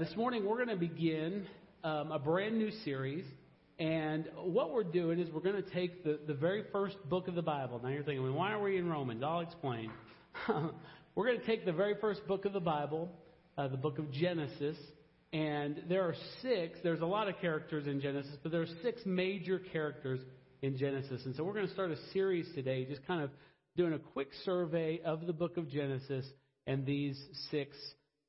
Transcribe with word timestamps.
This 0.00 0.16
morning 0.16 0.46
we're 0.46 0.56
going 0.56 0.68
to 0.68 0.76
begin 0.76 1.46
um, 1.84 2.10
a 2.10 2.18
brand 2.18 2.56
new 2.56 2.70
series. 2.86 3.26
And 3.78 4.30
what 4.34 4.72
we're 4.72 4.82
doing 4.82 5.20
is 5.20 5.30
we're 5.30 5.42
going 5.42 5.62
to 5.62 5.70
take 5.72 6.02
the, 6.04 6.18
the 6.26 6.32
very 6.32 6.64
first 6.72 6.96
book 7.10 7.28
of 7.28 7.34
the 7.34 7.42
Bible. 7.42 7.78
Now 7.82 7.90
you're 7.90 8.02
thinking, 8.02 8.22
well, 8.22 8.32
why 8.32 8.52
are 8.52 8.62
we 8.62 8.78
in 8.78 8.88
Romans? 8.88 9.22
I'll 9.22 9.40
explain. 9.40 9.90
we're 10.48 11.26
going 11.26 11.38
to 11.38 11.44
take 11.44 11.66
the 11.66 11.72
very 11.74 11.96
first 12.00 12.26
book 12.26 12.46
of 12.46 12.54
the 12.54 12.60
Bible, 12.60 13.10
uh, 13.58 13.68
the 13.68 13.76
book 13.76 13.98
of 13.98 14.10
Genesis, 14.10 14.78
and 15.34 15.82
there 15.86 16.00
are 16.04 16.14
six, 16.40 16.78
there's 16.82 17.02
a 17.02 17.06
lot 17.06 17.28
of 17.28 17.34
characters 17.42 17.86
in 17.86 18.00
Genesis, 18.00 18.38
but 18.42 18.52
there 18.52 18.62
are 18.62 18.68
six 18.82 19.02
major 19.04 19.58
characters 19.58 20.20
in 20.62 20.78
Genesis. 20.78 21.26
And 21.26 21.36
so 21.36 21.44
we're 21.44 21.52
going 21.52 21.68
to 21.68 21.74
start 21.74 21.90
a 21.90 21.98
series 22.14 22.46
today, 22.54 22.86
just 22.86 23.06
kind 23.06 23.22
of 23.22 23.28
doing 23.76 23.92
a 23.92 23.98
quick 23.98 24.28
survey 24.46 25.02
of 25.04 25.26
the 25.26 25.34
book 25.34 25.58
of 25.58 25.68
Genesis 25.68 26.24
and 26.66 26.86
these 26.86 27.22
six 27.50 27.76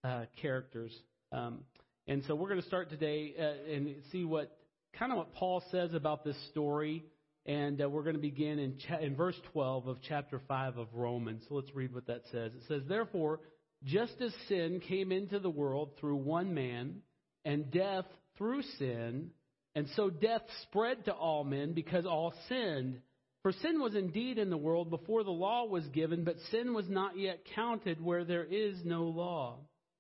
uh, 0.04 0.26
characters. 0.42 0.92
Um, 1.32 1.60
and 2.08 2.24
so 2.28 2.36
we're 2.36 2.50
going 2.50 2.62
to 2.62 2.68
start 2.68 2.90
today 2.90 3.34
uh, 3.40 3.74
and 3.74 3.96
see 4.12 4.26
what 4.26 4.58
kind 4.98 5.12
of 5.12 5.18
what 5.18 5.34
Paul 5.34 5.64
says 5.72 5.94
about 5.94 6.24
this 6.24 6.36
story. 6.50 7.06
And 7.46 7.82
uh, 7.82 7.90
we're 7.90 8.04
going 8.04 8.16
to 8.16 8.22
begin 8.22 8.60
in, 8.60 8.78
cha- 8.88 9.00
in 9.00 9.16
verse 9.16 9.36
12 9.54 9.88
of 9.88 9.98
chapter 10.08 10.42
5 10.48 10.78
of 10.78 10.88
Romans. 10.94 11.44
So 11.48 11.56
let's 11.56 11.74
read 11.74 11.94
what 11.94 12.08
that 12.08 12.24
says. 12.32 12.52
It 12.54 12.64
says, 12.68 12.84
Therefore, 12.88 13.40
just 13.84 14.14
as 14.22 14.32
sin 14.48 14.82
came 14.88 15.12
into 15.12 15.40
the 15.40 15.50
world 15.50 15.92
through 16.00 16.18
one 16.18 16.54
man, 16.54 16.98
and 17.46 17.72
death 17.72 18.06
through 18.38 18.62
sin, 18.78 19.32
and 19.74 19.88
so 19.96 20.10
death 20.10 20.44
spread 20.64 21.06
to 21.06 21.14
all 21.14 21.44
men 21.44 21.74
because 21.74 22.06
all 22.06 22.34
sinned. 22.48 23.00
For 23.42 23.52
sin 23.54 23.82
was 23.82 23.96
indeed 23.96 24.38
in 24.38 24.52
the 24.52 24.58
world 24.58 24.92
before 24.92 25.24
the 25.24 25.32
law 25.32 25.66
was 25.66 25.88
given, 25.88 26.24
but 26.24 26.36
sin 26.52 26.74
was 26.74 26.88
not 26.88 27.18
yet 27.18 27.40
counted 27.56 28.00
where 28.00 28.24
there 28.24 28.44
is 28.44 28.76
no 28.84 29.04
law. 29.06 29.60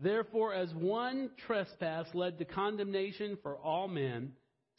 Therefore, 0.00 0.54
as 0.54 0.72
one 0.74 1.30
trespass 1.46 2.06
led 2.14 2.38
to 2.38 2.44
condemnation 2.44 3.36
for 3.42 3.56
all 3.56 3.88
men, 3.88 4.32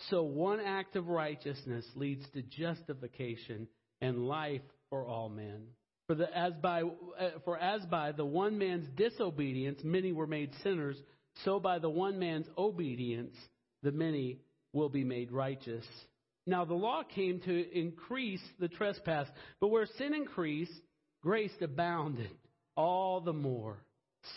so 0.09 0.23
one 0.23 0.61
act 0.61 0.95
of 0.95 1.09
righteousness 1.09 1.85
leads 1.95 2.23
to 2.33 2.41
justification 2.41 3.67
and 3.99 4.27
life 4.27 4.61
for 4.89 5.05
all 5.05 5.27
men. 5.27 5.67
For, 6.07 6.15
the, 6.15 6.35
as 6.35 6.53
by, 6.61 6.83
uh, 6.83 7.29
for 7.43 7.57
as 7.57 7.85
by 7.85 8.13
the 8.13 8.25
one 8.25 8.57
man's 8.57 8.87
disobedience 8.95 9.81
many 9.83 10.13
were 10.13 10.25
made 10.25 10.51
sinners, 10.63 10.97
so 11.43 11.59
by 11.59 11.79
the 11.79 11.89
one 11.89 12.17
man's 12.17 12.47
obedience 12.57 13.35
the 13.83 13.91
many 13.91 14.39
will 14.73 14.89
be 14.89 15.03
made 15.03 15.31
righteous. 15.31 15.85
Now 16.47 16.63
the 16.65 16.73
law 16.73 17.03
came 17.03 17.41
to 17.41 17.77
increase 17.77 18.41
the 18.59 18.69
trespass, 18.69 19.27
but 19.59 19.67
where 19.67 19.85
sin 19.97 20.13
increased, 20.13 20.71
grace 21.21 21.51
abounded 21.61 22.31
all 22.75 23.19
the 23.21 23.33
more 23.33 23.83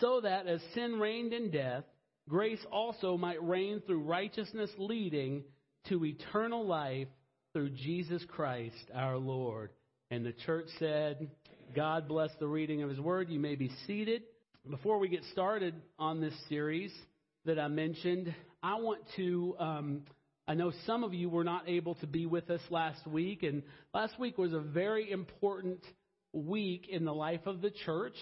so 0.01 0.21
that 0.21 0.47
as 0.47 0.61
sin 0.75 0.99
reigned 0.99 1.33
in 1.33 1.51
death, 1.51 1.85
grace 2.29 2.65
also 2.71 3.17
might 3.17 3.43
reign 3.43 3.83
through 3.87 4.03
righteousness 4.03 4.71
leading 4.79 5.43
to 5.89 6.05
eternal 6.05 6.67
life 6.67 7.09
through 7.53 7.71
Jesus 7.71 8.23
Christ 8.29 8.91
our 8.95 9.17
Lord. 9.17 9.71
And 10.11 10.25
the 10.25 10.33
church 10.33 10.67
said, 10.79 11.29
God 11.75 12.07
bless 12.07 12.31
the 12.39 12.47
reading 12.47 12.83
of 12.83 12.91
his 12.91 13.01
word. 13.01 13.29
You 13.31 13.41
may 13.41 13.57
be 13.57 13.71
seated. 13.87 14.23
Before 14.69 14.99
we 14.99 15.09
get 15.09 15.25
started 15.33 15.75
on 15.99 16.21
this 16.21 16.35
series 16.49 16.93
that 17.45 17.59
I 17.59 17.69
mentioned, 17.69 18.35
I 18.63 18.77
want 18.77 19.01
to. 19.17 19.57
Um, 19.59 20.03
I 20.47 20.55
know 20.55 20.73
some 20.87 21.05
of 21.05 21.15
you 21.15 21.29
were 21.29 21.45
not 21.45 21.69
able 21.69 21.95
to 21.97 22.07
be 22.07 22.27
with 22.27 22.51
us 22.51 22.61
last 22.69 23.07
week, 23.07 23.43
and 23.43 23.63
last 23.95 24.19
week 24.19 24.39
was 24.39 24.53
a 24.53 24.61
very 24.61 25.11
important 25.11 25.81
week 26.33 26.89
in 26.89 27.05
the 27.05 27.15
life 27.15 27.47
of 27.47 27.61
the 27.61 27.71
church 27.71 28.15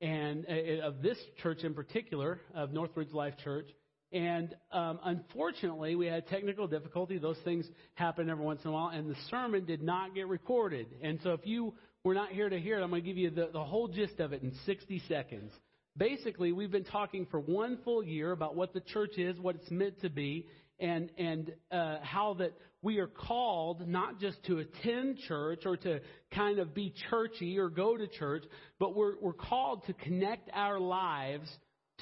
and 0.00 0.46
uh, 0.48 0.86
of 0.86 1.02
this 1.02 1.18
church 1.42 1.62
in 1.62 1.74
particular, 1.74 2.40
of 2.54 2.72
Northridge 2.72 3.12
Life 3.12 3.34
Church. 3.42 3.68
And 4.12 4.56
um, 4.72 4.98
unfortunately, 5.04 5.94
we 5.94 6.06
had 6.06 6.26
technical 6.26 6.66
difficulty. 6.66 7.18
Those 7.18 7.38
things 7.44 7.66
happen 7.94 8.28
every 8.28 8.44
once 8.44 8.60
in 8.64 8.70
a 8.70 8.72
while, 8.72 8.88
and 8.88 9.08
the 9.08 9.16
sermon 9.30 9.64
did 9.64 9.82
not 9.82 10.14
get 10.14 10.26
recorded. 10.26 10.86
And 11.00 11.20
so, 11.22 11.32
if 11.32 11.40
you 11.44 11.74
were 12.02 12.14
not 12.14 12.30
here 12.30 12.48
to 12.48 12.58
hear 12.58 12.78
it, 12.78 12.82
I'm 12.82 12.90
going 12.90 13.02
to 13.02 13.08
give 13.08 13.18
you 13.18 13.30
the, 13.30 13.50
the 13.52 13.62
whole 13.62 13.86
gist 13.86 14.18
of 14.18 14.32
it 14.32 14.42
in 14.42 14.52
60 14.66 15.02
seconds. 15.06 15.52
Basically, 15.96 16.50
we've 16.50 16.70
been 16.70 16.84
talking 16.84 17.26
for 17.30 17.38
one 17.38 17.78
full 17.84 18.02
year 18.02 18.32
about 18.32 18.56
what 18.56 18.72
the 18.72 18.80
church 18.80 19.16
is, 19.16 19.38
what 19.38 19.54
it's 19.56 19.70
meant 19.70 20.00
to 20.00 20.10
be, 20.10 20.46
and 20.80 21.10
and 21.18 21.52
uh, 21.70 21.98
how 22.02 22.34
that 22.34 22.52
we 22.82 22.98
are 22.98 23.06
called 23.06 23.86
not 23.86 24.18
just 24.18 24.42
to 24.44 24.58
attend 24.58 25.18
church 25.28 25.62
or 25.66 25.76
to 25.76 26.00
kind 26.32 26.58
of 26.58 26.74
be 26.74 26.94
churchy 27.10 27.58
or 27.58 27.68
go 27.68 27.96
to 27.96 28.06
church, 28.06 28.44
but 28.78 28.94
we're 28.94 29.18
we're 29.20 29.32
called 29.32 29.84
to 29.86 29.92
connect 29.92 30.48
our 30.52 30.80
lives 30.80 31.48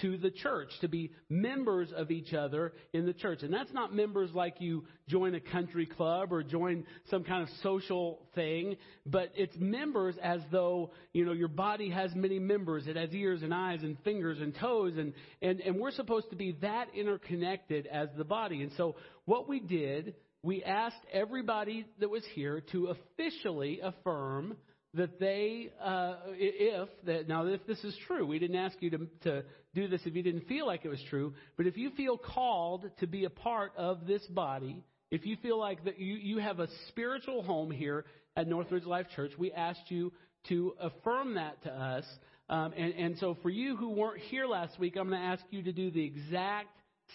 to 0.03 0.17
the 0.17 0.31
church, 0.31 0.71
to 0.81 0.89
be 0.89 1.11
members 1.29 1.89
of 1.95 2.11
each 2.11 2.35
other 2.35 2.73
in 2.93 3.07
the 3.07 3.13
church. 3.13 3.43
And 3.43 3.53
that's 3.53 3.73
not 3.73 3.95
members 3.95 4.31
like 4.33 4.61
you 4.61 4.85
join 5.09 5.35
a 5.35 5.41
country 5.41 5.87
club 5.87 6.33
or 6.33 6.43
join 6.43 6.85
some 7.11 7.25
kind 7.25 7.43
of 7.43 7.49
social 7.63 8.21
thing, 8.35 8.77
but 9.07 9.31
it's 9.35 9.57
members 9.59 10.15
as 10.23 10.41
though, 10.51 10.91
you 11.13 11.25
know, 11.25 11.33
your 11.33 11.49
body 11.49 11.91
has 11.91 12.15
many 12.15 12.39
members. 12.39 12.87
It 12.87 12.97
has 12.97 13.13
ears 13.13 13.43
and 13.43 13.53
eyes 13.53 13.81
and 13.83 13.97
fingers 14.05 14.39
and 14.41 14.55
toes 14.55 14.95
and, 14.97 15.13
and, 15.43 15.61
and 15.61 15.77
we're 15.77 15.91
supposed 15.91 16.31
to 16.31 16.37
be 16.37 16.57
that 16.61 16.89
interconnected 16.95 17.87
as 17.87 18.09
the 18.17 18.25
body. 18.25 18.63
And 18.63 18.73
so 18.77 18.97
what 19.25 19.49
we 19.49 19.61
did, 19.61 20.15
we 20.43 20.63
asked 20.63 21.05
everybody 21.13 21.87
that 22.01 22.11
was 22.11 22.23
here 22.35 22.63
to 22.73 22.95
officially 23.19 23.81
affirm 23.83 24.57
that 24.95 25.21
they, 25.21 25.71
uh, 25.83 26.17
if 26.31 26.89
that 27.05 27.29
now 27.29 27.47
if 27.47 27.67
this 27.67 27.83
is 27.85 27.95
true, 28.07 28.27
we 28.27 28.39
didn't 28.39 28.57
ask 28.57 28.77
you 28.81 28.91
to, 28.91 28.99
to 29.23 29.45
do 29.75 29.89
this 29.89 30.01
if 30.05 30.15
you 30.15 30.23
didn't 30.23 30.47
feel 30.47 30.67
like 30.67 30.85
it 30.85 30.89
was 30.89 31.03
true, 31.11 31.35
but 31.57 31.67
if 31.67 31.77
you 31.77 31.91
feel 31.91 32.17
called 32.17 32.91
to 33.01 33.07
be 33.07 33.25
a 33.25 33.31
part 33.31 33.73
of 33.77 34.07
this 34.07 34.25
body, 34.27 34.83
if 35.11 35.27
you 35.27 35.37
feel 35.43 35.59
like 35.59 35.85
that 35.85 35.99
you, 35.99 36.15
you 36.15 36.39
have 36.39 36.59
a 36.61 36.69
spiritual 36.89 37.43
home 37.43 37.71
here 37.71 38.05
at 38.37 38.49
Northridge 38.49 38.85
Life 38.85 39.07
Church, 39.15 39.33
we 39.39 39.53
asked 39.53 39.91
you 39.91 40.13
to 40.49 40.75
affirm 40.81 41.35
that 41.35 41.63
to 41.65 41.73
us. 41.73 42.05
Um, 42.49 42.73
and, 42.77 42.95
and 42.95 43.19
so 43.19 43.37
for 43.43 43.51
you 43.51 43.77
who 43.77 43.91
weren't 43.91 44.23
here 44.23 44.47
last 44.47 44.79
week, 44.79 44.97
I'm 44.97 45.09
going 45.09 45.21
to 45.21 45.27
ask 45.27 45.45
you 45.51 45.63
to 45.63 45.73
do 45.73 45.91
the 45.91 46.05
exact 46.05 46.69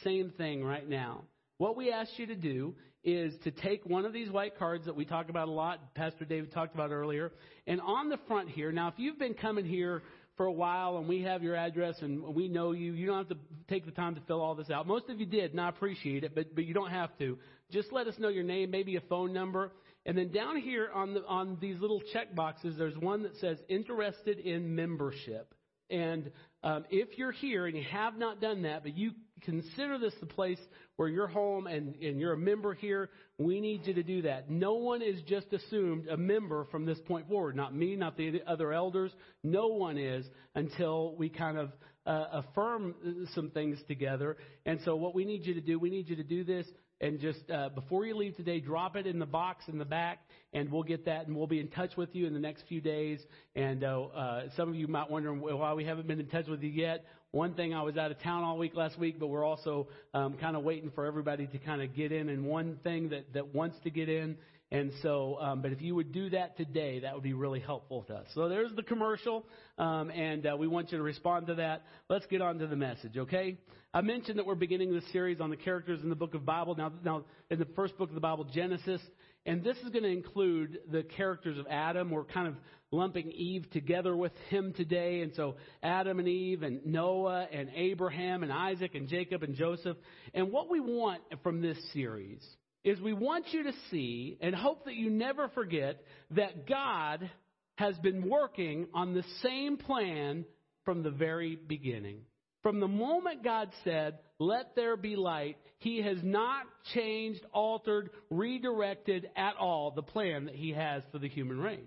same 0.03 0.31
thing 0.37 0.63
right 0.63 0.87
now. 0.87 1.23
What 1.63 1.77
we 1.77 1.93
asked 1.93 2.19
you 2.19 2.25
to 2.25 2.35
do 2.35 2.75
is 3.05 3.33
to 3.45 3.51
take 3.51 3.85
one 3.85 4.03
of 4.03 4.11
these 4.11 4.29
white 4.29 4.59
cards 4.59 4.83
that 4.83 4.97
we 4.97 5.05
talk 5.05 5.29
about 5.29 5.47
a 5.47 5.51
lot, 5.51 5.95
Pastor 5.95 6.25
David 6.25 6.51
talked 6.51 6.75
about 6.75 6.91
earlier, 6.91 7.31
and 7.67 7.79
on 7.79 8.09
the 8.09 8.17
front 8.27 8.49
here, 8.49 8.73
now 8.73 8.89
if 8.89 8.95
you've 8.97 9.17
been 9.17 9.33
coming 9.33 9.63
here 9.63 10.03
for 10.35 10.45
a 10.45 10.51
while 10.51 10.97
and 10.97 11.07
we 11.07 11.21
have 11.21 11.41
your 11.41 11.55
address 11.55 11.95
and 12.01 12.21
we 12.35 12.49
know 12.49 12.73
you, 12.73 12.91
you 12.91 13.05
don't 13.05 13.15
have 13.15 13.29
to 13.29 13.37
take 13.69 13.85
the 13.85 13.93
time 13.93 14.13
to 14.15 14.21
fill 14.27 14.41
all 14.41 14.55
this 14.55 14.69
out. 14.69 14.85
Most 14.87 15.07
of 15.07 15.21
you 15.21 15.25
did, 15.25 15.51
and 15.51 15.61
I 15.61 15.69
appreciate 15.69 16.25
it, 16.25 16.35
but, 16.35 16.53
but 16.53 16.65
you 16.65 16.73
don't 16.73 16.91
have 16.91 17.17
to. 17.19 17.37
Just 17.71 17.93
let 17.93 18.07
us 18.07 18.15
know 18.19 18.27
your 18.27 18.43
name, 18.43 18.69
maybe 18.69 18.97
a 18.97 19.01
phone 19.07 19.31
number. 19.31 19.71
And 20.05 20.17
then 20.17 20.33
down 20.33 20.57
here 20.57 20.89
on 20.93 21.13
the, 21.13 21.25
on 21.25 21.57
these 21.61 21.79
little 21.79 22.01
check 22.11 22.35
boxes, 22.35 22.75
there's 22.77 22.97
one 22.97 23.23
that 23.23 23.37
says 23.37 23.57
interested 23.69 24.37
in 24.37 24.75
membership. 24.75 25.53
And 25.89 26.29
um, 26.63 26.85
if 26.89 27.17
you're 27.17 27.31
here 27.31 27.65
and 27.65 27.75
you 27.75 27.83
have 27.91 28.17
not 28.17 28.39
done 28.39 28.61
that, 28.63 28.83
but 28.83 28.95
you 28.95 29.11
consider 29.41 29.97
this 29.97 30.13
the 30.19 30.25
place 30.25 30.59
where 30.95 31.09
you're 31.09 31.27
home 31.27 31.67
and, 31.67 31.95
and 31.95 32.19
you're 32.19 32.33
a 32.33 32.37
member 32.37 32.73
here, 32.73 33.09
we 33.37 33.59
need 33.59 33.85
you 33.85 33.93
to 33.95 34.03
do 34.03 34.21
that. 34.21 34.49
No 34.49 34.75
one 34.75 35.01
is 35.01 35.21
just 35.23 35.51
assumed 35.51 36.07
a 36.07 36.15
member 36.15 36.65
from 36.71 36.85
this 36.85 36.99
point 37.05 37.27
forward. 37.27 37.55
Not 37.55 37.75
me, 37.75 37.95
not 37.95 38.15
the 38.15 38.41
other 38.47 38.71
elders. 38.71 39.11
No 39.43 39.67
one 39.67 39.97
is 39.97 40.25
until 40.55 41.15
we 41.17 41.29
kind 41.29 41.57
of 41.57 41.71
uh, 42.05 42.25
affirm 42.31 42.95
some 43.33 43.49
things 43.49 43.79
together. 43.87 44.37
And 44.65 44.79
so 44.85 44.95
what 44.95 45.13
we 45.15 45.25
need 45.25 45.45
you 45.45 45.53
to 45.55 45.61
do, 45.61 45.79
we 45.79 45.89
need 45.89 46.09
you 46.09 46.15
to 46.15 46.23
do 46.23 46.43
this 46.43 46.65
and 47.03 47.19
just 47.19 47.51
uh, 47.51 47.67
before 47.67 48.05
you 48.05 48.15
leave 48.15 48.37
today, 48.37 48.61
drop 48.61 48.95
it 48.95 49.05
in 49.05 49.19
the 49.19 49.25
box 49.25 49.65
in 49.67 49.77
the 49.77 49.83
back, 49.83 50.19
and 50.53 50.71
we'll 50.71 50.83
get 50.83 51.03
that, 51.03 51.27
and 51.27 51.35
we'll 51.35 51.47
be 51.47 51.59
in 51.59 51.67
touch 51.67 51.97
with 51.97 52.15
you 52.15 52.25
in 52.27 52.33
the 52.33 52.39
next 52.39 52.63
few 52.69 52.79
days. 52.79 53.19
And 53.57 53.83
uh, 53.83 54.03
uh, 54.03 54.43
some 54.55 54.69
of 54.69 54.75
you 54.75 54.87
might 54.87 55.11
wonder 55.11 55.33
why 55.33 55.73
we 55.73 55.83
haven't 55.83 56.07
been 56.07 56.21
in 56.21 56.27
touch 56.27 56.47
with 56.47 56.63
you 56.63 56.69
yet. 56.69 57.03
One 57.31 57.55
thing, 57.55 57.73
I 57.73 57.81
was 57.81 57.97
out 57.97 58.11
of 58.11 58.21
town 58.21 58.43
all 58.43 58.57
week 58.57 58.73
last 58.75 58.97
week, 58.97 59.19
but 59.19 59.27
we're 59.27 59.43
also 59.43 59.87
um, 60.13 60.35
kind 60.37 60.55
of 60.55 60.63
waiting 60.63 60.91
for 60.95 61.05
everybody 61.05 61.45
to 61.47 61.57
kind 61.57 61.81
of 61.81 61.93
get 61.93 62.13
in. 62.13 62.29
And 62.29 62.45
one 62.45 62.77
thing 62.83 63.09
that 63.09 63.33
that 63.33 63.53
wants 63.53 63.75
to 63.83 63.89
get 63.89 64.07
in 64.07 64.37
and 64.73 64.91
so, 65.03 65.37
um, 65.39 65.61
but 65.61 65.71
if 65.71 65.83
you 65.83 65.93
would 65.93 66.11
do 66.11 66.31
that 66.31 66.57
today, 66.57 67.01
that 67.01 67.13
would 67.13 67.21
be 67.21 67.33
really 67.33 67.59
helpful 67.59 68.01
to 68.07 68.15
us. 68.15 68.27
So 68.33 68.49
there's 68.49 68.75
the 68.75 68.81
commercial, 68.81 69.45
um, 69.77 70.09
and 70.09 70.47
uh, 70.47 70.57
we 70.57 70.67
want 70.67 70.91
you 70.91 70.97
to 70.97 71.03
respond 71.03 71.45
to 71.47 71.55
that. 71.55 71.83
Let's 72.09 72.25
get 72.25 72.41
on 72.41 72.57
to 72.57 72.65
the 72.65 72.75
message, 72.75 73.15
okay? 73.15 73.59
I 73.93 74.01
mentioned 74.01 74.39
that 74.39 74.47
we're 74.47 74.55
beginning 74.55 74.91
this 74.91 75.03
series 75.11 75.39
on 75.39 75.51
the 75.51 75.57
characters 75.57 76.01
in 76.01 76.09
the 76.09 76.15
book 76.15 76.33
of 76.33 76.43
Bible. 76.43 76.73
Now, 76.75 76.91
now 77.05 77.23
in 77.51 77.59
the 77.59 77.67
first 77.75 77.95
book 77.99 78.09
of 78.09 78.15
the 78.15 78.21
Bible, 78.21 78.45
Genesis, 78.45 78.99
and 79.45 79.63
this 79.63 79.77
is 79.77 79.89
going 79.89 80.05
to 80.05 80.09
include 80.09 80.79
the 80.91 81.03
characters 81.03 81.59
of 81.59 81.67
Adam. 81.69 82.09
We're 82.09 82.23
kind 82.23 82.47
of 82.47 82.55
lumping 82.89 83.31
Eve 83.31 83.69
together 83.69 84.15
with 84.15 84.31
him 84.49 84.73
today. 84.73 85.21
And 85.21 85.33
so 85.35 85.57
Adam 85.83 86.17
and 86.17 86.27
Eve 86.27 86.63
and 86.63 86.83
Noah 86.83 87.47
and 87.51 87.69
Abraham 87.75 88.41
and 88.41 88.51
Isaac 88.51 88.95
and 88.95 89.07
Jacob 89.07 89.43
and 89.43 89.55
Joseph. 89.55 89.97
And 90.33 90.51
what 90.51 90.71
we 90.71 90.79
want 90.79 91.21
from 91.43 91.61
this 91.61 91.77
series 91.93 92.41
is 92.83 92.99
we 92.99 93.13
want 93.13 93.45
you 93.51 93.63
to 93.63 93.73
see 93.89 94.37
and 94.41 94.53
hope 94.53 94.85
that 94.85 94.95
you 94.95 95.09
never 95.09 95.47
forget 95.49 96.01
that 96.31 96.67
God 96.67 97.29
has 97.75 97.97
been 97.99 98.29
working 98.29 98.87
on 98.93 99.13
the 99.13 99.23
same 99.41 99.77
plan 99.77 100.45
from 100.85 101.03
the 101.03 101.11
very 101.11 101.55
beginning. 101.55 102.21
From 102.61 102.79
the 102.79 102.87
moment 102.87 103.43
God 103.43 103.69
said, 103.83 104.19
let 104.39 104.75
there 104.75 104.97
be 104.97 105.15
light, 105.15 105.57
He 105.79 106.01
has 106.01 106.17
not 106.23 106.65
changed, 106.93 107.41
altered, 107.53 108.09
redirected 108.29 109.29
at 109.35 109.55
all 109.57 109.91
the 109.91 110.01
plan 110.01 110.45
that 110.45 110.55
He 110.55 110.71
has 110.71 111.03
for 111.11 111.19
the 111.19 111.29
human 111.29 111.59
race. 111.59 111.79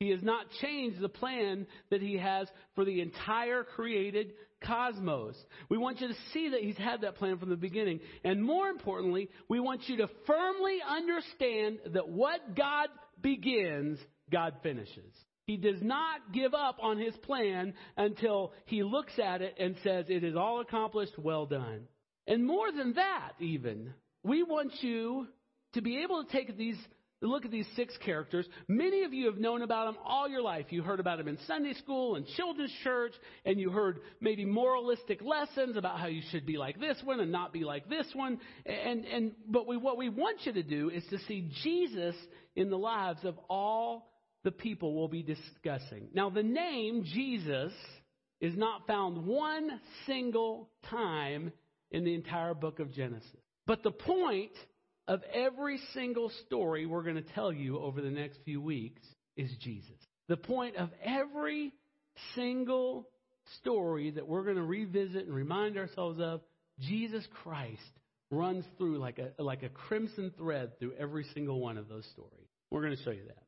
He 0.00 0.10
has 0.10 0.22
not 0.22 0.46
changed 0.60 1.00
the 1.00 1.08
plan 1.08 1.66
that 1.90 2.02
He 2.02 2.16
has 2.18 2.48
for 2.74 2.84
the 2.84 3.00
entire 3.00 3.62
created 3.64 4.32
cosmos. 4.62 5.36
We 5.68 5.78
want 5.78 6.00
you 6.00 6.08
to 6.08 6.14
see 6.32 6.50
that 6.50 6.60
He's 6.60 6.76
had 6.76 7.02
that 7.02 7.16
plan 7.16 7.38
from 7.38 7.50
the 7.50 7.56
beginning. 7.56 8.00
And 8.24 8.42
more 8.42 8.68
importantly, 8.68 9.30
we 9.48 9.60
want 9.60 9.88
you 9.88 9.98
to 9.98 10.08
firmly 10.26 10.78
understand 10.88 11.78
that 11.94 12.08
what 12.08 12.56
God 12.56 12.88
begins, 13.20 13.98
God 14.30 14.54
finishes. 14.62 15.12
He 15.46 15.56
does 15.56 15.82
not 15.82 16.32
give 16.32 16.54
up 16.54 16.78
on 16.80 16.98
His 16.98 17.14
plan 17.18 17.74
until 17.96 18.52
He 18.66 18.82
looks 18.82 19.12
at 19.22 19.42
it 19.42 19.54
and 19.58 19.76
says, 19.82 20.06
It 20.08 20.24
is 20.24 20.36
all 20.36 20.60
accomplished, 20.60 21.18
well 21.18 21.46
done. 21.46 21.82
And 22.26 22.46
more 22.46 22.72
than 22.72 22.94
that, 22.94 23.32
even, 23.38 23.92
we 24.22 24.42
want 24.42 24.72
you 24.82 25.26
to 25.74 25.82
be 25.82 26.02
able 26.02 26.24
to 26.24 26.32
take 26.32 26.56
these 26.56 26.78
look 27.28 27.44
at 27.44 27.50
these 27.50 27.66
six 27.76 27.96
characters. 28.04 28.46
Many 28.68 29.04
of 29.04 29.12
you 29.12 29.26
have 29.26 29.38
known 29.38 29.62
about 29.62 29.86
them 29.86 30.02
all 30.04 30.28
your 30.28 30.42
life. 30.42 30.66
You 30.70 30.82
heard 30.82 31.00
about 31.00 31.18
them 31.18 31.28
in 31.28 31.38
Sunday 31.46 31.74
school 31.74 32.16
and 32.16 32.26
children's 32.36 32.72
church, 32.82 33.12
and 33.44 33.58
you 33.58 33.70
heard 33.70 34.00
maybe 34.20 34.44
moralistic 34.44 35.22
lessons 35.22 35.76
about 35.76 35.98
how 35.98 36.06
you 36.06 36.22
should 36.30 36.44
be 36.44 36.56
like 36.56 36.78
this 36.78 36.96
one 37.04 37.20
and 37.20 37.32
not 37.32 37.52
be 37.52 37.64
like 37.64 37.88
this 37.88 38.06
one. 38.14 38.38
And, 38.66 39.04
and, 39.04 39.32
but 39.48 39.66
we, 39.66 39.76
what 39.76 39.96
we 39.96 40.08
want 40.08 40.40
you 40.44 40.52
to 40.52 40.62
do 40.62 40.90
is 40.90 41.04
to 41.10 41.18
see 41.20 41.50
Jesus 41.62 42.14
in 42.56 42.70
the 42.70 42.78
lives 42.78 43.24
of 43.24 43.38
all 43.48 44.10
the 44.42 44.50
people 44.50 44.94
we'll 44.94 45.08
be 45.08 45.22
discussing. 45.22 46.08
Now, 46.12 46.30
the 46.30 46.42
name 46.42 47.04
Jesus 47.04 47.72
is 48.40 48.56
not 48.56 48.86
found 48.86 49.26
one 49.26 49.80
single 50.06 50.68
time 50.90 51.52
in 51.90 52.04
the 52.04 52.14
entire 52.14 52.54
book 52.54 52.80
of 52.80 52.92
Genesis. 52.92 53.30
But 53.66 53.82
the 53.82 53.90
point 53.90 54.52
of 55.06 55.22
every 55.32 55.78
single 55.92 56.30
story 56.46 56.86
we're 56.86 57.02
going 57.02 57.16
to 57.16 57.32
tell 57.34 57.52
you 57.52 57.78
over 57.78 58.00
the 58.00 58.10
next 58.10 58.38
few 58.44 58.60
weeks 58.60 59.02
is 59.36 59.50
Jesus. 59.60 59.96
The 60.28 60.36
point 60.36 60.76
of 60.76 60.90
every 61.04 61.72
single 62.34 63.08
story 63.60 64.10
that 64.12 64.26
we're 64.26 64.44
going 64.44 64.56
to 64.56 64.62
revisit 64.62 65.26
and 65.26 65.34
remind 65.34 65.76
ourselves 65.76 66.18
of, 66.20 66.40
Jesus 66.80 67.24
Christ 67.42 67.80
runs 68.30 68.64
through 68.78 68.98
like 68.98 69.18
a, 69.18 69.42
like 69.42 69.62
a 69.62 69.68
crimson 69.68 70.32
thread 70.36 70.78
through 70.78 70.94
every 70.98 71.26
single 71.34 71.60
one 71.60 71.76
of 71.76 71.88
those 71.88 72.06
stories. 72.12 72.48
We're 72.70 72.82
going 72.82 72.96
to 72.96 73.02
show 73.02 73.10
you 73.10 73.24
that. 73.26 73.42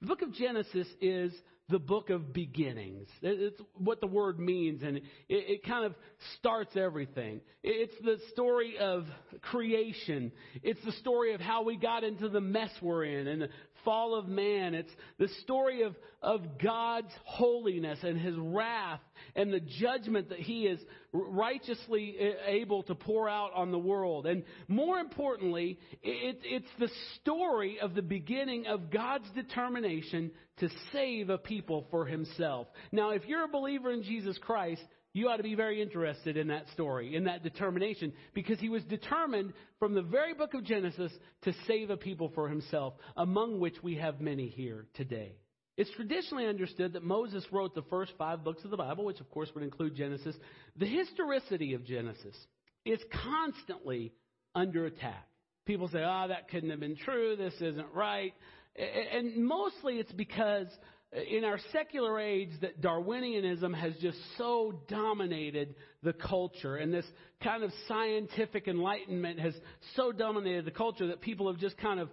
The 0.00 0.06
book 0.06 0.22
of 0.22 0.32
Genesis 0.32 0.86
is 1.00 1.32
the 1.70 1.78
book 1.78 2.10
of 2.10 2.32
beginnings. 2.32 3.08
It's 3.22 3.60
what 3.74 4.00
the 4.00 4.06
word 4.06 4.38
means, 4.38 4.82
and 4.82 4.96
it, 4.96 5.02
it, 5.28 5.64
kind 5.64 5.84
of 5.84 5.94
starts 6.38 6.76
everything. 6.76 7.40
It's 7.62 7.94
the 8.02 8.18
story 8.32 8.76
of 8.78 9.04
creation. 9.42 10.32
It's 10.62 10.82
the 10.84 10.92
story 10.92 11.34
of 11.34 11.40
how 11.40 11.62
we 11.62 11.76
got 11.76 12.04
into 12.04 12.28
the 12.28 12.40
mess 12.40 12.70
we're 12.82 13.04
in 13.04 13.26
and 13.26 13.42
the 13.42 13.48
fall 13.84 14.14
of 14.14 14.26
man. 14.26 14.74
It's 14.74 14.90
the 15.18 15.28
story 15.42 15.82
of, 15.82 15.94
of 16.22 16.58
God's 16.62 17.12
holiness 17.24 17.98
and 18.02 18.18
his 18.18 18.34
wrath 18.36 19.00
and 19.34 19.52
the 19.52 19.60
judgment 19.60 20.30
that 20.30 20.38
he 20.38 20.66
is 20.66 20.80
righteously 21.12 22.16
able 22.46 22.82
to 22.84 22.94
pour 22.94 23.28
out 23.28 23.52
on 23.54 23.72
the 23.72 23.78
world. 23.78 24.26
And 24.26 24.44
more 24.68 24.98
importantly, 24.98 25.78
it, 26.02 26.40
it's 26.44 26.70
the 26.78 26.90
story 27.20 27.78
of 27.80 27.94
the 27.94 28.02
beginning 28.02 28.66
of 28.66 28.90
God's 28.90 29.28
determination 29.34 30.30
to 30.60 30.68
save 30.92 31.30
a 31.30 31.38
people 31.38 31.86
for 31.90 32.06
himself. 32.06 32.68
Now, 32.92 33.10
if 33.10 33.26
you're 33.26 33.44
a 33.44 33.48
believer 33.48 33.92
in 33.92 34.02
Jesus 34.02 34.38
Christ, 34.38 34.82
you 35.12 35.28
ought 35.28 35.38
to 35.38 35.42
be 35.42 35.54
very 35.56 35.82
interested 35.82 36.36
in 36.36 36.48
that 36.48 36.68
story, 36.72 37.16
in 37.16 37.24
that 37.24 37.42
determination, 37.42 38.12
because 38.32 38.60
he 38.60 38.68
was 38.68 38.84
determined 38.84 39.52
from 39.78 39.94
the 39.94 40.02
very 40.02 40.34
book 40.34 40.54
of 40.54 40.64
Genesis 40.64 41.12
to 41.42 41.52
save 41.66 41.90
a 41.90 41.96
people 41.96 42.30
for 42.34 42.48
himself, 42.48 42.94
among 43.16 43.58
which 43.58 43.82
we 43.82 43.96
have 43.96 44.20
many 44.20 44.46
here 44.46 44.86
today. 44.94 45.34
It's 45.76 45.90
traditionally 45.92 46.46
understood 46.46 46.92
that 46.92 47.02
Moses 47.02 47.44
wrote 47.50 47.74
the 47.74 47.82
first 47.82 48.12
five 48.18 48.44
books 48.44 48.62
of 48.64 48.70
the 48.70 48.76
Bible, 48.76 49.04
which 49.04 49.20
of 49.20 49.30
course 49.30 49.48
would 49.54 49.64
include 49.64 49.96
Genesis. 49.96 50.36
The 50.76 50.86
historicity 50.86 51.74
of 51.74 51.84
Genesis 51.84 52.36
is 52.84 53.00
constantly 53.24 54.12
under 54.54 54.86
attack. 54.86 55.26
People 55.66 55.88
say, 55.88 56.02
oh, 56.04 56.26
that 56.28 56.48
couldn't 56.50 56.70
have 56.70 56.80
been 56.80 56.96
true, 56.96 57.34
this 57.36 57.54
isn't 57.60 57.94
right. 57.94 58.34
And 58.76 59.44
mostly 59.44 59.94
it's 59.98 60.12
because 60.12 60.66
uh, 61.14 61.20
in 61.20 61.44
our 61.44 61.58
secular 61.72 62.20
age 62.20 62.50
that 62.60 62.80
Darwinianism 62.80 63.74
has 63.74 63.94
just 64.00 64.18
so 64.38 64.80
dominated 64.88 65.74
the 66.02 66.12
culture 66.12 66.76
and 66.76 66.92
this 66.92 67.06
kind 67.42 67.64
of 67.64 67.72
scientific 67.88 68.68
enlightenment 68.68 69.40
has 69.40 69.54
so 69.96 70.12
dominated 70.12 70.64
the 70.64 70.70
culture 70.70 71.08
that 71.08 71.20
people 71.20 71.50
have 71.50 71.60
just 71.60 71.76
kind 71.78 71.98
of 71.98 72.10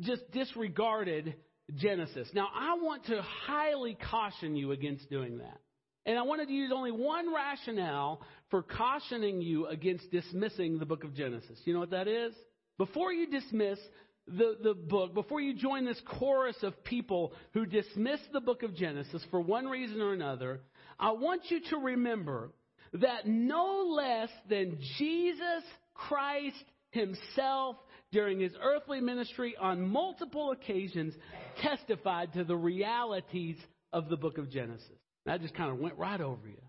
just 0.00 0.22
disregarded 0.32 1.34
Genesis. 1.74 2.28
Now 2.32 2.48
I 2.54 2.74
want 2.80 3.04
to 3.06 3.20
highly 3.22 3.98
caution 4.10 4.56
you 4.56 4.72
against 4.72 5.10
doing 5.10 5.38
that. 5.38 5.60
And 6.06 6.18
I 6.18 6.22
wanted 6.22 6.46
to 6.46 6.54
use 6.54 6.72
only 6.74 6.90
one 6.90 7.34
rationale 7.34 8.22
for 8.50 8.62
cautioning 8.62 9.42
you 9.42 9.66
against 9.66 10.10
dismissing 10.10 10.78
the 10.78 10.86
book 10.86 11.04
of 11.04 11.14
Genesis. 11.14 11.60
You 11.66 11.74
know 11.74 11.80
what 11.80 11.90
that 11.90 12.08
is? 12.08 12.32
Before 12.78 13.12
you 13.12 13.30
dismiss 13.30 13.78
the, 14.36 14.56
the 14.62 14.74
book, 14.74 15.14
before 15.14 15.40
you 15.40 15.54
join 15.54 15.84
this 15.84 16.00
chorus 16.06 16.56
of 16.62 16.84
people 16.84 17.32
who 17.54 17.66
dismiss 17.66 18.20
the 18.32 18.40
book 18.40 18.62
of 18.62 18.74
Genesis 18.74 19.22
for 19.30 19.40
one 19.40 19.66
reason 19.66 20.00
or 20.00 20.12
another, 20.12 20.60
I 20.98 21.12
want 21.12 21.42
you 21.48 21.60
to 21.70 21.76
remember 21.76 22.50
that 22.94 23.26
no 23.26 23.92
less 23.94 24.30
than 24.48 24.78
Jesus 24.98 25.64
Christ 25.94 26.64
himself 26.90 27.76
during 28.10 28.40
his 28.40 28.52
earthly 28.62 29.00
ministry 29.00 29.54
on 29.60 29.86
multiple 29.86 30.52
occasions 30.52 31.14
testified 31.60 32.32
to 32.32 32.44
the 32.44 32.56
realities 32.56 33.56
of 33.92 34.08
the 34.08 34.16
book 34.16 34.38
of 34.38 34.50
Genesis. 34.50 34.86
That 35.26 35.42
just 35.42 35.54
kind 35.54 35.70
of 35.70 35.78
went 35.78 35.98
right 35.98 36.20
over 36.20 36.48
you. 36.48 36.62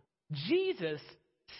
Jesus 0.47 1.01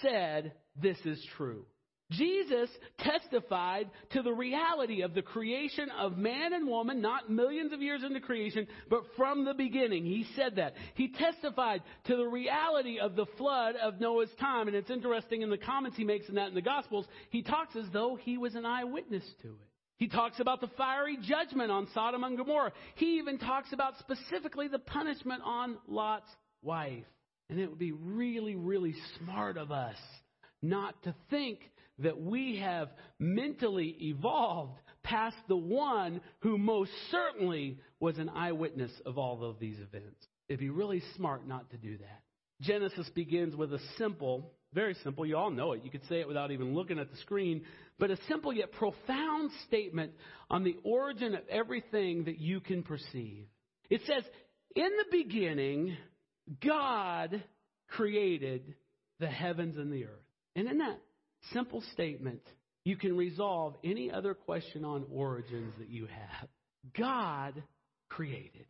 said 0.02 0.54
this 0.82 0.98
is 1.06 1.24
true. 1.38 1.66
Jesus 2.12 2.70
testified 2.98 3.90
to 4.12 4.24
the 4.24 4.34
reality 4.34 5.04
of 5.04 5.14
the 5.14 5.22
creation 5.22 5.90
of 5.92 6.18
man 6.18 6.54
and 6.54 6.68
woman, 6.68 7.02
not 7.02 7.30
millions 7.30 7.72
of 7.72 7.82
years 7.82 8.02
into 8.04 8.20
creation, 8.20 8.68
but 8.90 9.04
from 9.16 9.46
the 9.46 9.54
beginning. 9.54 10.06
He 10.06 10.26
said 10.36 10.56
that. 10.56 10.74
He 10.96 11.10
testified 11.10 11.84
to 12.06 12.16
the 12.16 12.26
reality 12.26 13.00
of 13.00 13.16
the 13.16 13.28
flood 13.38 13.76
of 13.76 14.00
Noah's 14.00 14.34
time. 14.40 14.68
And 14.68 14.76
it's 14.76 14.90
interesting 14.90 15.44
in 15.44 15.52
the 15.52 15.58
comments 15.58 15.98
he 15.98 16.04
makes 16.04 16.28
in 16.30 16.36
that 16.36 16.48
in 16.48 16.56
the 16.56 16.62
Gospels, 16.62 17.06
he 17.30 17.44
talks 17.44 17.76
as 17.76 17.86
though 17.94 18.18
he 18.20 18.38
was 18.38 18.56
an 18.56 18.66
eyewitness 18.66 19.24
to 19.44 19.50
it. 19.50 19.70
He 19.98 20.08
talks 20.08 20.40
about 20.40 20.62
the 20.62 20.70
fiery 20.78 21.18
judgment 21.22 21.70
on 21.72 21.88
Sodom 21.94 22.24
and 22.24 22.38
Gomorrah. 22.38 22.72
He 22.96 23.18
even 23.18 23.38
talks 23.38 23.74
about 23.74 24.00
specifically 24.00 24.68
the 24.68 24.80
punishment 24.80 25.42
on 25.46 25.78
Lot's 25.88 26.30
wife. 26.64 27.04
And 27.50 27.60
it 27.60 27.70
would 27.70 27.80
be 27.80 27.92
really, 27.92 28.56
really 28.56 28.96
smart 29.18 29.58
of 29.58 29.72
us 29.72 29.98
not 30.62 31.02
to 31.04 31.14
think 31.30 31.60
that 32.00 32.20
we 32.20 32.58
have 32.58 32.90
mentally 33.20 33.96
evolved 34.02 34.80
past 35.04 35.38
the 35.48 35.58
one 35.58 36.22
who 36.40 36.58
most 36.58 36.92
certainly 37.12 37.80
was 38.00 38.18
an 38.18 38.30
eyewitness 38.30 38.92
of 39.06 39.18
all 39.18 39.44
of 39.44 39.60
these 39.60 39.80
events. 39.80 40.26
It'd 40.48 40.60
be 40.60 40.70
really 40.70 41.02
smart 41.16 41.48
not 41.48 41.70
to 41.72 41.78
do 41.78 41.98
that. 41.98 42.22
Genesis 42.62 43.10
begins 43.16 43.56
with 43.56 43.74
a 43.74 43.80
simple 43.98 44.52
Very 44.74 44.94
simple. 45.04 45.26
You 45.26 45.36
all 45.36 45.50
know 45.50 45.72
it. 45.72 45.84
You 45.84 45.90
could 45.90 46.08
say 46.08 46.20
it 46.20 46.28
without 46.28 46.52
even 46.52 46.76
looking 46.76 47.00
at 47.00 47.10
the 47.10 47.18
screen. 47.18 47.64
But 47.98 48.12
a 48.12 48.18
simple 48.28 48.54
yet 48.54 48.72
profound 48.72 49.50
statement 49.68 50.14
on 50.50 50.64
the 50.64 50.78
origin 50.84 51.34
of 51.34 51.42
everything 51.50 52.26
that 52.26 52.38
you 52.38 52.60
can 52.60 52.84
perceive. 52.84 53.48
It 53.90 54.02
says, 54.06 54.24
In 54.76 54.90
the 54.90 55.06
beginning, 55.12 55.98
God 56.64 57.44
created 57.88 58.76
the 59.20 59.28
heavens 59.28 59.78
and 59.78 59.92
the 59.92 60.06
earth. 60.06 60.30
And 60.56 60.68
in 60.68 60.78
that 60.78 61.00
simple 61.54 61.84
statement, 61.94 62.42
you 62.86 62.96
can 62.96 63.16
resolve 63.16 63.76
any 63.84 64.12
other 64.12 64.34
question 64.34 64.86
on 64.86 65.06
origins 65.12 65.74
that 65.80 65.90
you 65.90 66.08
have. 66.08 66.50
God 66.98 67.62
created. 68.10 68.66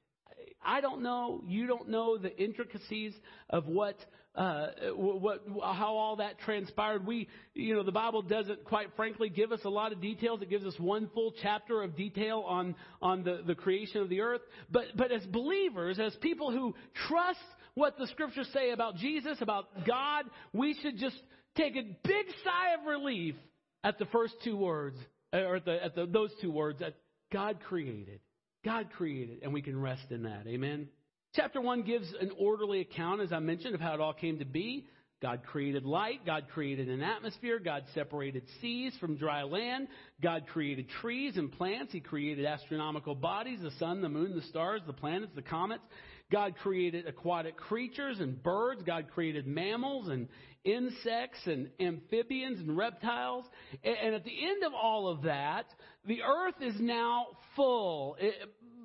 I 0.64 0.82
don't 0.82 1.02
know. 1.02 1.42
You 1.48 1.68
don't 1.68 1.90
know 1.90 2.18
the 2.18 2.36
intricacies 2.38 3.14
of 3.50 3.66
what, 3.68 3.96
uh, 4.36 4.68
what, 4.94 5.44
how 5.62 5.96
all 5.96 6.18
that 6.18 6.40
transpired. 6.40 7.06
We, 7.08 7.30
you 7.54 7.76
know, 7.76 7.84
the 7.84 7.94
Bible 7.94 8.22
doesn't 8.22 8.66
quite 8.66 8.88
frankly 8.96 9.30
give 9.30 9.52
us 9.52 9.62
a 9.64 9.70
lot 9.70 9.94
of 9.94 10.02
details. 10.02 10.42
It 10.42 10.50
gives 10.50 10.66
us 10.66 10.76
one 10.78 11.10
full 11.14 11.34
chapter 11.42 11.82
of 11.82 11.96
detail 11.96 12.44
on, 12.46 12.76
on 13.02 13.24
the, 13.24 13.42
the 13.46 13.56
creation 13.56 14.02
of 14.02 14.10
the 14.10 14.22
earth. 14.22 14.42
But, 14.70 14.86
but 14.96 15.12
as 15.12 15.26
believers, 15.26 16.00
as 16.00 16.14
people 16.16 16.52
who 16.52 16.76
trust 17.08 17.40
what 17.76 17.98
the 17.98 18.08
scriptures 18.08 18.50
say 18.54 18.72
about 18.72 18.98
Jesus, 18.98 19.38
about 19.42 19.86
God, 19.88 20.26
we 20.52 20.78
should 20.82 20.98
just 20.98 21.16
take 21.56 21.76
a 21.76 21.84
big 21.84 22.26
sigh 22.44 22.74
of 22.80 22.88
relief 22.88 23.36
at 23.84 23.98
the 23.98 24.06
first 24.06 24.34
two 24.44 24.58
words, 24.58 24.98
or 25.34 25.58
at, 25.58 25.66
the, 25.66 25.84
at 25.84 25.96
the, 25.96 26.06
those 26.06 26.32
two 26.42 26.52
words 26.52 26.80
that 26.80 26.96
God 27.32 27.60
created. 27.68 28.20
God 28.66 28.90
created, 28.98 29.40
and 29.44 29.54
we 29.54 29.62
can 29.62 29.80
rest 29.80 30.12
in 30.12 30.24
that. 30.24 30.46
Amen. 30.48 30.90
Chapter 31.36 31.62
1 31.62 31.84
gives 31.84 32.12
an 32.20 32.32
orderly 32.38 32.82
account, 32.82 33.22
as 33.22 33.32
I 33.32 33.40
mentioned, 33.40 33.76
of 33.76 33.82
how 33.82 33.94
it 33.94 34.02
all 34.02 34.14
came 34.14 34.40
to 34.40 34.46
be. 34.46 34.88
God 35.22 35.42
created 35.46 35.86
light. 35.86 36.26
God 36.26 36.48
created 36.54 36.88
an 36.90 37.04
atmosphere. 37.04 37.60
God 37.60 37.84
separated 37.94 38.44
seas 38.62 38.94
from 39.00 39.18
dry 39.18 39.44
land. 39.44 39.90
God 40.22 40.48
created 40.48 40.88
trees 41.02 41.36
and 41.36 41.52
plants. 41.52 41.92
He 41.92 42.00
created 42.00 42.46
astronomical 42.46 43.16
bodies, 43.16 43.60
the 43.62 43.72
sun, 43.80 44.02
the 44.02 44.10
moon, 44.10 44.36
the 44.36 44.44
stars, 44.44 44.82
the 44.88 44.94
planets, 44.94 45.34
the 45.36 45.42
comets. 45.42 45.84
God 46.32 46.56
created 46.62 47.08
aquatic 47.08 47.58
creatures 47.58 48.20
and 48.20 48.42
birds. 48.42 48.84
God 48.84 49.08
created 49.14 49.48
mammals 49.48 50.08
and 50.10 50.28
insects 50.64 51.40
and 51.46 51.70
amphibians 51.80 52.60
and 52.60 52.78
reptiles. 52.78 53.46
And 53.84 54.14
at 54.14 54.24
the 54.24 54.48
end 54.48 54.64
of 54.64 54.74
all 54.74 55.08
of 55.08 55.24
that, 55.24 55.66
the 56.06 56.22
earth 56.22 56.62
is 56.62 56.76
now 56.80 57.28
full. 57.56 58.18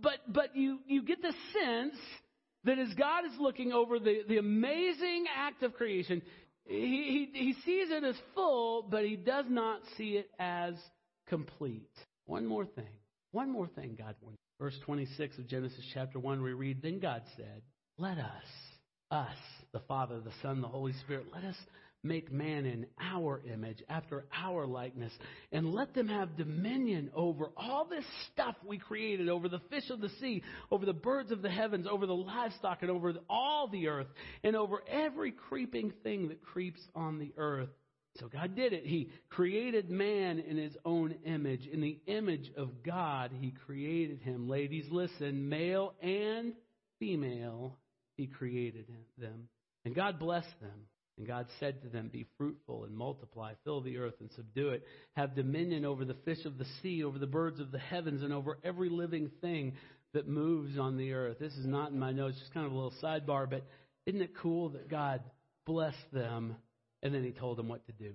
But, 0.02 0.20
but 0.28 0.56
you, 0.56 0.78
you 0.86 1.02
get 1.02 1.20
the 1.20 1.34
sense 1.52 1.96
that 2.64 2.78
as 2.78 2.92
God 2.94 3.26
is 3.26 3.38
looking 3.38 3.72
over 3.72 3.98
the, 3.98 4.22
the 4.26 4.38
amazing 4.38 5.26
act 5.36 5.62
of 5.62 5.74
creation, 5.74 6.22
he, 6.64 7.28
he, 7.34 7.38
he 7.38 7.52
sees 7.64 7.90
it 7.90 8.04
as 8.04 8.16
full, 8.34 8.86
but 8.90 9.04
he 9.04 9.16
does 9.16 9.44
not 9.48 9.80
see 9.98 10.12
it 10.16 10.30
as 10.38 10.74
complete. 11.28 11.90
One 12.24 12.46
more 12.46 12.64
thing. 12.64 12.88
One 13.32 13.50
more 13.50 13.66
thing 13.66 13.96
God 13.98 14.14
wants. 14.22 14.43
Verse 14.64 14.80
26 14.86 15.36
of 15.36 15.46
Genesis 15.46 15.84
chapter 15.92 16.18
1, 16.18 16.42
we 16.42 16.54
read, 16.54 16.80
Then 16.80 16.98
God 16.98 17.20
said, 17.36 17.60
Let 17.98 18.16
us, 18.16 18.46
us, 19.10 19.36
the 19.74 19.80
Father, 19.80 20.20
the 20.20 20.32
Son, 20.40 20.62
the 20.62 20.68
Holy 20.68 20.94
Spirit, 21.04 21.26
let 21.34 21.44
us 21.44 21.56
make 22.02 22.32
man 22.32 22.64
in 22.64 22.86
our 22.98 23.42
image, 23.46 23.82
after 23.90 24.24
our 24.34 24.66
likeness, 24.66 25.12
and 25.52 25.74
let 25.74 25.92
them 25.92 26.08
have 26.08 26.38
dominion 26.38 27.10
over 27.14 27.50
all 27.58 27.84
this 27.84 28.06
stuff 28.32 28.54
we 28.66 28.78
created, 28.78 29.28
over 29.28 29.50
the 29.50 29.60
fish 29.68 29.90
of 29.90 30.00
the 30.00 30.08
sea, 30.18 30.42
over 30.70 30.86
the 30.86 30.94
birds 30.94 31.30
of 31.30 31.42
the 31.42 31.50
heavens, 31.50 31.86
over 31.86 32.06
the 32.06 32.14
livestock, 32.14 32.78
and 32.80 32.90
over 32.90 33.12
all 33.28 33.68
the 33.68 33.88
earth, 33.88 34.08
and 34.44 34.56
over 34.56 34.82
every 34.88 35.32
creeping 35.32 35.92
thing 36.02 36.28
that 36.28 36.42
creeps 36.42 36.80
on 36.94 37.18
the 37.18 37.34
earth. 37.36 37.68
So 38.20 38.28
God 38.28 38.54
did 38.54 38.72
it. 38.72 38.86
He 38.86 39.10
created 39.28 39.90
man 39.90 40.38
in 40.38 40.56
his 40.56 40.76
own 40.84 41.16
image. 41.24 41.66
In 41.66 41.80
the 41.80 41.98
image 42.06 42.52
of 42.56 42.84
God, 42.84 43.32
he 43.40 43.52
created 43.66 44.20
him. 44.20 44.48
Ladies, 44.48 44.86
listen, 44.90 45.48
male 45.48 45.94
and 46.00 46.52
female, 47.00 47.76
he 48.16 48.26
created 48.26 48.86
them. 49.18 49.48
And 49.84 49.94
God 49.94 50.18
blessed 50.20 50.60
them. 50.60 50.86
And 51.16 51.26
God 51.26 51.46
said 51.60 51.82
to 51.82 51.88
them, 51.88 52.08
Be 52.12 52.26
fruitful 52.38 52.84
and 52.84 52.96
multiply, 52.96 53.52
fill 53.64 53.80
the 53.80 53.98
earth 53.98 54.14
and 54.20 54.30
subdue 54.32 54.70
it. 54.70 54.84
Have 55.16 55.36
dominion 55.36 55.84
over 55.84 56.04
the 56.04 56.16
fish 56.24 56.44
of 56.44 56.58
the 56.58 56.66
sea, 56.82 57.04
over 57.04 57.18
the 57.18 57.26
birds 57.26 57.60
of 57.60 57.70
the 57.70 57.78
heavens, 57.78 58.22
and 58.22 58.32
over 58.32 58.58
every 58.64 58.88
living 58.88 59.30
thing 59.40 59.74
that 60.12 60.26
moves 60.26 60.78
on 60.78 60.96
the 60.96 61.12
earth. 61.12 61.38
This 61.38 61.52
is 61.54 61.66
not 61.66 61.92
in 61.92 61.98
my 61.98 62.10
notes, 62.10 62.38
just 62.38 62.52
kind 62.52 62.66
of 62.66 62.72
a 62.72 62.74
little 62.74 62.94
sidebar, 63.02 63.48
but 63.48 63.64
isn't 64.06 64.22
it 64.22 64.36
cool 64.40 64.70
that 64.70 64.88
God 64.88 65.22
blessed 65.66 66.12
them 66.12 66.56
and 67.04 67.14
then 67.14 67.22
He 67.22 67.30
told 67.30 67.58
them 67.58 67.68
what 67.68 67.86
to 67.86 67.92
do? 67.92 68.14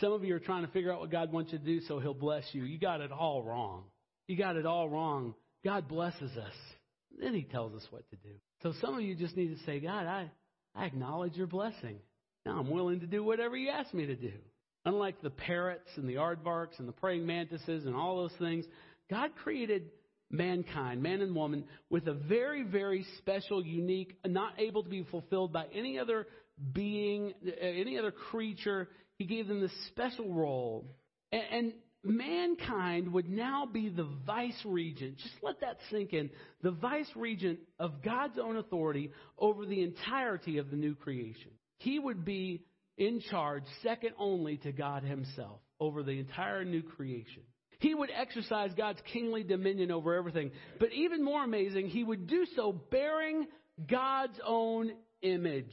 Some 0.00 0.12
of 0.12 0.24
you 0.24 0.34
are 0.34 0.40
trying 0.40 0.66
to 0.66 0.72
figure 0.72 0.92
out 0.92 1.00
what 1.00 1.10
God 1.10 1.32
wants 1.32 1.52
you 1.52 1.58
to 1.58 1.64
do, 1.64 1.80
so 1.82 2.00
He'll 2.00 2.14
bless 2.14 2.44
you. 2.52 2.64
You 2.64 2.78
got 2.78 3.00
it 3.00 3.12
all 3.12 3.42
wrong. 3.44 3.84
You 4.26 4.36
got 4.36 4.56
it 4.56 4.66
all 4.66 4.88
wrong. 4.88 5.34
God 5.64 5.86
blesses 5.86 6.36
us. 6.36 6.54
Then 7.20 7.34
He 7.34 7.42
tells 7.42 7.74
us 7.74 7.86
what 7.90 8.08
to 8.10 8.16
do. 8.16 8.34
So 8.62 8.72
some 8.80 8.94
of 8.94 9.02
you 9.02 9.14
just 9.14 9.36
need 9.36 9.56
to 9.56 9.64
say, 9.64 9.78
God, 9.78 10.06
I, 10.06 10.30
I 10.74 10.86
acknowledge 10.86 11.36
your 11.36 11.46
blessing. 11.46 11.98
Now 12.46 12.58
I'm 12.58 12.70
willing 12.70 13.00
to 13.00 13.06
do 13.06 13.22
whatever 13.22 13.56
you 13.56 13.70
ask 13.70 13.92
me 13.92 14.06
to 14.06 14.16
do. 14.16 14.32
Unlike 14.86 15.20
the 15.20 15.30
parrots 15.30 15.90
and 15.96 16.08
the 16.08 16.14
aardvarks 16.14 16.78
and 16.78 16.88
the 16.88 16.92
praying 16.92 17.26
mantises 17.26 17.84
and 17.84 17.94
all 17.94 18.16
those 18.16 18.38
things, 18.38 18.64
God 19.10 19.30
created 19.42 19.90
mankind, 20.30 21.02
man 21.02 21.20
and 21.20 21.34
woman, 21.34 21.64
with 21.90 22.06
a 22.06 22.14
very, 22.14 22.62
very 22.62 23.04
special, 23.18 23.64
unique, 23.64 24.16
not 24.26 24.54
able 24.58 24.82
to 24.82 24.88
be 24.88 25.04
fulfilled 25.10 25.52
by 25.52 25.66
any 25.74 25.98
other 25.98 26.26
being, 26.72 27.34
uh, 27.46 27.50
any 27.60 27.98
other 27.98 28.10
creature. 28.10 28.88
He 29.18 29.26
gave 29.26 29.48
them 29.48 29.60
this 29.60 29.86
special 29.88 30.32
role. 30.32 30.86
And, 31.32 31.42
and 31.52 31.72
mankind 32.02 33.12
would 33.12 33.28
now 33.28 33.66
be 33.66 33.88
the 33.88 34.08
vice 34.26 34.60
regent. 34.64 35.18
Just 35.18 35.34
let 35.42 35.60
that 35.60 35.78
sink 35.90 36.12
in. 36.12 36.30
The 36.62 36.70
vice 36.70 37.10
regent 37.14 37.60
of 37.78 38.02
God's 38.02 38.38
own 38.38 38.56
authority 38.56 39.10
over 39.38 39.66
the 39.66 39.82
entirety 39.82 40.58
of 40.58 40.70
the 40.70 40.76
new 40.76 40.94
creation. 40.94 41.50
He 41.78 41.98
would 41.98 42.24
be 42.24 42.64
in 42.96 43.20
charge, 43.30 43.64
second 43.82 44.12
only 44.18 44.58
to 44.58 44.72
God 44.72 45.02
Himself, 45.02 45.60
over 45.78 46.02
the 46.02 46.18
entire 46.18 46.64
new 46.64 46.82
creation. 46.82 47.42
He 47.78 47.94
would 47.94 48.10
exercise 48.14 48.72
God's 48.76 49.00
kingly 49.10 49.42
dominion 49.42 49.90
over 49.90 50.14
everything. 50.14 50.50
But 50.78 50.92
even 50.92 51.24
more 51.24 51.42
amazing, 51.42 51.88
He 51.88 52.04
would 52.04 52.26
do 52.26 52.46
so 52.54 52.72
bearing 52.72 53.46
God's 53.88 54.38
own 54.46 54.92
image. 55.22 55.72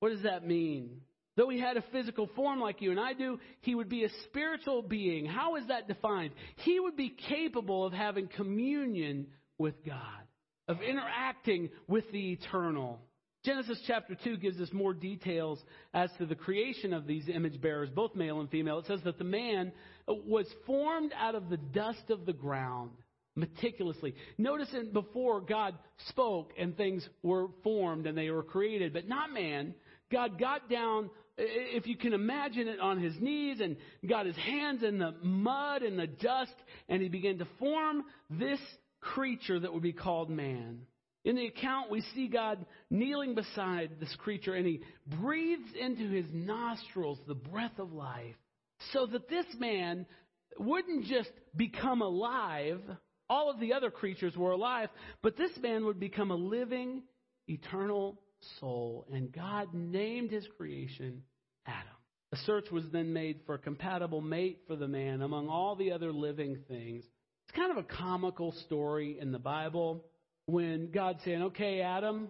What 0.00 0.10
does 0.10 0.22
that 0.22 0.46
mean? 0.46 1.00
Though 1.36 1.48
he 1.48 1.58
had 1.58 1.76
a 1.76 1.84
physical 1.90 2.28
form 2.36 2.60
like 2.60 2.80
you 2.80 2.90
and 2.90 3.00
I 3.00 3.12
do, 3.12 3.40
he 3.60 3.74
would 3.74 3.88
be 3.88 4.04
a 4.04 4.08
spiritual 4.24 4.82
being. 4.82 5.26
How 5.26 5.56
is 5.56 5.66
that 5.66 5.88
defined? 5.88 6.32
He 6.56 6.78
would 6.78 6.96
be 6.96 7.16
capable 7.28 7.84
of 7.84 7.92
having 7.92 8.28
communion 8.28 9.26
with 9.58 9.74
God, 9.84 10.22
of 10.68 10.80
interacting 10.80 11.70
with 11.88 12.04
the 12.12 12.32
eternal. 12.32 13.00
Genesis 13.44 13.78
chapter 13.86 14.16
2 14.24 14.38
gives 14.38 14.60
us 14.60 14.72
more 14.72 14.94
details 14.94 15.62
as 15.92 16.08
to 16.18 16.24
the 16.24 16.34
creation 16.34 16.94
of 16.94 17.06
these 17.06 17.28
image 17.28 17.60
bearers, 17.60 17.90
both 17.90 18.14
male 18.14 18.40
and 18.40 18.48
female. 18.48 18.78
It 18.78 18.86
says 18.86 19.00
that 19.04 19.18
the 19.18 19.24
man 19.24 19.72
was 20.06 20.46
formed 20.66 21.12
out 21.18 21.34
of 21.34 21.50
the 21.50 21.58
dust 21.58 22.10
of 22.10 22.26
the 22.26 22.32
ground 22.32 22.92
meticulously. 23.36 24.14
Notice 24.38 24.68
that 24.72 24.92
before 24.92 25.40
God 25.40 25.74
spoke 26.08 26.52
and 26.56 26.76
things 26.76 27.06
were 27.22 27.48
formed 27.62 28.06
and 28.06 28.16
they 28.16 28.30
were 28.30 28.44
created, 28.44 28.92
but 28.92 29.08
not 29.08 29.32
man. 29.32 29.74
God 30.14 30.38
got 30.38 30.70
down, 30.70 31.10
if 31.36 31.88
you 31.88 31.96
can 31.96 32.12
imagine 32.12 32.68
it, 32.68 32.78
on 32.78 33.02
his 33.02 33.14
knees 33.20 33.58
and 33.60 33.76
got 34.08 34.26
his 34.26 34.36
hands 34.36 34.84
in 34.84 34.98
the 34.98 35.12
mud 35.22 35.82
and 35.82 35.98
the 35.98 36.06
dust 36.06 36.54
and 36.88 37.02
he 37.02 37.08
began 37.08 37.38
to 37.38 37.48
form 37.58 38.04
this 38.30 38.60
creature 39.00 39.58
that 39.58 39.74
would 39.74 39.82
be 39.82 39.92
called 39.92 40.30
man. 40.30 40.82
In 41.24 41.34
the 41.34 41.46
account, 41.46 41.90
we 41.90 42.02
see 42.14 42.28
God 42.28 42.64
kneeling 42.90 43.34
beside 43.34 43.98
this 43.98 44.14
creature 44.18 44.54
and 44.54 44.64
he 44.64 44.82
breathes 45.20 45.70
into 45.80 46.08
his 46.08 46.26
nostrils 46.32 47.18
the 47.26 47.34
breath 47.34 47.78
of 47.78 47.92
life 47.92 48.36
so 48.92 49.06
that 49.06 49.28
this 49.28 49.46
man 49.58 50.06
wouldn't 50.60 51.06
just 51.06 51.30
become 51.56 52.02
alive. 52.02 52.80
All 53.28 53.50
of 53.50 53.58
the 53.58 53.72
other 53.72 53.90
creatures 53.90 54.36
were 54.36 54.52
alive, 54.52 54.90
but 55.22 55.36
this 55.36 55.52
man 55.60 55.86
would 55.86 55.98
become 55.98 56.30
a 56.30 56.36
living, 56.36 57.02
eternal 57.48 58.20
soul. 58.60 59.06
And 59.12 59.32
God 59.32 59.74
named 59.74 60.30
his 60.30 60.46
creation 60.56 61.22
Adam. 61.66 61.88
A 62.32 62.36
search 62.38 62.70
was 62.70 62.84
then 62.92 63.12
made 63.12 63.40
for 63.46 63.54
a 63.54 63.58
compatible 63.58 64.20
mate 64.20 64.62
for 64.66 64.76
the 64.76 64.88
man 64.88 65.22
among 65.22 65.48
all 65.48 65.76
the 65.76 65.92
other 65.92 66.12
living 66.12 66.58
things. 66.68 67.04
It's 67.46 67.56
kind 67.56 67.70
of 67.70 67.76
a 67.76 67.84
comical 67.84 68.52
story 68.66 69.18
in 69.20 69.30
the 69.30 69.38
Bible 69.38 70.04
when 70.46 70.90
God's 70.90 71.22
saying, 71.24 71.42
okay, 71.42 71.80
Adam, 71.80 72.28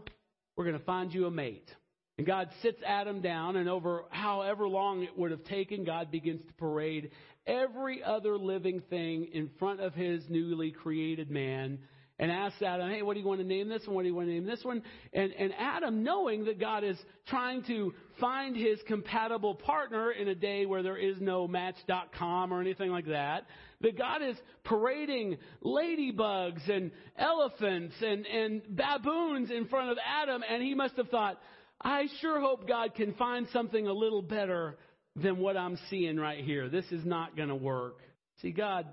we're 0.56 0.64
going 0.64 0.78
to 0.78 0.85
find 0.85 1.12
you 1.12 1.26
a 1.26 1.30
mate. 1.30 1.71
And 2.16 2.26
God 2.26 2.49
sits 2.62 2.80
Adam 2.87 3.23
down, 3.23 3.56
and 3.56 3.68
over 3.68 4.04
however 4.11 4.68
long 4.68 5.02
it 5.02 5.18
would 5.18 5.33
have 5.33 5.44
taken, 5.44 5.85
God 5.85 6.12
begins 6.12 6.42
to 6.47 6.52
parade 6.54 7.11
every 7.47 8.04
other 8.04 8.38
living 8.38 8.83
thing 8.88 9.28
in 9.33 9.50
front 9.59 9.80
of 9.80 9.94
his 9.94 10.23
newly 10.28 10.71
created 10.71 11.30
man. 11.30 11.80
And 12.18 12.30
asks 12.30 12.62
Adam, 12.62 12.90
hey, 12.90 13.02
what 13.02 13.14
do 13.14 13.21
you 13.21 13.26
want 13.26 13.40
to 13.40 13.47
name 13.47 13.68
this 13.68 13.83
one? 13.87 13.97
What 13.97 14.02
do 14.02 14.09
you 14.09 14.14
want 14.14 14.28
to 14.28 14.35
name 14.35 14.47
this 14.47 14.62
one? 14.62 14.83
And, 15.12 15.33
and 15.33 15.52
Adam, 15.59 16.04
knowing 16.04 16.44
that 16.44 16.61
God 16.61 16.85
is 16.85 16.97
trying 17.26 17.64
to 17.64 17.92
find 18.21 18.56
his 18.56 18.78
compatible 18.87 19.56
partner 19.56 20.12
in 20.12 20.28
a 20.28 20.35
day 20.35 20.64
where 20.64 20.83
there 20.83 20.97
is 20.97 21.16
no 21.21 21.49
match.com 21.49 22.52
or 22.52 22.61
anything 22.61 22.90
like 22.90 23.06
that, 23.06 23.47
that 23.80 23.99
God 23.99 24.23
is 24.23 24.37
parading 24.62 25.38
ladybugs 25.64 26.68
and 26.71 26.92
elephants 27.18 27.94
and, 28.00 28.26
and 28.26 28.62
baboons 28.68 29.50
in 29.50 29.66
front 29.66 29.90
of 29.90 29.99
Adam, 30.06 30.42
and 30.49 30.62
he 30.62 30.75
must 30.75 30.94
have 30.97 31.09
thought, 31.09 31.40
I 31.80 32.06
sure 32.21 32.40
hope 32.40 32.68
God 32.68 32.94
can 32.94 33.14
find 33.14 33.49
something 33.52 33.88
a 33.88 33.92
little 33.92 34.23
better 34.23 34.78
than 35.16 35.38
what 35.38 35.56
I'm 35.56 35.78
seeing 35.90 36.16
right 36.16 36.42
here. 36.44 36.68
This 36.68 36.87
is 36.90 37.04
not 37.04 37.37
going 37.37 37.49
to 37.49 37.54
work. 37.54 37.99
See, 38.40 38.52
God, 38.52 38.87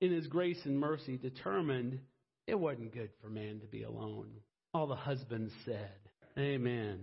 in 0.00 0.12
His 0.12 0.26
grace 0.26 0.58
and 0.64 0.78
mercy, 0.78 1.16
determined 1.16 2.00
it 2.48 2.58
wasn't 2.58 2.94
good 2.94 3.10
for 3.20 3.28
man 3.28 3.60
to 3.60 3.66
be 3.66 3.82
alone. 3.82 4.30
All 4.72 4.86
the 4.86 4.96
husbands 4.96 5.52
said, 5.66 5.92
Amen. 6.38 7.00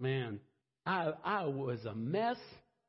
Man, 0.00 0.40
I, 0.86 1.12
I 1.22 1.44
was 1.44 1.84
a 1.84 1.94
mess 1.94 2.38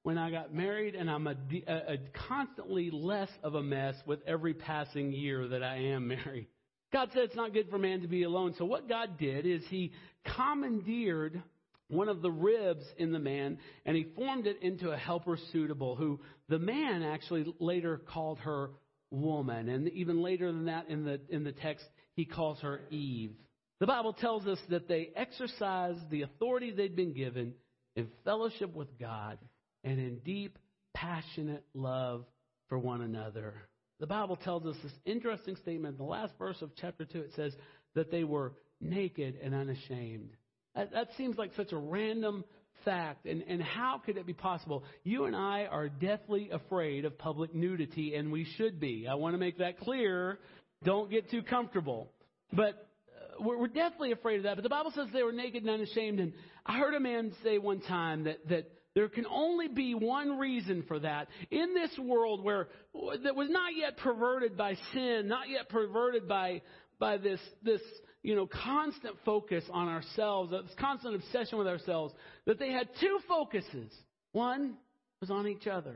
when 0.03 0.17
I 0.17 0.31
got 0.31 0.53
married, 0.53 0.95
and 0.95 1.09
I'm 1.09 1.27
a, 1.27 1.35
a, 1.67 1.93
a 1.93 1.97
constantly 2.27 2.89
less 2.91 3.29
of 3.43 3.55
a 3.55 3.61
mess 3.61 3.95
with 4.05 4.19
every 4.25 4.53
passing 4.53 5.11
year 5.11 5.49
that 5.49 5.63
I 5.63 5.75
am 5.77 6.07
married. 6.07 6.47
God 6.93 7.09
said 7.13 7.23
it's 7.23 7.35
not 7.35 7.53
good 7.53 7.69
for 7.69 7.77
man 7.77 8.01
to 8.01 8.07
be 8.07 8.23
alone. 8.23 8.55
So 8.57 8.63
what 8.63 8.87
God 8.87 9.17
did 9.17 9.45
is 9.45 9.61
He 9.67 9.91
commandeered 10.35 11.43
one 11.89 12.07
of 12.07 12.21
the 12.21 12.31
ribs 12.31 12.85
in 12.97 13.11
the 13.11 13.19
man 13.19 13.57
and 13.85 13.95
he 13.95 14.03
formed 14.15 14.45
it 14.45 14.61
into 14.61 14.91
a 14.91 14.97
helper 14.97 15.37
suitable 15.53 15.95
who 15.95 16.19
the 16.49 16.59
man 16.59 17.01
actually 17.01 17.45
later 17.59 17.97
called 17.97 18.39
her 18.39 18.71
woman 19.09 19.69
and 19.69 19.87
even 19.89 20.21
later 20.21 20.51
than 20.51 20.65
that 20.65 20.89
in 20.89 21.05
the 21.05 21.17
in 21.29 21.45
the 21.45 21.53
text 21.53 21.85
he 22.17 22.25
calls 22.25 22.59
her 22.59 22.81
Eve. 22.89 23.31
The 23.79 23.87
Bible 23.87 24.11
tells 24.11 24.45
us 24.47 24.57
that 24.69 24.87
they 24.89 25.11
exercised 25.15 26.09
the 26.09 26.23
authority 26.23 26.71
they'd 26.71 26.95
been 26.95 27.13
given 27.13 27.53
in 27.95 28.07
fellowship 28.25 28.75
with 28.75 28.99
God 28.99 29.37
and 29.83 29.99
in 29.99 30.17
deep 30.25 30.57
passionate 30.93 31.63
love 31.75 32.25
for 32.69 32.79
one 32.79 33.01
another. 33.01 33.53
The 33.99 34.07
Bible 34.07 34.35
tells 34.35 34.65
us 34.65 34.75
this 34.81 34.91
interesting 35.05 35.55
statement 35.57 35.93
in 35.93 35.97
the 35.97 36.11
last 36.11 36.33
verse 36.39 36.61
of 36.61 36.71
chapter 36.75 37.05
2 37.05 37.19
it 37.19 37.31
says 37.35 37.53
that 37.93 38.11
they 38.11 38.23
were 38.23 38.53
naked 38.81 39.37
and 39.41 39.53
unashamed. 39.53 40.31
That, 40.75 40.91
that 40.93 41.09
seems 41.17 41.37
like 41.37 41.51
such 41.55 41.71
a 41.71 41.77
random 41.77 42.43
fact. 42.83 43.27
And, 43.27 43.43
and 43.47 43.61
how 43.61 44.01
could 44.03 44.17
it 44.17 44.25
be 44.25 44.33
possible? 44.33 44.83
You 45.03 45.25
and 45.25 45.35
I 45.35 45.65
are 45.65 45.87
deathly 45.87 46.49
afraid 46.51 47.05
of 47.05 47.17
public 47.17 47.53
nudity, 47.53 48.15
and 48.15 48.31
we 48.31 48.45
should 48.57 48.79
be. 48.79 49.07
I 49.07 49.15
want 49.15 49.35
to 49.35 49.39
make 49.39 49.59
that 49.59 49.79
clear. 49.79 50.39
Don't 50.83 51.09
get 51.09 51.29
too 51.29 51.41
comfortable. 51.41 52.11
But 52.53 52.87
uh, 53.39 53.43
we're, 53.43 53.67
deathly 53.67 54.11
afraid 54.11 54.37
of 54.37 54.43
that. 54.43 54.55
But 54.55 54.63
the 54.63 54.69
Bible 54.69 54.91
says 54.95 55.07
they 55.13 55.23
were 55.23 55.31
naked 55.31 55.63
and 55.63 55.69
unashamed. 55.69 56.19
And 56.19 56.33
I 56.65 56.77
heard 56.77 56.93
a 56.93 56.99
man 56.99 57.33
say 57.43 57.57
one 57.57 57.81
time 57.81 58.25
that, 58.25 58.47
that 58.49 58.69
there 58.93 59.09
can 59.09 59.25
only 59.25 59.67
be 59.67 59.93
one 59.93 60.37
reason 60.37 60.83
for 60.87 60.99
that. 60.99 61.27
In 61.51 61.73
this 61.73 61.91
world 61.99 62.43
where 62.43 62.67
that 63.23 63.35
was 63.35 63.49
not 63.49 63.75
yet 63.75 63.97
perverted 63.97 64.57
by 64.57 64.75
sin, 64.93 65.27
not 65.27 65.49
yet 65.49 65.69
perverted 65.69 66.27
by 66.27 66.61
by 66.99 67.17
this 67.17 67.39
this 67.63 67.81
you 68.27 68.35
know, 68.35 68.45
constant 68.45 69.15
focus 69.23 69.63
on 69.71 69.87
ourselves, 69.87 70.51
this 70.51 70.75
constant 70.77 71.15
obsession 71.15 71.57
with 71.57 71.67
ourselves, 71.67 72.13
that 72.45 72.59
they 72.59 72.71
had 72.71 72.89
two 72.99 73.19
focuses. 73.25 73.89
One 74.33 74.73
was 75.21 75.31
on 75.31 75.47
each 75.47 75.65
other. 75.65 75.95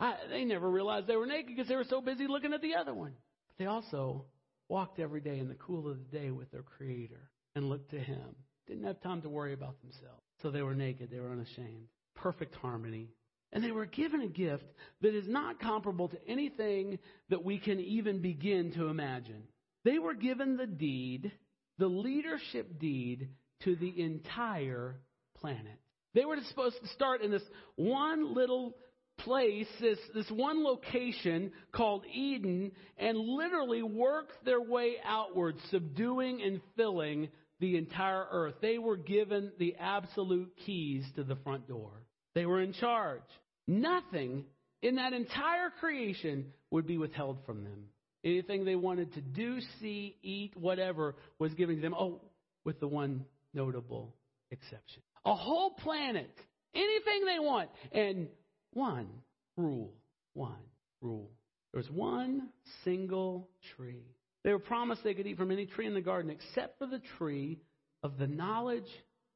I, 0.00 0.14
they 0.28 0.44
never 0.44 0.68
realized 0.68 1.06
they 1.06 1.14
were 1.14 1.26
naked 1.26 1.54
because 1.54 1.68
they 1.68 1.76
were 1.76 1.86
so 1.88 2.00
busy 2.00 2.26
looking 2.26 2.52
at 2.52 2.62
the 2.62 2.74
other 2.74 2.94
one. 2.94 3.12
They 3.58 3.66
also 3.66 4.24
walked 4.68 4.98
every 4.98 5.20
day 5.20 5.38
in 5.38 5.48
the 5.48 5.54
cool 5.54 5.88
of 5.88 5.98
the 5.98 6.18
day 6.18 6.30
with 6.30 6.50
their 6.50 6.62
Creator 6.62 7.30
and 7.54 7.68
looked 7.68 7.90
to 7.90 7.98
Him. 7.98 8.36
Didn't 8.66 8.84
have 8.84 9.00
time 9.00 9.22
to 9.22 9.28
worry 9.28 9.54
about 9.54 9.80
themselves. 9.80 10.22
So 10.42 10.50
they 10.50 10.62
were 10.62 10.74
naked, 10.74 11.10
they 11.10 11.20
were 11.20 11.32
unashamed. 11.32 11.88
Perfect 12.14 12.54
harmony. 12.56 13.08
And 13.52 13.64
they 13.64 13.70
were 13.70 13.86
given 13.86 14.20
a 14.20 14.28
gift 14.28 14.66
that 15.00 15.14
is 15.14 15.26
not 15.26 15.58
comparable 15.58 16.08
to 16.08 16.28
anything 16.28 16.98
that 17.30 17.44
we 17.44 17.58
can 17.58 17.80
even 17.80 18.20
begin 18.20 18.72
to 18.72 18.88
imagine. 18.88 19.44
They 19.84 19.98
were 19.98 20.14
given 20.14 20.56
the 20.56 20.66
deed 20.66 21.32
the 21.78 21.86
leadership 21.86 22.78
deed 22.78 23.28
to 23.62 23.76
the 23.76 24.02
entire 24.02 25.00
planet. 25.36 25.78
They 26.14 26.24
were 26.24 26.36
supposed 26.48 26.80
to 26.82 26.88
start 26.88 27.22
in 27.22 27.30
this 27.30 27.42
one 27.76 28.34
little 28.34 28.76
place, 29.18 29.66
this, 29.80 29.98
this 30.14 30.30
one 30.30 30.64
location 30.64 31.52
called 31.72 32.04
Eden, 32.12 32.72
and 32.96 33.18
literally 33.18 33.82
worked 33.82 34.44
their 34.44 34.60
way 34.60 34.96
outward, 35.04 35.56
subduing 35.70 36.42
and 36.42 36.60
filling 36.76 37.28
the 37.60 37.76
entire 37.76 38.26
earth. 38.30 38.54
They 38.60 38.78
were 38.78 38.96
given 38.96 39.52
the 39.58 39.76
absolute 39.78 40.52
keys 40.64 41.04
to 41.16 41.24
the 41.24 41.36
front 41.36 41.68
door. 41.68 41.90
They 42.34 42.46
were 42.46 42.60
in 42.60 42.72
charge. 42.72 43.22
Nothing 43.66 44.44
in 44.82 44.96
that 44.96 45.12
entire 45.12 45.70
creation 45.80 46.52
would 46.70 46.86
be 46.86 46.98
withheld 46.98 47.38
from 47.44 47.64
them. 47.64 47.84
Anything 48.24 48.64
they 48.64 48.76
wanted 48.76 49.12
to 49.14 49.20
do, 49.20 49.58
see, 49.80 50.16
eat, 50.22 50.56
whatever 50.56 51.16
was 51.38 51.54
given 51.54 51.76
to 51.76 51.82
them. 51.82 51.94
Oh, 51.94 52.20
with 52.64 52.80
the 52.80 52.88
one 52.88 53.24
notable 53.54 54.14
exception. 54.50 55.02
A 55.24 55.34
whole 55.34 55.70
planet, 55.70 56.30
anything 56.74 57.24
they 57.26 57.38
want, 57.38 57.70
and 57.92 58.28
one 58.72 59.08
rule. 59.56 59.92
One 60.34 60.52
rule. 61.00 61.30
There 61.72 61.80
was 61.80 61.90
one 61.90 62.48
single 62.84 63.48
tree. 63.76 64.06
They 64.44 64.52
were 64.52 64.58
promised 64.58 65.02
they 65.04 65.14
could 65.14 65.26
eat 65.26 65.36
from 65.36 65.50
any 65.50 65.66
tree 65.66 65.86
in 65.86 65.94
the 65.94 66.00
garden 66.00 66.30
except 66.30 66.78
for 66.78 66.86
the 66.86 67.02
tree 67.18 67.58
of 68.02 68.18
the 68.18 68.26
knowledge 68.26 68.88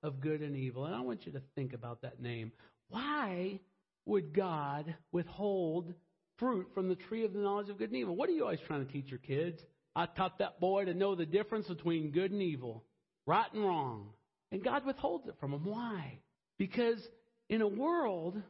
of 0.02 0.20
good 0.20 0.40
and 0.40 0.56
evil. 0.56 0.86
And 0.86 0.94
I 0.94 1.00
want 1.00 1.26
you 1.26 1.32
to 1.32 1.42
think 1.54 1.72
about 1.72 2.02
that 2.02 2.20
name. 2.20 2.52
Why 2.88 3.60
would 4.06 4.34
God 4.34 4.94
withhold 5.10 5.92
fruit 6.42 6.66
from 6.74 6.88
the 6.88 6.96
tree 6.96 7.24
of 7.24 7.32
the 7.32 7.38
knowledge 7.38 7.68
of 7.68 7.78
good 7.78 7.90
and 7.90 7.98
evil. 7.98 8.16
What 8.16 8.28
are 8.28 8.32
you 8.32 8.42
always 8.42 8.58
trying 8.66 8.84
to 8.84 8.92
teach 8.92 9.08
your 9.08 9.20
kids? 9.20 9.60
I 9.94 10.06
taught 10.06 10.38
that 10.38 10.58
boy 10.58 10.86
to 10.86 10.94
know 10.94 11.14
the 11.14 11.24
difference 11.24 11.68
between 11.68 12.10
good 12.10 12.32
and 12.32 12.42
evil, 12.42 12.84
right 13.26 13.46
and 13.52 13.62
wrong. 13.62 14.08
And 14.50 14.64
God 14.64 14.84
withholds 14.84 15.28
it 15.28 15.36
from 15.38 15.52
him. 15.52 15.64
Why? 15.64 16.18
Because 16.58 16.98
in 17.48 17.62
a 17.62 17.68
world 17.68 18.42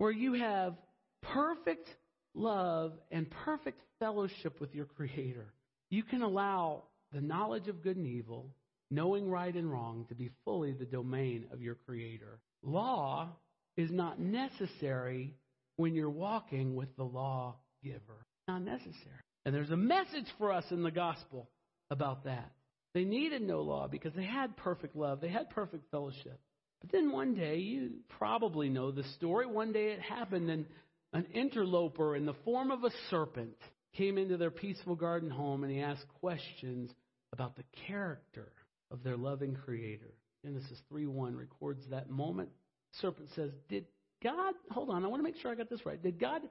where 0.00 0.10
you 0.10 0.32
have 0.32 0.76
perfect 1.20 1.86
love 2.34 2.94
and 3.10 3.30
perfect 3.44 3.82
fellowship 3.98 4.58
with 4.58 4.74
your 4.74 4.86
Creator, 4.86 5.52
you 5.90 6.02
can 6.02 6.22
allow 6.22 6.84
the 7.12 7.20
knowledge 7.20 7.68
of 7.68 7.82
good 7.82 7.98
and 7.98 8.06
evil, 8.06 8.46
knowing 8.90 9.28
right 9.28 9.54
and 9.54 9.70
wrong, 9.70 10.06
to 10.08 10.14
be 10.14 10.30
fully 10.42 10.72
the 10.72 10.86
domain 10.86 11.44
of 11.52 11.60
your 11.60 11.74
Creator. 11.74 12.38
Law 12.62 13.28
is 13.76 13.90
not 13.90 14.18
necessary 14.18 15.34
when 15.76 15.94
you're 15.94 16.08
walking 16.08 16.74
with 16.74 16.88
the 16.96 17.04
lawgiver. 17.04 18.24
Not 18.48 18.62
necessary. 18.62 19.20
And 19.44 19.54
there's 19.54 19.68
a 19.68 19.76
message 19.76 20.28
for 20.38 20.50
us 20.50 20.64
in 20.70 20.82
the 20.82 20.90
gospel 20.90 21.50
about 21.90 22.24
that. 22.24 22.52
They 22.94 23.04
needed 23.04 23.42
no 23.42 23.60
law 23.60 23.86
because 23.86 24.14
they 24.14 24.24
had 24.24 24.56
perfect 24.56 24.96
love, 24.96 25.20
they 25.20 25.28
had 25.28 25.50
perfect 25.50 25.90
fellowship. 25.90 26.40
But 26.80 26.92
then 26.92 27.12
one 27.12 27.34
day, 27.34 27.58
you 27.58 27.90
probably 28.18 28.68
know 28.68 28.90
the 28.90 29.04
story. 29.16 29.46
One 29.46 29.72
day 29.72 29.92
it 29.92 30.00
happened, 30.00 30.50
and 30.50 30.66
an 31.12 31.26
interloper 31.34 32.16
in 32.16 32.26
the 32.26 32.34
form 32.44 32.70
of 32.70 32.84
a 32.84 32.90
serpent 33.10 33.56
came 33.96 34.18
into 34.18 34.36
their 34.36 34.50
peaceful 34.50 34.94
garden 34.94 35.30
home 35.30 35.64
and 35.64 35.72
he 35.72 35.80
asked 35.80 36.06
questions 36.20 36.90
about 37.32 37.56
the 37.56 37.64
character 37.86 38.52
of 38.90 39.02
their 39.02 39.16
loving 39.16 39.56
creator. 39.56 40.14
Genesis 40.44 40.80
3:1 40.90 41.36
records 41.36 41.86
that 41.88 42.08
moment. 42.08 42.50
Serpent 42.92 43.28
says, 43.30 43.52
"Did 43.68 43.86
God, 44.22 44.54
hold 44.70 44.90
on, 44.90 45.04
I 45.04 45.08
want 45.08 45.20
to 45.20 45.24
make 45.24 45.36
sure 45.36 45.50
I 45.50 45.54
got 45.54 45.70
this 45.70 45.84
right. 45.86 46.00
Did 46.00 46.18
God 46.18 46.42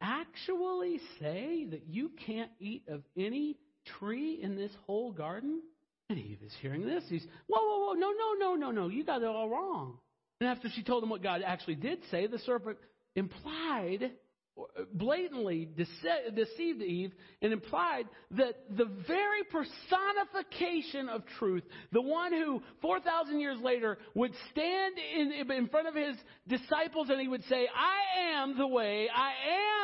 actually 0.00 0.98
say 1.18 1.66
that 1.66 1.86
you 1.86 2.10
can't 2.10 2.50
eat 2.60 2.86
of 2.88 3.02
any 3.16 3.58
tree 3.98 4.40
in 4.40 4.56
this 4.56 4.74
whole 4.86 5.12
garden? 5.12 5.62
And 6.08 6.18
Eve 6.18 6.38
is 6.44 6.52
hearing 6.60 6.86
this. 6.86 7.04
He's, 7.08 7.26
whoa, 7.48 7.60
whoa, 7.60 7.86
whoa, 7.86 7.92
no, 7.94 8.12
no, 8.12 8.34
no, 8.38 8.54
no, 8.54 8.70
no, 8.70 8.88
you 8.88 9.04
got 9.04 9.22
it 9.22 9.28
all 9.28 9.48
wrong. 9.48 9.98
And 10.40 10.48
after 10.48 10.68
she 10.74 10.82
told 10.82 11.02
him 11.02 11.08
what 11.08 11.22
God 11.22 11.42
actually 11.44 11.76
did 11.76 11.98
say, 12.10 12.26
the 12.26 12.38
serpent 12.40 12.78
implied 13.16 14.12
uh, 14.58 14.84
blatantly 14.92 15.68
deceived 15.76 16.82
Eve 16.82 17.12
and 17.42 17.52
implied 17.52 18.06
that 18.30 18.54
the 18.74 18.86
very 19.06 19.42
personification 19.50 21.08
of 21.08 21.22
truth, 21.38 21.62
the 21.92 22.00
one 22.00 22.32
who 22.32 22.62
4,000 22.80 23.40
years 23.40 23.58
later 23.60 23.98
would 24.14 24.32
stand 24.50 24.94
in, 25.14 25.50
in 25.50 25.68
front 25.68 25.88
of 25.88 25.94
his 25.94 26.16
disciples 26.48 27.08
and 27.10 27.20
he 27.20 27.28
would 27.28 27.44
say, 27.50 27.68
I 27.74 28.34
am 28.34 28.56
the 28.56 28.66
way, 28.66 29.08
I 29.14 29.32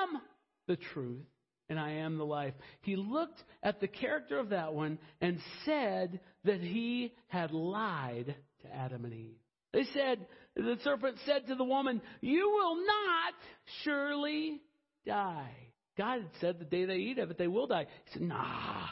am 0.05 0.23
the 0.69 0.77
truth, 0.77 1.27
and 1.73 1.81
I 1.81 1.93
am 1.93 2.19
the 2.19 2.25
life. 2.25 2.55
He 2.83 2.97
looked 2.97 3.43
at 3.63 3.81
the 3.81 3.89
character 3.89 4.39
of 4.39 4.51
that 4.51 4.75
one 4.75 4.99
and 5.23 5.39
said 5.65 6.21
that 6.45 6.61
he 6.61 7.15
had 7.29 7.51
lied 7.51 8.37
to 8.63 8.75
Adam 8.75 9.07
and 9.07 9.15
Eve. 9.15 9.39
They 9.73 9.85
said, 9.95 10.27
the 10.55 10.77
serpent 10.85 11.17
said 11.25 11.47
to 11.49 11.55
the 11.55 11.65
woman, 11.65 12.03
You 12.21 12.51
will 12.51 12.77
not 12.77 13.35
surely 13.85 14.61
die. 15.07 15.57
God 15.97 16.21
had 16.21 16.31
said 16.41 16.59
the 16.59 16.67
day 16.67 16.85
they 16.85 16.97
eat 16.97 17.19
of 17.19 17.31
it, 17.31 17.39
they 17.39 17.49
will 17.49 17.67
die. 17.67 17.87
He 18.05 18.13
said, 18.13 18.23
Nah, 18.23 18.87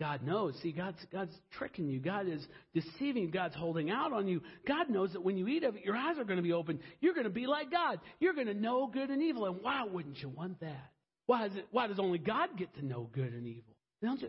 God 0.00 0.22
knows. 0.22 0.58
See, 0.62 0.72
God's, 0.72 1.04
God's 1.12 1.34
tricking 1.58 1.88
you. 1.88 2.00
God 2.00 2.26
is 2.26 2.42
deceiving 2.72 3.24
you. 3.24 3.30
God's 3.30 3.54
holding 3.54 3.90
out 3.90 4.14
on 4.14 4.26
you. 4.26 4.40
God 4.66 4.88
knows 4.88 5.12
that 5.12 5.22
when 5.22 5.36
you 5.36 5.46
eat 5.46 5.62
of 5.62 5.76
it, 5.76 5.84
your 5.84 5.96
eyes 5.96 6.18
are 6.18 6.24
going 6.24 6.38
to 6.38 6.42
be 6.42 6.54
open. 6.54 6.80
You're 7.00 7.14
going 7.14 7.24
to 7.24 7.30
be 7.30 7.46
like 7.46 7.70
God. 7.70 8.00
You're 8.18 8.32
going 8.32 8.46
to 8.46 8.54
know 8.54 8.86
good 8.86 9.10
and 9.10 9.22
evil. 9.22 9.44
And 9.44 9.60
why 9.60 9.84
wouldn't 9.84 10.22
you 10.22 10.30
want 10.30 10.60
that? 10.60 10.90
Why, 11.26 11.46
it, 11.46 11.52
why 11.70 11.86
does 11.86 11.98
only 11.98 12.18
God 12.18 12.50
get 12.56 12.74
to 12.76 12.84
know 12.84 13.08
good 13.12 13.32
and 13.32 13.46
evil? 13.46 13.74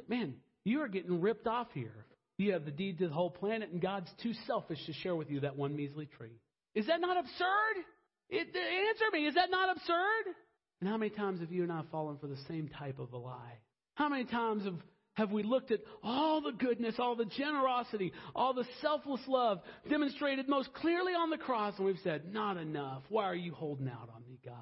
Man, 0.08 0.36
you 0.64 0.82
are 0.82 0.88
getting 0.88 1.22
ripped 1.22 1.48
off 1.48 1.68
here. 1.74 2.06
You 2.38 2.54
have 2.54 2.66
the 2.66 2.72
deed 2.72 3.00
to 3.00 3.08
the 3.08 3.14
whole 3.14 3.30
planet, 3.30 3.70
and 3.72 3.82
God's 3.82 4.10
too 4.22 4.34
selfish 4.48 4.80
to 4.86 4.94
share 4.94 5.16
with 5.16 5.30
you 5.30 5.42
that 5.42 5.56
one 5.56 5.76
measly 5.76 6.08
tree. 6.18 6.40
Is 6.74 6.88
that 6.88 7.00
not 7.00 7.18
absurd? 7.18 7.84
It, 8.30 8.48
answer 8.48 9.06
me. 9.14 9.28
Is 9.28 9.36
that 9.36 9.50
not 9.50 9.76
absurd? 9.76 10.36
And 10.82 10.90
how 10.90 10.98
many 10.98 11.12
times 11.12 11.40
have 11.40 11.52
you 11.52 11.64
and 11.64 11.72
I 11.72 11.84
fallen 11.92 12.18
for 12.18 12.28
the 12.28 12.38
same 12.48 12.70
type 12.78 13.00
of 13.00 13.14
a 13.14 13.18
lie? 13.18 13.60
How 13.96 14.10
many 14.10 14.26
times 14.26 14.66
have, 14.66 14.80
have 15.14 15.32
we 15.32 15.44
looked 15.44 15.72
at 15.72 15.80
all 16.04 16.42
the 16.42 16.52
goodness, 16.52 16.96
all 17.00 17.16
the 17.16 17.26
generosity, 17.26 18.12
all 18.36 18.54
the 18.54 18.66
selfless 18.82 19.22
love 19.28 19.60
demonstrated 19.90 20.50
most 20.50 20.74
clearly 20.74 21.14
on 21.14 21.30
the 21.30 21.38
cross, 21.38 21.76
and 21.78 21.86
we've 21.86 22.00
said, 22.04 22.34
Not 22.34 22.58
enough. 22.58 23.04
Why 23.08 23.26
are 23.26 23.36
you 23.36 23.54
holding 23.54 23.88
out 23.88 24.10
on 24.14 24.24
me, 24.28 24.40
God? 24.44 24.56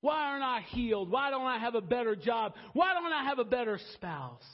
Why 0.00 0.30
aren't 0.30 0.42
I 0.42 0.60
healed? 0.60 1.10
Why 1.10 1.30
don't 1.30 1.46
I 1.46 1.58
have 1.58 1.74
a 1.74 1.80
better 1.80 2.16
job? 2.16 2.54
Why 2.72 2.94
don't 2.94 3.12
I 3.12 3.24
have 3.24 3.38
a 3.38 3.44
better 3.44 3.78
spouse? 3.94 4.46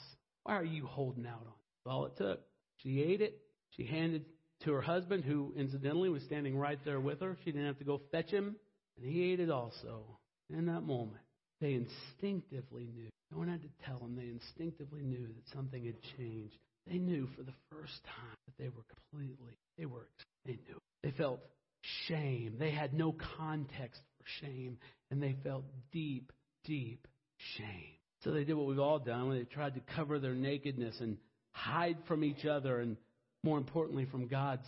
Why 0.43 0.55
are 0.55 0.65
you 0.65 0.87
holding 0.87 1.27
out 1.27 1.41
on 1.41 1.47
me? 1.47 1.53
all 1.93 2.07
it 2.07 2.17
took. 2.17 2.41
She 2.79 3.01
ate 3.03 3.21
it. 3.21 3.41
She 3.71 3.85
handed 3.85 4.23
it 4.23 4.65
to 4.65 4.73
her 4.73 4.81
husband, 4.81 5.25
who 5.25 5.53
incidentally 5.57 6.09
was 6.09 6.23
standing 6.25 6.57
right 6.57 6.79
there 6.85 7.01
with 7.01 7.21
her. 7.21 7.37
She 7.45 7.53
didn't 7.53 7.67
have 7.67 7.79
to 7.79 7.85
go 7.85 8.01
fetch 8.11 8.31
him, 8.31 8.57
and 8.97 9.13
he 9.13 9.33
ate 9.33 9.41
it 9.41 9.51
also. 9.51 10.19
In 10.51 10.67
that 10.67 10.83
moment, 10.83 11.23
they 11.61 11.75
instinctively 11.75 12.89
knew. 12.95 13.09
No 13.33 13.39
one 13.39 13.49
had 13.49 13.63
to 13.63 13.69
tell 13.85 13.99
them. 13.99 14.17
They 14.17 14.29
instinctively 14.29 15.03
knew 15.03 15.27
that 15.27 15.55
something 15.55 15.85
had 15.85 15.97
changed. 16.17 16.57
They 16.87 16.99
knew 16.99 17.29
for 17.37 17.43
the 17.43 17.55
first 17.71 18.05
time 18.05 18.37
that 18.47 18.63
they 18.63 18.69
were 18.69 18.85
completely, 19.11 19.59
they 19.77 19.87
were, 19.87 20.09
they 20.45 20.53
knew. 20.53 20.79
They 21.03 21.11
felt 21.11 21.41
shame. 22.07 22.57
They 22.59 22.71
had 22.71 22.95
no 22.95 23.15
context 23.37 24.01
shame, 24.41 24.79
and 25.11 25.23
they 25.23 25.37
felt 25.43 25.65
deep, 25.93 26.33
deep 26.65 27.07
shame. 27.57 27.97
So 28.25 28.33
they 28.33 28.45
did 28.45 28.55
what 28.55 28.67
we've 28.67 28.79
all 28.79 28.99
done. 28.99 29.31
They 29.31 29.45
tried 29.45 29.75
to 29.75 29.81
cover 29.95 30.19
their 30.19 30.35
nakedness 30.35 30.97
and 31.01 31.17
hide 31.53 31.99
from 32.09 32.25
each 32.25 32.45
other 32.45 32.81
and, 32.81 32.97
more 33.43 33.59
importantly, 33.59 34.07
from 34.11 34.27
God's 34.27 34.67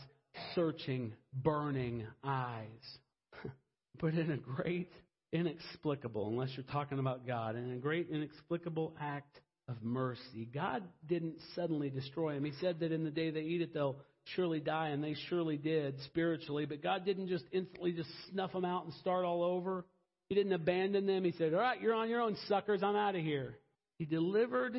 searching, 0.54 1.12
burning 1.32 2.06
eyes. 2.22 2.98
but 4.00 4.14
in 4.14 4.30
a 4.30 4.36
great, 4.36 4.92
inexplicable, 5.32 6.28
unless 6.28 6.50
you're 6.56 6.64
talking 6.70 6.98
about 6.98 7.26
God, 7.26 7.56
in 7.56 7.72
a 7.72 7.78
great, 7.78 8.08
inexplicable 8.10 8.94
act 9.00 9.40
of 9.68 9.82
mercy, 9.82 10.48
God 10.52 10.82
didn't 11.06 11.36
suddenly 11.54 11.90
destroy 11.90 12.34
them. 12.34 12.44
He 12.44 12.52
said 12.60 12.80
that 12.80 12.92
in 12.92 13.04
the 13.04 13.10
day 13.10 13.30
they 13.30 13.40
eat 13.40 13.60
it, 13.60 13.74
they'll 13.74 13.96
surely 14.34 14.60
die, 14.60 14.88
and 14.88 15.02
they 15.02 15.14
surely 15.28 15.56
did 15.56 15.94
spiritually. 16.06 16.66
But 16.66 16.82
God 16.82 17.04
didn't 17.04 17.28
just 17.28 17.44
instantly 17.52 17.92
just 17.92 18.08
snuff 18.30 18.52
them 18.52 18.64
out 18.64 18.84
and 18.84 18.94
start 18.94 19.24
all 19.24 19.42
over. 19.42 19.84
He 20.28 20.34
didn't 20.34 20.52
abandon 20.52 21.06
them. 21.06 21.24
He 21.24 21.32
said, 21.32 21.54
All 21.54 21.60
right, 21.60 21.80
you're 21.80 21.94
on 21.94 22.08
your 22.08 22.20
own, 22.20 22.36
suckers. 22.48 22.82
I'm 22.82 22.96
out 22.96 23.14
of 23.14 23.22
here. 23.22 23.56
He 23.98 24.04
delivered 24.04 24.76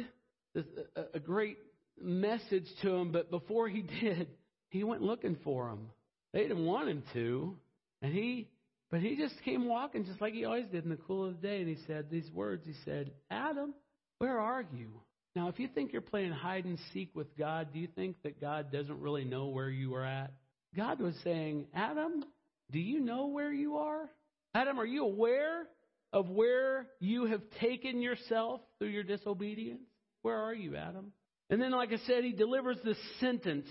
a 1.14 1.20
great 1.20 1.58
message 2.02 2.66
to 2.82 2.90
him, 2.94 3.12
but 3.12 3.30
before 3.30 3.68
he 3.68 3.82
did, 4.02 4.28
he 4.70 4.84
went 4.84 5.02
looking 5.02 5.38
for 5.44 5.70
him. 5.70 5.90
They 6.34 6.44
didn't 6.44 6.66
want 6.66 6.90
him 6.90 7.04
to, 7.14 7.56
and 8.02 8.14
he, 8.14 8.48
but 8.92 9.02
he 9.02 9.16
just 9.16 9.36
came 9.44 9.68
walking 9.68 10.06
just 10.06 10.22
like 10.22 10.34
he 10.34 10.46
always 10.46 10.68
did 10.72 10.84
in 10.84 10.90
the 10.92 10.98
cool 10.98 11.26
of 11.26 11.42
the 11.42 11.48
day, 11.48 11.60
and 11.60 11.68
he 11.68 11.78
said 11.88 12.10
these 12.10 12.30
words. 12.32 12.66
He 12.66 12.74
said, 12.86 13.12
"Adam, 13.32 13.74
where 14.20 14.40
are 14.40 14.64
you?" 14.74 15.02
Now, 15.36 15.48
if 15.48 15.60
you 15.60 15.68
think 15.68 15.94
you're 15.94 16.02
playing 16.02 16.32
hide 16.32 16.66
and 16.66 16.80
seek 16.94 17.16
with 17.16 17.38
God, 17.38 17.70
do 17.74 17.80
you 17.80 17.88
think 17.96 18.18
that 18.24 18.42
God 18.42 18.72
doesn't 18.72 19.00
really 19.00 19.26
know 19.26 19.48
where 19.48 19.70
you 19.70 19.94
are 19.96 20.06
at? 20.06 20.34
God 20.76 21.00
was 21.00 21.16
saying, 21.24 21.68
Adam, 21.74 22.24
do 22.72 22.80
you 22.80 23.00
know 23.00 23.28
where 23.28 23.52
you 23.52 23.78
are? 23.78 24.10
Adam, 24.54 24.80
are 24.80 24.86
you 24.86 25.04
aware 25.04 25.68
of 26.12 26.30
where 26.30 26.88
you 27.00 27.26
have 27.26 27.42
taken 27.60 28.02
yourself 28.02 28.62
through 28.80 28.90
your 28.90 29.04
disobedience? 29.04 29.82
Where 30.24 30.38
are 30.38 30.54
you, 30.54 30.76
Adam? 30.76 31.12
And 31.50 31.62
then, 31.62 31.72
like 31.72 31.92
I 31.92 31.98
said, 32.06 32.24
he 32.24 32.32
delivers 32.32 32.78
this 32.84 32.98
sentence 33.20 33.68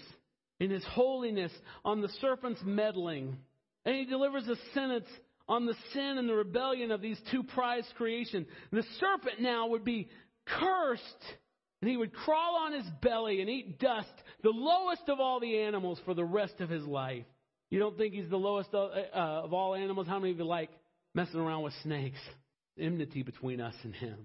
in 0.61 0.71
his 0.71 0.85
holiness 0.85 1.53
on 1.85 2.01
the 2.01 2.09
serpent's 2.21 2.61
meddling. 2.65 3.37
And 3.85 3.97
he 3.97 4.05
delivers 4.05 4.47
a 4.49 4.57
sentence 4.75 5.07
on 5.49 5.67
the 5.67 5.75
sin 5.93 6.19
and 6.19 6.29
the 6.29 6.35
rebellion 6.35 6.91
of 6.91 7.01
these 7.01 7.21
two 7.31 7.43
prized 7.43 7.93
creation. 7.97 8.47
The 8.71 8.85
serpent 9.01 9.41
now 9.41 9.69
would 9.69 9.85
be 9.85 10.09
cursed, 10.47 11.03
and 11.81 11.91
he 11.91 11.97
would 11.97 12.13
crawl 12.13 12.57
on 12.57 12.73
his 12.73 12.87
belly 13.03 13.41
and 13.41 13.49
eat 13.49 13.79
dust, 13.79 14.09
the 14.43 14.51
lowest 14.51 15.09
of 15.09 15.21
all 15.21 15.41
the 15.41 15.59
animals 15.61 16.01
for 16.05 16.15
the 16.15 16.25
rest 16.25 16.61
of 16.61 16.69
his 16.69 16.85
life. 16.85 17.25
You 17.71 17.79
don't 17.79 17.97
think 17.97 18.15
he's 18.15 18.31
the 18.31 18.37
lowest 18.37 18.71
of, 18.73 18.91
uh, 18.91 19.17
of 19.17 19.53
all 19.53 19.75
animals? 19.75 20.07
How 20.07 20.19
many 20.19 20.33
of 20.33 20.39
you 20.39 20.45
like 20.45 20.71
messing 21.15 21.39
around 21.39 21.63
with 21.63 21.75
snakes? 21.83 22.19
Enmity 22.79 23.23
between 23.23 23.61
us 23.61 23.75
and 23.83 23.95
him. 23.95 24.17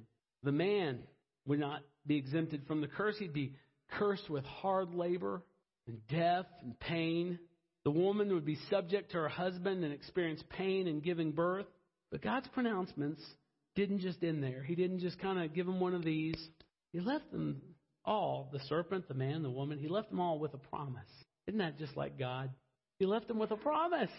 The 0.44 0.52
man 0.52 1.00
would 1.46 1.60
not 1.60 1.82
be 2.06 2.18
exempted 2.18 2.66
from 2.68 2.82
the 2.82 2.88
curse. 2.88 3.16
He'd 3.18 3.34
be 3.34 3.54
cursed 3.92 4.30
with 4.30 4.46
hard 4.46 4.94
labor 4.94 5.42
and 5.88 5.98
death 6.08 6.46
and 6.62 6.80
pain. 6.80 7.40
The 7.84 7.92
woman 7.92 8.34
would 8.34 8.46
be 8.46 8.58
subject 8.70 9.12
to 9.12 9.18
her 9.18 9.30
husband 9.30 9.84
and 9.84 9.94
experience 9.94 10.42
pain 10.50 10.88
in 10.88 11.02
giving 11.02 11.32
birth. 11.32 11.66
But 12.12 12.22
God's 12.22 12.48
pronouncements 12.50 13.22
didn't 13.76 14.00
just 14.00 14.24
end 14.24 14.44
there. 14.44 14.64
He 14.64 14.76
didn't 14.76 15.00
just 15.00 15.20
kind 15.20 15.40
of 15.40 15.54
give 15.54 15.68
him 15.68 15.80
one 15.80 15.96
of 15.96 16.06
these. 16.06 16.38
He 16.94 17.00
left 17.00 17.30
them 17.32 17.62
all 18.06 18.50
the 18.54 18.60
serpent, 18.70 19.08
the 19.08 19.14
man, 19.14 19.44
the 19.44 19.50
woman 19.50 19.80
he 19.80 19.88
left 19.88 20.10
them 20.10 20.20
all 20.20 20.40
with 20.40 20.54
a 20.54 20.58
promise. 20.58 21.10
Isn't 21.48 21.60
that 21.60 21.78
just 21.78 21.98
like 21.98 22.18
God? 22.18 22.52
He 23.00 23.06
left 23.06 23.28
them 23.28 23.40
with 23.40 23.52
a 23.52 23.58
promise. 23.58 24.12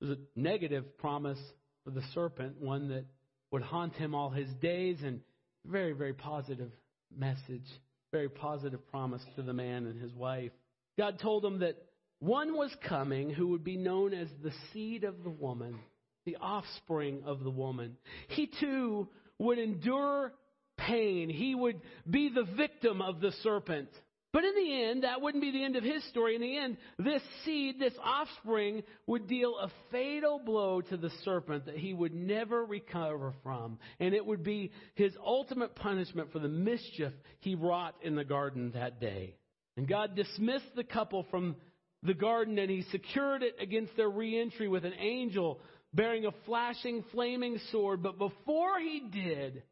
It 0.00 0.08
was 0.08 0.16
a 0.16 0.40
negative 0.40 0.96
promise 0.98 1.38
for 1.84 1.90
the 1.90 2.02
serpent, 2.14 2.60
one 2.60 2.88
that 2.88 3.04
would 3.50 3.62
haunt 3.62 3.94
him 3.94 4.14
all 4.14 4.30
his 4.30 4.48
days, 4.60 4.98
and 5.04 5.20
very, 5.66 5.92
very 5.92 6.14
positive 6.14 6.70
message, 7.14 7.66
very 8.12 8.28
positive 8.28 8.86
promise 8.90 9.22
to 9.36 9.42
the 9.42 9.52
man 9.52 9.86
and 9.86 10.00
his 10.00 10.14
wife. 10.14 10.52
God 10.96 11.18
told 11.18 11.42
them 11.42 11.60
that 11.60 11.76
one 12.20 12.56
was 12.56 12.74
coming 12.88 13.30
who 13.30 13.48
would 13.48 13.64
be 13.64 13.76
known 13.76 14.14
as 14.14 14.28
the 14.42 14.52
seed 14.72 15.04
of 15.04 15.22
the 15.24 15.30
woman, 15.30 15.78
the 16.24 16.36
offspring 16.40 17.22
of 17.26 17.42
the 17.42 17.50
woman. 17.50 17.96
He 18.28 18.48
too 18.60 19.08
would 19.38 19.58
endure 19.58 20.32
pain. 20.76 21.28
He 21.28 21.54
would 21.54 21.80
be 22.08 22.28
the 22.28 22.44
victim 22.56 23.00
of 23.00 23.20
the 23.20 23.32
serpent. 23.42 23.88
But 24.32 24.44
in 24.44 24.54
the 24.54 24.84
end, 24.84 25.04
that 25.04 25.20
wouldn't 25.20 25.42
be 25.42 25.50
the 25.50 25.62
end 25.62 25.76
of 25.76 25.84
his 25.84 26.02
story. 26.08 26.34
In 26.34 26.40
the 26.40 26.56
end, 26.56 26.78
this 26.98 27.20
seed, 27.44 27.78
this 27.78 27.92
offspring, 28.02 28.82
would 29.06 29.28
deal 29.28 29.58
a 29.58 29.70
fatal 29.90 30.40
blow 30.42 30.80
to 30.80 30.96
the 30.96 31.10
serpent 31.22 31.66
that 31.66 31.76
he 31.76 31.92
would 31.92 32.14
never 32.14 32.64
recover 32.64 33.34
from. 33.42 33.78
And 34.00 34.14
it 34.14 34.24
would 34.24 34.42
be 34.42 34.72
his 34.94 35.12
ultimate 35.22 35.76
punishment 35.76 36.32
for 36.32 36.38
the 36.38 36.48
mischief 36.48 37.12
he 37.40 37.54
wrought 37.54 37.94
in 38.02 38.14
the 38.14 38.24
garden 38.24 38.72
that 38.74 39.00
day. 39.00 39.36
And 39.76 39.86
God 39.86 40.16
dismissed 40.16 40.74
the 40.76 40.84
couple 40.84 41.26
from 41.30 41.56
the 42.02 42.14
garden 42.14 42.58
and 42.58 42.70
he 42.70 42.84
secured 42.90 43.42
it 43.42 43.56
against 43.60 43.96
their 43.96 44.10
reentry 44.10 44.66
with 44.66 44.84
an 44.86 44.94
angel 44.98 45.60
bearing 45.94 46.24
a 46.24 46.32
flashing, 46.46 47.04
flaming 47.12 47.58
sword. 47.70 48.02
But 48.02 48.18
before 48.18 48.78
he 48.80 49.08
did, 49.12 49.62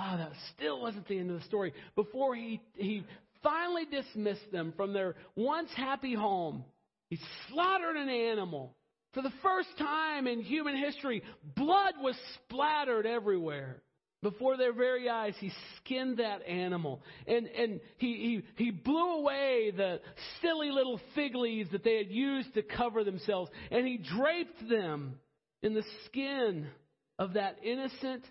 Oh, 0.00 0.16
that 0.16 0.32
still 0.54 0.80
wasn't 0.80 1.06
the 1.08 1.18
end 1.18 1.30
of 1.30 1.38
the 1.38 1.44
story. 1.44 1.74
Before 1.94 2.34
he, 2.34 2.60
he 2.74 3.04
finally 3.42 3.84
dismissed 3.84 4.50
them 4.50 4.72
from 4.76 4.92
their 4.92 5.14
once 5.36 5.68
happy 5.76 6.14
home. 6.14 6.64
He 7.10 7.18
slaughtered 7.48 7.96
an 7.96 8.08
animal. 8.08 8.74
For 9.12 9.22
the 9.22 9.32
first 9.42 9.68
time 9.76 10.26
in 10.26 10.40
human 10.40 10.76
history, 10.76 11.22
blood 11.56 11.94
was 12.00 12.14
splattered 12.34 13.06
everywhere. 13.06 13.82
Before 14.22 14.56
their 14.56 14.72
very 14.72 15.08
eyes, 15.08 15.34
he 15.38 15.50
skinned 15.76 16.18
that 16.18 16.46
animal. 16.46 17.02
And, 17.26 17.46
and 17.46 17.80
he, 17.96 18.42
he, 18.56 18.64
he 18.64 18.70
blew 18.70 19.18
away 19.18 19.72
the 19.74 20.00
silly 20.40 20.70
little 20.70 21.00
fig 21.14 21.34
leaves 21.34 21.70
that 21.72 21.84
they 21.84 21.96
had 21.96 22.10
used 22.10 22.54
to 22.54 22.62
cover 22.62 23.02
themselves. 23.02 23.50
And 23.70 23.86
he 23.86 23.96
draped 23.96 24.68
them 24.68 25.18
in 25.62 25.74
the 25.74 25.84
skin 26.06 26.68
of 27.18 27.34
that 27.34 27.56
innocent 27.64 28.24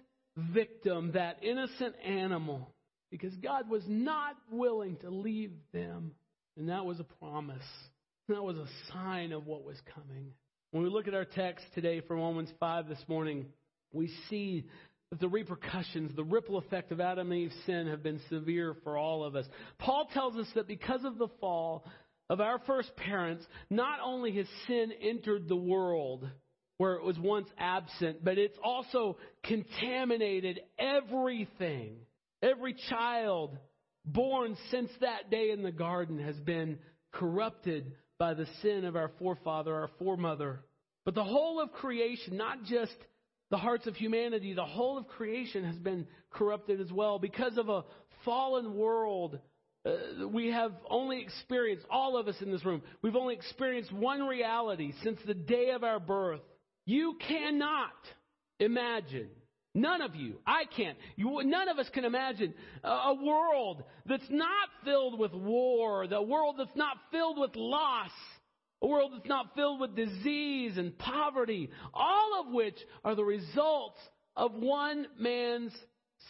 victim, 0.54 1.12
that 1.14 1.44
innocent 1.44 1.96
animal 2.06 2.74
because 3.12 3.34
God 3.36 3.70
was 3.70 3.84
not 3.88 4.36
willing 4.52 4.98
to 4.98 5.10
leave 5.10 5.54
them. 5.74 6.12
And 6.58 6.70
that 6.70 6.86
was 6.86 7.00
a 7.00 7.04
promise. 7.04 7.64
That 8.28 8.44
was 8.44 8.58
a 8.58 8.68
sign 8.94 9.32
of 9.32 9.48
what 9.48 9.64
was 9.64 9.78
coming. 9.96 10.34
When 10.72 10.84
we 10.84 10.90
look 10.90 11.08
at 11.08 11.16
our 11.16 11.26
text 11.26 11.66
today 11.74 12.02
from 12.02 12.18
Romans 12.18 12.50
5 12.60 12.88
this 12.88 13.04
morning, 13.08 13.48
we 13.92 14.12
see 14.30 14.66
that 15.10 15.20
the 15.20 15.28
repercussions, 15.28 16.16
the 16.16 16.24
ripple 16.24 16.58
effect 16.58 16.92
of 16.92 17.00
Adam 17.02 17.32
and 17.32 17.42
Eve's 17.42 17.56
sin 17.66 17.88
have 17.88 18.04
been 18.04 18.22
severe 18.30 18.76
for 18.84 18.98
all 18.98 19.24
of 19.24 19.36
us. 19.36 19.46
Paul 19.80 20.08
tells 20.14 20.36
us 20.36 20.48
that 20.54 20.68
because 20.68 21.04
of 21.04 21.18
the 21.18 21.30
fall 21.40 21.86
of 22.30 22.40
our 22.40 22.60
first 22.68 22.96
parents, 22.96 23.44
not 23.72 24.00
only 24.04 24.34
has 24.34 24.46
sin 24.68 24.92
entered 25.02 25.48
the 25.48 25.56
world, 25.56 26.30
where 26.80 26.96
it 26.96 27.04
was 27.04 27.18
once 27.20 27.48
absent, 27.58 28.26
but 28.26 28.40
it's 28.40 28.58
also 28.64 29.18
contaminated 29.44 30.60
everything 30.80 31.98
Every 32.42 32.76
child 32.90 33.58
born 34.06 34.56
since 34.72 34.90
that 35.02 35.30
day 35.30 35.52
in 35.52 35.62
the 35.62 35.72
garden 35.72 36.20
has 36.20 36.38
been 36.38 36.80
corrupted 37.12 37.94
by 38.18 38.34
the 38.34 38.48
sin 38.62 38.86
of 38.86 38.96
our 38.96 39.12
forefather, 39.20 39.74
our 39.74 39.90
foremother. 40.00 40.62
But 41.06 41.16
the 41.16 41.24
whole 41.24 41.62
of 41.62 41.72
creation, 41.74 42.38
not 42.38 42.64
just 42.64 42.96
the 43.52 43.58
hearts 43.58 43.88
of 43.88 43.96
humanity, 43.96 44.54
the 44.54 44.66
whole 44.66 44.98
of 44.98 45.08
creation 45.08 45.66
has 45.66 45.76
been 45.78 46.08
corrupted 46.32 46.80
as 46.80 46.92
well. 46.92 47.20
Because 47.20 47.58
of 47.58 47.68
a 47.68 47.84
fallen 48.24 48.76
world, 48.76 49.40
uh, 49.86 50.28
we 50.28 50.48
have 50.48 50.72
only 50.90 51.22
experienced, 51.22 51.86
all 51.90 52.18
of 52.18 52.28
us 52.28 52.36
in 52.42 52.52
this 52.52 52.64
room, 52.64 52.82
we've 53.02 53.16
only 53.16 53.34
experienced 53.34 53.92
one 53.92 54.22
reality 54.22 54.94
since 55.04 55.20
the 55.26 55.34
day 55.34 55.72
of 55.72 55.84
our 55.84 56.00
birth. 56.00 56.42
You 56.90 57.18
cannot 57.28 57.94
imagine 58.60 59.30
None 59.76 60.02
of 60.02 60.16
you. 60.16 60.40
I 60.48 60.64
can't. 60.76 60.98
You, 61.16 61.42
none 61.44 61.70
of 61.70 61.78
us 61.78 61.88
can 61.94 62.04
imagine 62.04 62.56
a, 62.84 62.90
a 62.90 63.24
world 63.24 63.84
that's 64.08 64.28
not 64.32 64.68
filled 64.84 65.20
with 65.20 65.32
war, 65.32 66.08
the 66.08 66.24
world 66.24 66.56
that's 66.58 66.76
not 66.76 66.98
filled 67.12 67.38
with 67.38 67.56
loss, 67.56 68.10
a 68.82 68.88
world 68.88 69.12
that's 69.14 69.30
not 69.30 69.54
filled 69.54 69.80
with 69.80 69.96
disease 69.96 70.78
and 70.78 70.98
poverty, 70.98 71.70
all 71.94 72.44
of 72.44 72.52
which 72.52 72.78
are 73.06 73.14
the 73.14 73.24
results 73.24 74.00
of 74.36 74.54
one 74.54 75.06
man's 75.20 75.74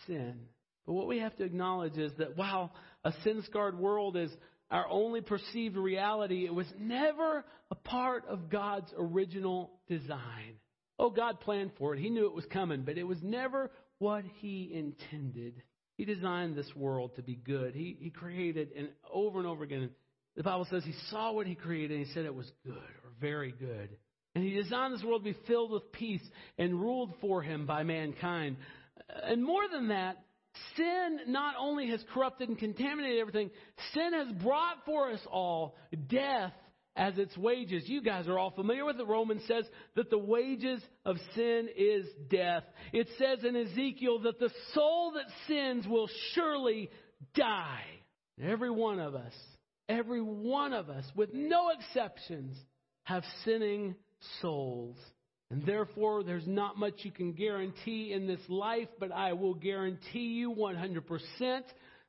sin. 0.05 0.41
But 0.85 0.93
what 0.93 1.07
we 1.07 1.19
have 1.19 1.37
to 1.37 1.45
acknowledge 1.45 1.97
is 1.97 2.11
that 2.17 2.35
while 2.35 2.73
a 3.05 3.13
sin 3.23 3.41
scarred 3.45 3.79
world 3.79 4.17
is 4.17 4.31
our 4.71 4.87
only 4.89 5.21
perceived 5.21 5.75
reality, 5.75 6.45
it 6.45 6.53
was 6.53 6.67
never 6.79 7.43
a 7.71 7.75
part 7.75 8.25
of 8.27 8.49
God's 8.49 8.91
original 8.97 9.71
design. 9.87 10.59
Oh, 10.97 11.09
God 11.09 11.39
planned 11.39 11.71
for 11.77 11.95
it. 11.95 11.99
He 11.99 12.09
knew 12.09 12.25
it 12.25 12.35
was 12.35 12.45
coming, 12.45 12.83
but 12.83 12.97
it 12.97 13.03
was 13.03 13.17
never 13.23 13.71
what 13.97 14.23
He 14.39 14.71
intended. 14.73 15.61
He 15.97 16.05
designed 16.05 16.55
this 16.55 16.73
world 16.75 17.15
to 17.15 17.21
be 17.21 17.35
good. 17.35 17.73
He, 17.73 17.97
he 17.99 18.09
created, 18.09 18.69
and 18.77 18.89
over 19.11 19.39
and 19.39 19.47
over 19.47 19.63
again, 19.63 19.89
the 20.35 20.43
Bible 20.43 20.67
says 20.69 20.83
He 20.83 20.93
saw 21.09 21.31
what 21.31 21.47
He 21.47 21.55
created 21.55 21.97
and 21.97 22.05
He 22.05 22.13
said 22.13 22.25
it 22.25 22.35
was 22.35 22.51
good 22.65 22.73
or 22.73 23.11
very 23.19 23.51
good. 23.51 23.89
And 24.35 24.43
He 24.43 24.51
designed 24.51 24.93
this 24.93 25.03
world 25.03 25.23
to 25.23 25.33
be 25.33 25.39
filled 25.47 25.71
with 25.71 25.91
peace 25.91 26.21
and 26.57 26.79
ruled 26.79 27.13
for 27.21 27.41
Him 27.41 27.65
by 27.65 27.83
mankind. 27.83 28.57
And 29.23 29.43
more 29.43 29.63
than 29.71 29.87
that, 29.87 30.17
sin 30.75 31.19
not 31.27 31.55
only 31.59 31.89
has 31.89 32.03
corrupted 32.13 32.49
and 32.49 32.57
contaminated 32.57 33.19
everything, 33.19 33.51
sin 33.93 34.13
has 34.13 34.31
brought 34.43 34.85
for 34.85 35.11
us 35.11 35.19
all 35.31 35.75
death 36.07 36.53
as 36.95 37.17
its 37.17 37.37
wages. 37.37 37.83
You 37.87 38.01
guys 38.01 38.27
are 38.27 38.37
all 38.37 38.51
familiar 38.51 38.85
with 38.85 38.99
it. 38.99 39.07
Romans 39.07 39.43
says 39.47 39.65
that 39.95 40.09
the 40.09 40.17
wages 40.17 40.81
of 41.05 41.17
sin 41.35 41.69
is 41.75 42.05
death. 42.29 42.63
It 42.91 43.07
says 43.17 43.43
in 43.43 43.55
Ezekiel 43.55 44.19
that 44.23 44.39
the 44.39 44.51
soul 44.73 45.13
that 45.13 45.25
sins 45.47 45.87
will 45.87 46.09
surely 46.33 46.89
die. 47.35 47.85
Every 48.41 48.71
one 48.71 48.99
of 48.99 49.15
us, 49.15 49.33
every 49.87 50.21
one 50.21 50.73
of 50.73 50.89
us, 50.89 51.05
with 51.15 51.33
no 51.33 51.69
exceptions, 51.69 52.57
have 53.03 53.23
sinning 53.43 53.95
souls. 54.41 54.97
And 55.51 55.65
therefore, 55.65 56.23
there's 56.23 56.45
not 56.45 56.77
much 56.77 56.93
you 56.99 57.11
can 57.11 57.33
guarantee 57.33 58.13
in 58.13 58.27
this 58.27 58.41
life, 58.47 58.87
but 58.99 59.11
I 59.11 59.33
will 59.33 59.55
guarantee 59.55 60.27
you 60.27 60.53
100% 60.53 61.63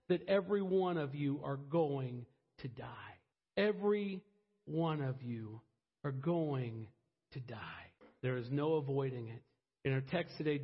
that 0.09 0.29
every 0.29 0.61
one 0.61 0.99
of 0.99 1.15
you 1.15 1.41
are 1.43 1.57
going 1.57 2.27
to 2.59 2.69
die. 2.69 2.87
Every 3.57 4.23
one 4.67 5.01
of 5.01 5.23
you 5.23 5.63
are 6.05 6.13
going 6.13 6.89
to 7.33 7.41
die. 7.41 7.57
There 8.23 8.37
is 8.37 8.47
no 8.51 8.75
avoiding 8.75 9.29
it. 9.29 9.43
In 9.85 9.95
our 9.95 10.03
text 10.03 10.37
today, 10.37 10.61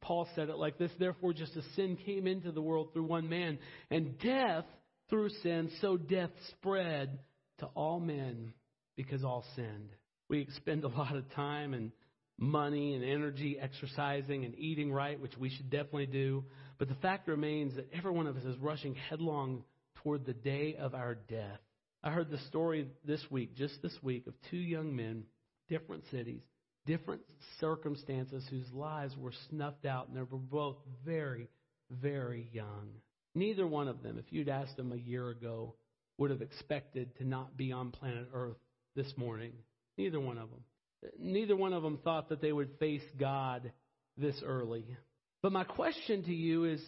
Paul 0.00 0.28
said 0.36 0.48
it 0.48 0.56
like 0.56 0.78
this 0.78 0.92
Therefore, 0.98 1.32
just 1.32 1.56
as 1.56 1.64
sin 1.74 1.96
came 2.06 2.28
into 2.28 2.52
the 2.52 2.62
world 2.62 2.92
through 2.92 3.04
one 3.04 3.28
man, 3.28 3.58
and 3.90 4.16
death 4.18 4.64
through 5.10 5.30
sin, 5.42 5.70
so 5.80 5.96
death 5.96 6.30
spread 6.50 7.18
to 7.58 7.66
all 7.74 7.98
men 7.98 8.52
because 8.96 9.24
all 9.24 9.44
sinned. 9.56 9.90
We 10.28 10.40
expend 10.40 10.84
a 10.84 10.88
lot 10.88 11.16
of 11.16 11.28
time 11.34 11.74
and 11.74 11.90
money 12.42 12.94
and 12.94 13.04
energy 13.04 13.56
exercising 13.60 14.44
and 14.44 14.58
eating 14.58 14.92
right, 14.92 15.20
which 15.20 15.36
we 15.38 15.48
should 15.48 15.70
definitely 15.70 16.06
do. 16.06 16.44
But 16.78 16.88
the 16.88 16.96
fact 16.96 17.28
remains 17.28 17.76
that 17.76 17.88
every 17.96 18.10
one 18.10 18.26
of 18.26 18.36
us 18.36 18.42
is 18.42 18.56
rushing 18.58 18.96
headlong 18.96 19.62
toward 20.02 20.26
the 20.26 20.32
day 20.32 20.74
of 20.78 20.92
our 20.92 21.14
death. 21.14 21.60
I 22.02 22.10
heard 22.10 22.30
the 22.30 22.38
story 22.48 22.88
this 23.04 23.24
week, 23.30 23.54
just 23.56 23.80
this 23.80 23.96
week, 24.02 24.26
of 24.26 24.34
two 24.50 24.56
young 24.56 24.96
men, 24.96 25.22
different 25.68 26.02
cities, 26.10 26.40
different 26.84 27.22
circumstances, 27.60 28.44
whose 28.50 28.70
lives 28.72 29.16
were 29.16 29.32
snuffed 29.48 29.86
out, 29.86 30.08
and 30.08 30.16
they 30.16 30.22
were 30.22 30.36
both 30.36 30.78
very, 31.06 31.48
very 31.90 32.50
young. 32.52 32.88
Neither 33.36 33.68
one 33.68 33.86
of 33.86 34.02
them, 34.02 34.18
if 34.18 34.32
you'd 34.32 34.48
asked 34.48 34.76
them 34.76 34.90
a 34.90 34.96
year 34.96 35.28
ago, 35.30 35.74
would 36.18 36.30
have 36.30 36.42
expected 36.42 37.16
to 37.18 37.24
not 37.24 37.56
be 37.56 37.70
on 37.70 37.92
planet 37.92 38.28
Earth 38.34 38.58
this 38.96 39.12
morning. 39.16 39.52
Neither 39.96 40.18
one 40.18 40.38
of 40.38 40.50
them. 40.50 40.64
Neither 41.18 41.56
one 41.56 41.72
of 41.72 41.82
them 41.82 41.98
thought 42.04 42.28
that 42.28 42.40
they 42.40 42.52
would 42.52 42.78
face 42.78 43.02
God 43.18 43.72
this 44.16 44.36
early. 44.44 44.84
But 45.42 45.52
my 45.52 45.64
question 45.64 46.22
to 46.24 46.34
you 46.34 46.64
is 46.64 46.80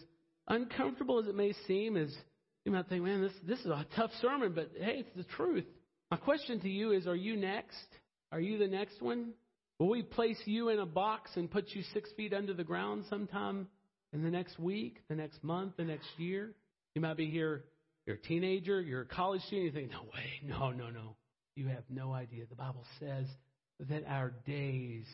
uncomfortable 0.47 1.19
as 1.19 1.27
it 1.27 1.35
may 1.35 1.53
seem, 1.67 1.97
is 1.97 2.15
you 2.63 2.71
might 2.71 2.87
think, 2.87 3.03
man, 3.03 3.21
this, 3.21 3.33
this 3.45 3.59
is 3.59 3.65
a 3.67 3.85
tough 3.95 4.11
sermon, 4.21 4.53
but 4.55 4.71
hey, 4.79 5.05
it's 5.05 5.15
the 5.15 5.23
truth. 5.35 5.65
My 6.11 6.17
question 6.17 6.59
to 6.61 6.69
you 6.69 6.91
is, 6.91 7.07
are 7.07 7.15
you 7.15 7.35
next? 7.35 7.87
Are 8.31 8.39
you 8.39 8.57
the 8.57 8.67
next 8.67 9.01
one? 9.01 9.33
Will 9.79 9.89
we 9.89 10.03
place 10.03 10.39
you 10.45 10.69
in 10.69 10.79
a 10.79 10.85
box 10.85 11.31
and 11.35 11.51
put 11.51 11.69
you 11.69 11.83
six 11.93 12.09
feet 12.13 12.33
under 12.33 12.53
the 12.53 12.63
ground 12.63 13.05
sometime 13.09 13.67
in 14.13 14.23
the 14.23 14.29
next 14.29 14.57
week, 14.57 14.99
the 15.09 15.15
next 15.15 15.43
month, 15.43 15.73
the 15.77 15.83
next 15.83 16.07
year? 16.17 16.51
You 16.93 17.01
might 17.01 17.17
be 17.17 17.29
here, 17.29 17.65
you're 18.05 18.15
a 18.15 18.19
teenager, 18.19 18.79
you're 18.81 19.01
a 19.01 19.05
college 19.05 19.41
student, 19.41 19.65
you 19.65 19.71
think, 19.71 19.91
no 19.91 20.03
way, 20.03 20.41
no, 20.43 20.71
no, 20.71 20.89
no. 20.89 21.15
You 21.55 21.67
have 21.67 21.83
no 21.89 22.13
idea. 22.13 22.45
The 22.49 22.55
Bible 22.55 22.85
says 22.99 23.27
that 23.79 24.03
our 24.07 24.33
days 24.45 25.05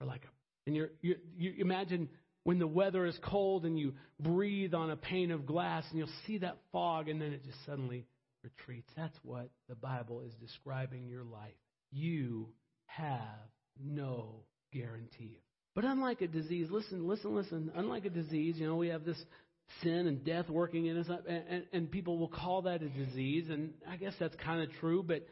are 0.00 0.06
like 0.06 0.22
and 0.66 0.74
you're, 0.74 0.90
you 1.00 1.16
you 1.36 1.54
imagine 1.58 2.08
when 2.44 2.58
the 2.58 2.66
weather 2.66 3.06
is 3.06 3.18
cold 3.24 3.64
and 3.64 3.78
you 3.78 3.94
breathe 4.20 4.74
on 4.74 4.90
a 4.90 4.96
pane 4.96 5.30
of 5.30 5.46
glass 5.46 5.84
and 5.90 5.98
you'll 5.98 6.08
see 6.26 6.38
that 6.38 6.56
fog 6.72 7.08
and 7.08 7.20
then 7.20 7.32
it 7.32 7.44
just 7.44 7.58
suddenly 7.66 8.06
retreats. 8.42 8.88
That's 8.96 9.16
what 9.22 9.50
the 9.68 9.74
Bible 9.74 10.20
is 10.20 10.32
describing 10.40 11.08
your 11.08 11.24
life. 11.24 11.54
You 11.90 12.48
have 12.86 13.50
no 13.82 14.44
guarantee. 14.72 15.40
But 15.74 15.84
unlike 15.84 16.22
a 16.22 16.28
disease, 16.28 16.68
listen, 16.70 17.06
listen, 17.06 17.34
listen, 17.34 17.70
unlike 17.74 18.04
a 18.04 18.10
disease, 18.10 18.56
you 18.58 18.66
know, 18.66 18.76
we 18.76 18.88
have 18.88 19.04
this 19.04 19.22
sin 19.82 20.06
and 20.06 20.24
death 20.24 20.48
working 20.48 20.86
in 20.86 20.96
us, 20.98 21.06
and, 21.28 21.42
and, 21.48 21.64
and 21.72 21.90
people 21.90 22.18
will 22.18 22.28
call 22.28 22.62
that 22.62 22.82
a 22.82 22.88
disease, 22.88 23.50
and 23.50 23.74
I 23.88 23.96
guess 23.96 24.14
that's 24.18 24.36
kind 24.36 24.62
of 24.62 24.70
true, 24.80 25.02
but 25.02 25.26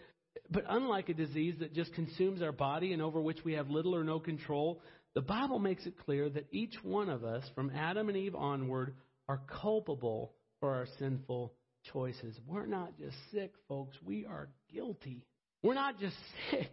but 0.51 0.65
unlike 0.69 1.09
a 1.09 1.15
disease 1.15 1.57
that 1.61 1.75
just 1.75 1.93
consumes 1.95 2.43
our 2.43 2.53
body 2.53 2.93
and 2.93 3.03
over 3.03 3.21
which 3.21 3.45
we 3.45 3.55
have 3.55 3.71
little 3.71 3.95
or 3.95 4.05
no 4.05 4.19
control, 4.21 4.81
the 5.15 5.23
Bible 5.23 5.59
makes 5.59 5.87
it 5.87 5.99
clear 6.05 6.29
that 6.29 6.47
each 6.51 6.75
one 6.83 7.09
of 7.09 7.25
us, 7.25 7.45
from 7.55 7.71
Adam 7.75 8.09
and 8.09 8.17
Eve 8.17 8.35
onward, 8.35 8.95
are 9.29 9.41
culpable 9.63 10.33
for 10.61 10.75
our 10.75 10.87
sinful 10.99 11.53
choices. 11.93 12.39
We're 12.47 12.67
not 12.67 12.99
just 12.99 13.17
sick, 13.33 13.53
folks. 13.69 13.97
We 14.05 14.27
are 14.27 14.49
guilty. 14.73 15.25
We're 15.63 15.75
not 15.75 15.99
just 15.99 16.17
sick. 16.51 16.73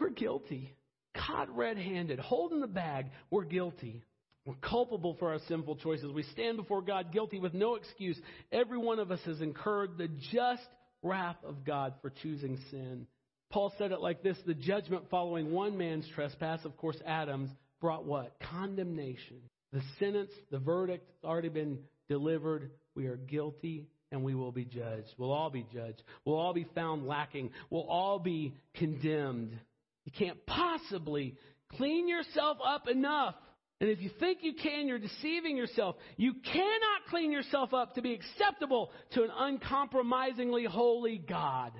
We're 0.00 0.10
guilty. 0.10 0.74
Caught 1.14 1.54
red 1.56 1.78
handed, 1.78 2.18
holding 2.18 2.60
the 2.60 2.66
bag. 2.66 3.06
We're 3.30 3.44
guilty. 3.44 4.02
We're 4.44 4.54
culpable 4.54 5.16
for 5.18 5.32
our 5.32 5.40
sinful 5.48 5.76
choices. 5.76 6.12
We 6.12 6.22
stand 6.22 6.56
before 6.56 6.82
God 6.82 7.12
guilty 7.12 7.38
with 7.38 7.54
no 7.54 7.74
excuse. 7.74 8.18
Every 8.52 8.78
one 8.78 8.98
of 8.98 9.10
us 9.10 9.20
has 9.24 9.40
incurred 9.40 9.96
the 9.96 10.08
just 10.32 10.62
wrath 11.06 11.36
of 11.44 11.64
God 11.64 11.94
for 12.02 12.10
choosing 12.22 12.58
sin. 12.70 13.06
Paul 13.50 13.72
said 13.78 13.92
it 13.92 14.00
like 14.00 14.22
this 14.22 14.36
the 14.46 14.54
judgment 14.54 15.04
following 15.10 15.52
one 15.52 15.78
man's 15.78 16.06
trespass, 16.14 16.64
of 16.64 16.76
course, 16.76 16.96
Adam's, 17.06 17.50
brought 17.80 18.04
what? 18.04 18.36
Condemnation. 18.50 19.40
The 19.72 19.82
sentence, 19.98 20.32
the 20.50 20.58
verdict, 20.58 21.06
has 21.08 21.28
already 21.28 21.48
been 21.48 21.78
delivered. 22.08 22.70
We 22.94 23.06
are 23.06 23.16
guilty 23.16 23.86
and 24.12 24.22
we 24.22 24.34
will 24.34 24.52
be 24.52 24.64
judged. 24.64 25.12
We'll 25.18 25.32
all 25.32 25.50
be 25.50 25.66
judged. 25.72 26.02
We'll 26.24 26.38
all 26.38 26.54
be 26.54 26.66
found 26.74 27.06
lacking. 27.06 27.50
We'll 27.70 27.88
all 27.88 28.18
be 28.18 28.54
condemned. 28.74 29.58
You 30.04 30.12
can't 30.12 30.46
possibly 30.46 31.36
clean 31.72 32.08
yourself 32.08 32.58
up 32.64 32.88
enough. 32.88 33.34
And 33.80 33.90
if 33.90 34.00
you 34.00 34.10
think 34.18 34.38
you 34.40 34.54
can, 34.54 34.88
you're 34.88 34.98
deceiving 34.98 35.56
yourself. 35.56 35.96
You 36.16 36.32
cannot 36.52 37.06
clean 37.10 37.30
yourself 37.30 37.74
up 37.74 37.94
to 37.94 38.02
be 38.02 38.14
acceptable 38.14 38.90
to 39.12 39.22
an 39.22 39.30
uncompromisingly 39.36 40.64
holy 40.64 41.18
God. 41.18 41.72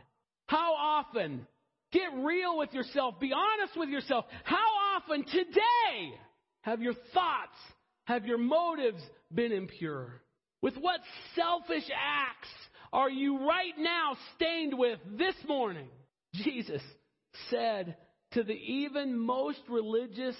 How 0.46 0.74
often? 0.74 1.46
Get 1.92 2.12
real 2.16 2.58
with 2.58 2.74
yourself. 2.74 3.18
Be 3.20 3.32
honest 3.32 3.78
with 3.78 3.88
yourself. 3.88 4.26
How 4.44 4.96
often 4.96 5.24
today 5.24 6.12
have 6.62 6.82
your 6.82 6.94
thoughts, 7.14 7.56
have 8.04 8.26
your 8.26 8.38
motives 8.38 9.02
been 9.32 9.52
impure? 9.52 10.20
With 10.60 10.74
what 10.76 11.00
selfish 11.34 11.88
acts 11.94 12.48
are 12.92 13.10
you 13.10 13.46
right 13.46 13.72
now 13.78 14.16
stained 14.34 14.76
with 14.76 14.98
this 15.16 15.36
morning? 15.48 15.88
Jesus 16.34 16.82
said 17.50 17.96
to 18.32 18.42
the 18.42 18.52
even 18.52 19.18
most 19.18 19.60
religious, 19.68 20.36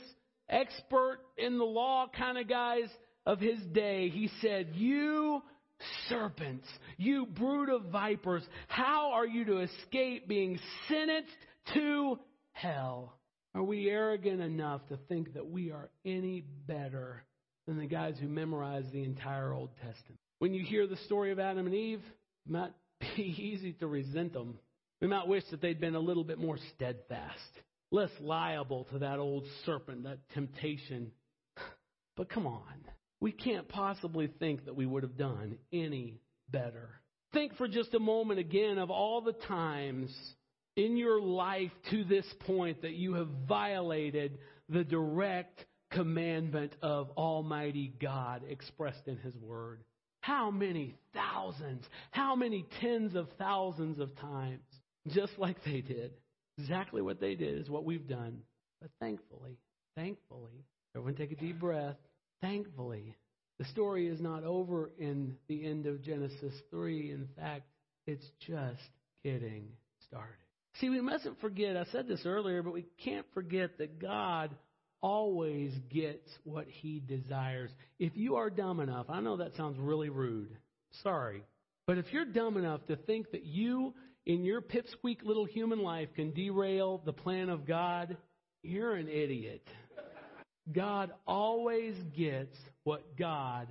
expert 0.49 1.19
in 1.37 1.59
the 1.59 1.65
law 1.65 2.07
kind 2.17 2.39
of 2.39 2.49
guys 2.49 2.89
of 3.25 3.41
his 3.41 3.59
day, 3.73 4.09
he 4.09 4.31
said, 4.41 4.71
You 4.75 5.43
serpents, 6.09 6.67
you 6.97 7.27
brood 7.27 7.69
of 7.69 7.87
vipers, 7.87 8.43
how 8.69 9.13
are 9.13 9.27
you 9.27 9.45
to 9.45 9.59
escape 9.61 10.29
being 10.29 10.59
sentenced 10.89 11.31
to 11.75 12.19
hell? 12.53 13.15
Are 13.55 13.63
we 13.63 13.89
arrogant 13.89 14.41
enough 14.41 14.87
to 14.89 14.99
think 15.09 15.35
that 15.35 15.49
we 15.49 15.71
are 15.71 15.89
any 16.05 16.45
better 16.67 17.25
than 17.67 17.79
the 17.79 17.87
guys 17.87 18.17
who 18.21 18.29
memorized 18.29 18.93
the 18.93 19.03
entire 19.03 19.53
Old 19.53 19.71
Testament? 19.77 20.21
When 20.39 20.53
you 20.53 20.63
hear 20.63 20.87
the 20.87 20.99
story 21.07 21.33
of 21.33 21.39
Adam 21.39 21.67
and 21.67 21.75
Eve, 21.75 22.03
it 22.47 22.53
might 22.53 22.73
be 23.17 23.23
easy 23.23 23.73
to 23.75 23.87
resent 23.87 24.33
them. 24.33 24.59
We 25.01 25.09
might 25.09 25.27
wish 25.27 25.43
that 25.51 25.61
they'd 25.61 25.81
been 25.81 25.95
a 25.95 26.01
little 26.01 26.25
bit 26.25 26.39
more 26.39 26.59
steadfast, 26.75 27.41
less 27.97 28.11
liable 28.21 28.85
to 28.93 28.99
that 28.99 29.19
old 29.19 29.45
serpent, 29.65 30.05
that 30.05 30.19
temptation. 30.35 31.11
But 32.17 32.29
come 32.29 32.47
on. 32.47 32.63
We 33.21 33.33
can't 33.33 33.67
possibly 33.69 34.29
think 34.39 34.67
that 34.67 34.77
we 34.77 34.85
would 34.85 35.03
have 35.03 35.17
done 35.17 35.57
any 35.73 36.21
better. 36.51 36.91
Think 37.33 37.57
for 37.57 37.67
just 37.67 37.95
a 37.95 37.99
moment 37.99 38.39
again 38.39 38.77
of 38.77 38.91
all 38.91 39.23
the 39.23 39.33
times 39.33 40.15
in 40.77 40.99
your 40.99 41.21
life 41.21 41.71
to 41.91 42.05
this 42.05 42.27
point 42.41 42.83
that 42.83 42.93
you 42.93 43.15
have 43.15 43.29
violated 43.49 44.39
the 44.69 44.85
direct 44.85 45.65
commandment 45.91 46.75
of 46.83 47.11
Almighty 47.17 47.95
God 48.01 48.43
expressed 48.47 49.07
in 49.07 49.17
His 49.17 49.35
Word. 49.37 49.83
How 50.21 50.51
many 50.51 50.95
thousands, 51.15 51.85
how 52.11 52.37
many 52.37 52.67
tens 52.81 53.15
of 53.15 53.29
thousands 53.39 53.99
of 54.01 54.15
times, 54.17 54.65
just 55.09 55.33
like 55.39 55.65
they 55.65 55.81
did. 55.81 56.13
Exactly 56.59 57.03
what 57.03 57.21
they 57.21 57.35
did 57.35 57.59
is 57.59 57.69
what 57.69 57.85
we've 57.85 58.09
done. 58.09 58.41
But 58.81 58.91
thankfully, 59.01 59.59
thankfully, 59.95 60.65
everyone 60.95 61.15
take 61.15 61.33
a 61.33 61.37
deep 61.37 61.59
breath. 61.59 61.97
Thankfully, 62.41 63.17
the 63.59 63.65
story 63.67 64.09
is 64.09 64.21
not 64.21 64.45
over 64.45 64.91
in 64.99 65.37
the 65.49 65.67
end 65.67 65.87
of 65.87 66.03
Genesis 66.03 66.55
3. 66.71 67.11
In 67.11 67.29
fact, 67.39 67.65
it's 68.07 68.27
just 68.47 68.81
getting 69.25 69.69
started. 70.07 70.37
See, 70.81 70.91
we 70.91 71.01
mustn't 71.01 71.41
forget, 71.41 71.77
I 71.77 71.85
said 71.91 72.07
this 72.07 72.27
earlier, 72.27 72.63
but 72.63 72.75
we 72.75 72.87
can't 73.03 73.27
forget 73.33 73.79
that 73.79 73.99
God 73.99 74.55
always 75.01 75.73
gets 75.91 76.29
what 76.45 76.67
he 76.69 77.01
desires. 77.01 77.71
If 77.99 78.13
you 78.15 78.37
are 78.37 78.51
dumb 78.51 78.81
enough, 78.81 79.07
I 79.09 79.21
know 79.21 79.39
that 79.39 79.57
sounds 79.57 79.79
really 79.79 80.11
rude. 80.11 80.57
Sorry. 81.03 81.43
But 81.87 81.99
if 81.99 82.13
you're 82.13 82.25
dumb 82.25 82.57
enough 82.57 82.85
to 82.87 82.97
think 82.97 83.31
that 83.31 83.45
you, 83.45 83.95
in 84.27 84.45
your 84.45 84.61
pipsqueak 84.61 85.23
little 85.23 85.45
human 85.45 85.81
life, 85.81 86.09
can 86.15 86.33
derail 86.33 87.01
the 87.05 87.13
plan 87.13 87.49
of 87.49 87.67
God, 87.67 88.17
you're 88.63 88.95
an 88.95 89.09
idiot. 89.09 89.67
God 90.73 91.13
always 91.27 91.95
gets 92.17 92.57
what 92.83 93.17
God 93.17 93.69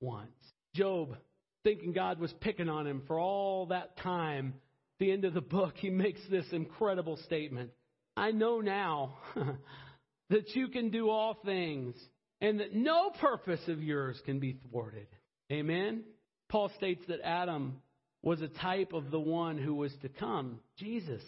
wants. 0.00 0.32
Job, 0.74 1.16
thinking 1.64 1.92
God 1.92 2.20
was 2.20 2.32
picking 2.40 2.68
on 2.68 2.86
him 2.86 3.02
for 3.08 3.18
all 3.18 3.66
that 3.66 3.96
time, 3.98 4.54
the 5.00 5.10
end 5.10 5.24
of 5.24 5.34
the 5.34 5.40
book, 5.40 5.74
he 5.76 5.90
makes 5.90 6.20
this 6.30 6.46
incredible 6.52 7.18
statement. 7.24 7.70
I 8.16 8.30
know 8.30 8.60
now 8.60 9.16
that 10.30 10.54
you 10.54 10.68
can 10.68 10.90
do 10.90 11.10
all 11.10 11.36
things 11.44 11.96
and 12.40 12.60
that 12.60 12.74
no 12.74 13.10
purpose 13.20 13.60
of 13.66 13.82
yours 13.82 14.20
can 14.24 14.38
be 14.38 14.56
thwarted. 14.70 15.08
Amen? 15.50 16.04
Paul 16.48 16.70
states 16.76 17.02
that 17.08 17.20
Adam 17.24 17.80
was 18.26 18.42
a 18.42 18.48
type 18.48 18.92
of 18.92 19.12
the 19.12 19.20
one 19.20 19.56
who 19.56 19.72
was 19.72 19.92
to 20.02 20.08
come, 20.08 20.58
Jesus. 20.76 21.22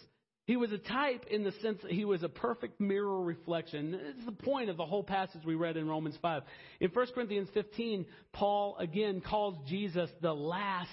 He 0.49 0.57
was 0.57 0.73
a 0.73 0.79
type 0.79 1.27
in 1.31 1.45
the 1.45 1.53
sense 1.63 1.81
that 1.83 1.93
he 1.93 2.05
was 2.05 2.25
a 2.25 2.29
perfect 2.29 2.81
mirror 2.81 3.21
reflection. 3.21 3.97
It's 4.17 4.25
the 4.25 4.33
point 4.33 4.69
of 4.69 4.77
the 4.77 4.85
whole 4.85 5.05
passage 5.05 5.43
we 5.47 5.55
read 5.55 5.77
in 5.77 5.87
Romans 5.87 6.19
5. 6.21 6.43
In 6.81 6.91
1 6.91 7.07
Corinthians 7.15 7.49
15, 7.55 8.05
Paul 8.33 8.77
again 8.81 9.21
calls 9.21 9.55
Jesus 9.69 10.11
the 10.21 10.35
last 10.35 10.91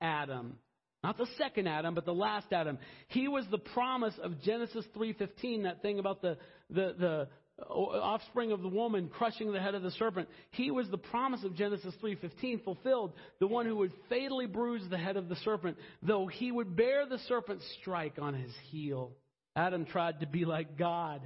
Adam. 0.00 0.58
Not 1.02 1.18
the 1.18 1.26
second 1.36 1.66
Adam, 1.66 1.92
but 1.92 2.04
the 2.04 2.14
last 2.14 2.52
Adam. 2.52 2.78
He 3.08 3.26
was 3.26 3.44
the 3.50 3.58
promise 3.58 4.14
of 4.22 4.40
Genesis 4.42 4.84
3:15, 4.96 5.64
that 5.64 5.82
thing 5.82 5.98
about 5.98 6.22
the, 6.22 6.38
the, 6.70 6.94
the 6.96 7.28
offspring 7.66 8.52
of 8.52 8.62
the 8.62 8.68
woman 8.68 9.08
crushing 9.08 9.52
the 9.52 9.60
head 9.60 9.74
of 9.74 9.82
the 9.82 9.90
serpent. 9.92 10.28
He 10.50 10.70
was 10.70 10.88
the 10.90 10.98
promise 10.98 11.42
of 11.44 11.54
Genesis 11.54 11.94
3:15 12.02 12.60
fulfilled, 12.64 13.12
the 13.40 13.46
one 13.46 13.66
who 13.66 13.76
would 13.76 13.92
fatally 14.08 14.46
bruise 14.46 14.88
the 14.88 14.98
head 14.98 15.16
of 15.16 15.28
the 15.28 15.36
serpent, 15.36 15.76
though 16.02 16.26
he 16.26 16.52
would 16.52 16.76
bear 16.76 17.06
the 17.06 17.18
serpent's 17.18 17.64
strike 17.80 18.18
on 18.18 18.34
his 18.34 18.54
heel. 18.70 19.12
Adam 19.56 19.84
tried 19.84 20.20
to 20.20 20.26
be 20.26 20.44
like 20.44 20.76
God 20.76 21.20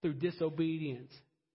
through 0.00 0.14
disobedience. 0.14 1.12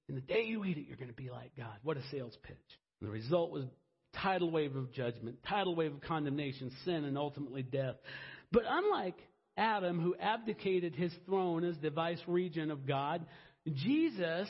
And 0.07 0.17
the 0.17 0.21
day 0.21 0.43
you 0.43 0.65
eat 0.65 0.77
it, 0.77 0.85
you're 0.87 0.97
going 0.97 1.09
to 1.09 1.13
be 1.13 1.29
like 1.29 1.55
God. 1.55 1.77
What 1.83 1.97
a 1.97 2.03
sales 2.09 2.37
pitch. 2.43 2.57
And 2.99 3.07
the 3.07 3.13
result 3.13 3.51
was 3.51 3.65
tidal 4.13 4.51
wave 4.51 4.75
of 4.75 4.91
judgment, 4.91 5.37
tidal 5.47 5.75
wave 5.75 5.93
of 5.93 6.01
condemnation, 6.01 6.71
sin, 6.83 7.05
and 7.05 7.17
ultimately 7.17 7.63
death. 7.63 7.95
But 8.51 8.63
unlike 8.67 9.17
Adam, 9.55 9.99
who 9.99 10.15
abdicated 10.19 10.95
his 10.95 11.13
throne 11.25 11.63
as 11.63 11.75
the 11.81 11.89
vice 11.89 12.21
regent 12.27 12.71
of 12.71 12.87
God, 12.87 13.25
Jesus 13.69 14.49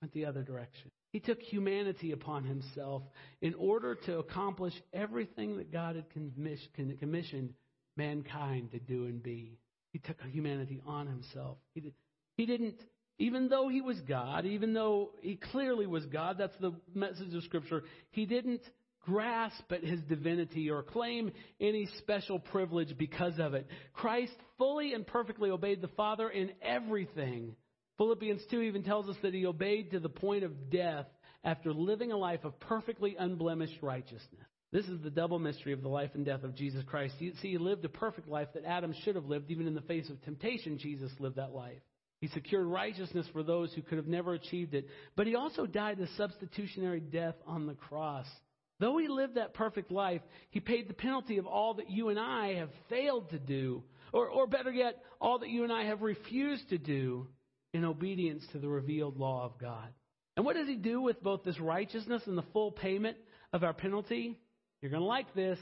went 0.00 0.12
the 0.12 0.26
other 0.26 0.42
direction. 0.42 0.90
He 1.12 1.20
took 1.20 1.40
humanity 1.40 2.12
upon 2.12 2.44
himself 2.44 3.02
in 3.40 3.54
order 3.54 3.94
to 4.06 4.18
accomplish 4.18 4.74
everything 4.92 5.56
that 5.56 5.72
God 5.72 5.96
had 5.96 6.04
commissioned 7.00 7.54
mankind 7.96 8.72
to 8.72 8.78
do 8.78 9.06
and 9.06 9.22
be. 9.22 9.58
He 9.92 9.98
took 9.98 10.20
humanity 10.30 10.80
on 10.86 11.06
himself. 11.06 11.56
He, 11.74 11.80
did, 11.80 11.94
he 12.36 12.46
didn't, 12.46 12.78
even 13.18 13.48
though 13.48 13.68
he 13.68 13.80
was 13.80 13.98
God, 14.02 14.44
even 14.44 14.74
though 14.74 15.10
he 15.22 15.36
clearly 15.36 15.86
was 15.86 16.04
God, 16.06 16.36
that's 16.38 16.56
the 16.60 16.72
message 16.94 17.34
of 17.34 17.42
Scripture, 17.44 17.84
he 18.10 18.26
didn't 18.26 18.62
grasp 19.00 19.72
at 19.72 19.82
his 19.82 20.00
divinity 20.02 20.70
or 20.70 20.82
claim 20.82 21.32
any 21.58 21.88
special 21.98 22.38
privilege 22.38 22.96
because 22.98 23.38
of 23.38 23.54
it. 23.54 23.66
Christ 23.94 24.34
fully 24.58 24.92
and 24.92 25.06
perfectly 25.06 25.50
obeyed 25.50 25.80
the 25.80 25.88
Father 25.88 26.28
in 26.28 26.50
everything 26.60 27.56
Philippians 27.98 28.42
2 28.50 28.62
even 28.62 28.84
tells 28.84 29.08
us 29.08 29.16
that 29.22 29.34
he 29.34 29.44
obeyed 29.44 29.90
to 29.90 30.00
the 30.00 30.08
point 30.08 30.44
of 30.44 30.70
death 30.70 31.06
after 31.44 31.72
living 31.72 32.12
a 32.12 32.16
life 32.16 32.44
of 32.44 32.58
perfectly 32.60 33.16
unblemished 33.18 33.82
righteousness. 33.82 34.46
This 34.70 34.86
is 34.86 35.00
the 35.02 35.10
double 35.10 35.38
mystery 35.38 35.72
of 35.72 35.82
the 35.82 35.88
life 35.88 36.10
and 36.14 36.24
death 36.24 36.44
of 36.44 36.54
Jesus 36.54 36.84
Christ. 36.86 37.14
You 37.18 37.32
see, 37.40 37.50
he 37.50 37.58
lived 37.58 37.84
a 37.84 37.88
perfect 37.88 38.28
life 38.28 38.48
that 38.54 38.64
Adam 38.64 38.94
should 39.02 39.16
have 39.16 39.24
lived. 39.24 39.50
Even 39.50 39.66
in 39.66 39.74
the 39.74 39.80
face 39.80 40.08
of 40.10 40.22
temptation, 40.22 40.78
Jesus 40.78 41.10
lived 41.18 41.36
that 41.36 41.54
life. 41.54 41.80
He 42.20 42.28
secured 42.28 42.66
righteousness 42.66 43.26
for 43.32 43.42
those 43.42 43.72
who 43.72 43.82
could 43.82 43.98
have 43.98 44.06
never 44.06 44.34
achieved 44.34 44.74
it. 44.74 44.88
But 45.16 45.26
he 45.26 45.36
also 45.36 45.66
died 45.66 45.98
a 46.00 46.06
substitutionary 46.16 47.00
death 47.00 47.36
on 47.46 47.66
the 47.66 47.74
cross. 47.74 48.26
Though 48.78 48.98
he 48.98 49.08
lived 49.08 49.36
that 49.36 49.54
perfect 49.54 49.90
life, 49.90 50.20
he 50.50 50.60
paid 50.60 50.88
the 50.88 50.94
penalty 50.94 51.38
of 51.38 51.46
all 51.46 51.74
that 51.74 51.90
you 51.90 52.10
and 52.10 52.18
I 52.18 52.54
have 52.54 52.70
failed 52.88 53.30
to 53.30 53.38
do. 53.38 53.82
Or, 54.12 54.28
or 54.28 54.46
better 54.46 54.70
yet, 54.70 55.02
all 55.20 55.40
that 55.40 55.48
you 55.48 55.64
and 55.64 55.72
I 55.72 55.84
have 55.84 56.02
refused 56.02 56.68
to 56.68 56.78
do 56.78 57.26
in 57.72 57.84
obedience 57.84 58.44
to 58.52 58.58
the 58.58 58.68
revealed 58.68 59.18
law 59.18 59.44
of 59.44 59.58
God. 59.58 59.88
And 60.36 60.44
what 60.44 60.56
does 60.56 60.68
he 60.68 60.76
do 60.76 61.00
with 61.00 61.22
both 61.22 61.44
this 61.44 61.58
righteousness 61.58 62.22
and 62.26 62.38
the 62.38 62.44
full 62.52 62.70
payment 62.70 63.16
of 63.52 63.64
our 63.64 63.72
penalty? 63.72 64.38
You're 64.80 64.90
going 64.90 65.02
to 65.02 65.06
like 65.06 65.34
this. 65.34 65.58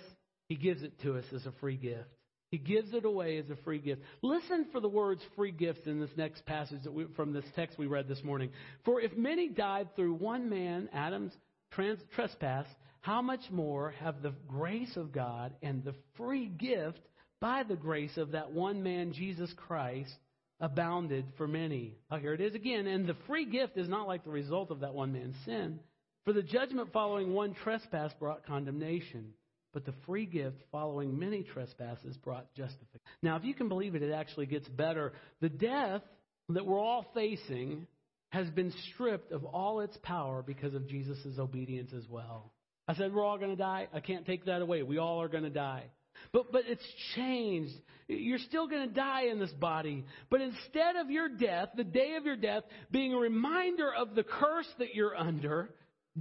He 0.48 0.54
gives 0.54 0.82
it 0.82 1.00
to 1.02 1.16
us 1.16 1.24
as 1.34 1.46
a 1.46 1.52
free 1.60 1.76
gift. 1.76 2.08
He 2.50 2.58
gives 2.58 2.94
it 2.94 3.04
away 3.04 3.38
as 3.38 3.50
a 3.50 3.56
free 3.64 3.80
gift. 3.80 4.02
Listen 4.22 4.66
for 4.70 4.80
the 4.80 4.88
words 4.88 5.20
free 5.34 5.50
gifts 5.50 5.86
in 5.86 6.00
this 6.00 6.10
next 6.16 6.46
passage 6.46 6.82
that 6.84 6.92
we, 6.92 7.06
from 7.16 7.32
this 7.32 7.44
text 7.56 7.78
we 7.78 7.86
read 7.86 8.06
this 8.06 8.22
morning. 8.22 8.50
For 8.84 9.00
if 9.00 9.16
many 9.16 9.48
died 9.48 9.88
through 9.96 10.14
one 10.14 10.48
man, 10.48 10.88
Adam's 10.92 11.32
trans- 11.72 12.04
trespass, 12.14 12.66
how 13.00 13.20
much 13.20 13.50
more 13.50 13.90
have 14.00 14.22
the 14.22 14.34
grace 14.46 14.96
of 14.96 15.12
God 15.12 15.54
and 15.62 15.82
the 15.82 15.94
free 16.16 16.46
gift 16.46 17.00
by 17.40 17.62
the 17.62 17.76
grace 17.76 18.16
of 18.16 18.32
that 18.32 18.52
one 18.52 18.82
man, 18.82 19.12
Jesus 19.12 19.52
Christ, 19.56 20.14
abounded 20.60 21.26
for 21.36 21.46
many. 21.46 21.94
Oh, 22.10 22.16
here 22.16 22.32
it 22.32 22.40
is 22.40 22.54
again. 22.54 22.86
And 22.86 23.06
the 23.06 23.16
free 23.26 23.44
gift 23.44 23.76
is 23.76 23.88
not 23.88 24.06
like 24.06 24.24
the 24.24 24.30
result 24.30 24.70
of 24.70 24.80
that 24.80 24.94
one 24.94 25.12
man's 25.12 25.36
sin. 25.44 25.80
For 26.24 26.32
the 26.32 26.42
judgment 26.42 26.92
following 26.92 27.32
one 27.32 27.54
trespass 27.54 28.12
brought 28.18 28.46
condemnation, 28.46 29.32
but 29.72 29.84
the 29.84 29.94
free 30.06 30.26
gift 30.26 30.56
following 30.72 31.18
many 31.18 31.42
trespasses 31.42 32.16
brought 32.16 32.52
justification. 32.54 33.00
Now, 33.22 33.36
if 33.36 33.44
you 33.44 33.54
can 33.54 33.68
believe 33.68 33.94
it, 33.94 34.02
it 34.02 34.12
actually 34.12 34.46
gets 34.46 34.68
better. 34.68 35.12
The 35.40 35.48
death 35.48 36.02
that 36.48 36.66
we're 36.66 36.80
all 36.80 37.06
facing 37.14 37.86
has 38.30 38.48
been 38.50 38.72
stripped 38.92 39.32
of 39.32 39.44
all 39.44 39.80
its 39.80 39.96
power 40.02 40.42
because 40.42 40.74
of 40.74 40.88
Jesus' 40.88 41.38
obedience 41.38 41.92
as 41.96 42.08
well. 42.08 42.52
I 42.88 42.94
said 42.94 43.14
we're 43.14 43.24
all 43.24 43.38
going 43.38 43.50
to 43.50 43.56
die. 43.56 43.88
I 43.92 44.00
can't 44.00 44.26
take 44.26 44.46
that 44.46 44.62
away. 44.62 44.82
We 44.82 44.98
all 44.98 45.22
are 45.22 45.28
going 45.28 45.44
to 45.44 45.50
die. 45.50 45.84
But, 46.32 46.52
but 46.52 46.62
it's 46.66 46.86
changed. 47.14 47.74
You're 48.08 48.38
still 48.38 48.68
going 48.68 48.88
to 48.88 48.94
die 48.94 49.24
in 49.24 49.38
this 49.38 49.52
body. 49.52 50.04
But 50.30 50.40
instead 50.40 50.96
of 50.96 51.10
your 51.10 51.28
death, 51.28 51.70
the 51.76 51.84
day 51.84 52.14
of 52.16 52.24
your 52.24 52.36
death, 52.36 52.62
being 52.90 53.12
a 53.12 53.18
reminder 53.18 53.92
of 53.92 54.14
the 54.14 54.22
curse 54.22 54.68
that 54.78 54.94
you're 54.94 55.16
under, 55.16 55.70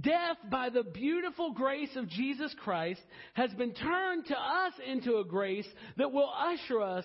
death, 0.00 0.36
by 0.50 0.70
the 0.70 0.82
beautiful 0.82 1.52
grace 1.52 1.94
of 1.96 2.08
Jesus 2.08 2.54
Christ, 2.62 3.00
has 3.34 3.52
been 3.52 3.72
turned 3.72 4.26
to 4.26 4.36
us 4.36 4.72
into 4.86 5.18
a 5.18 5.24
grace 5.24 5.68
that 5.96 6.12
will 6.12 6.30
usher 6.30 6.82
us 6.82 7.04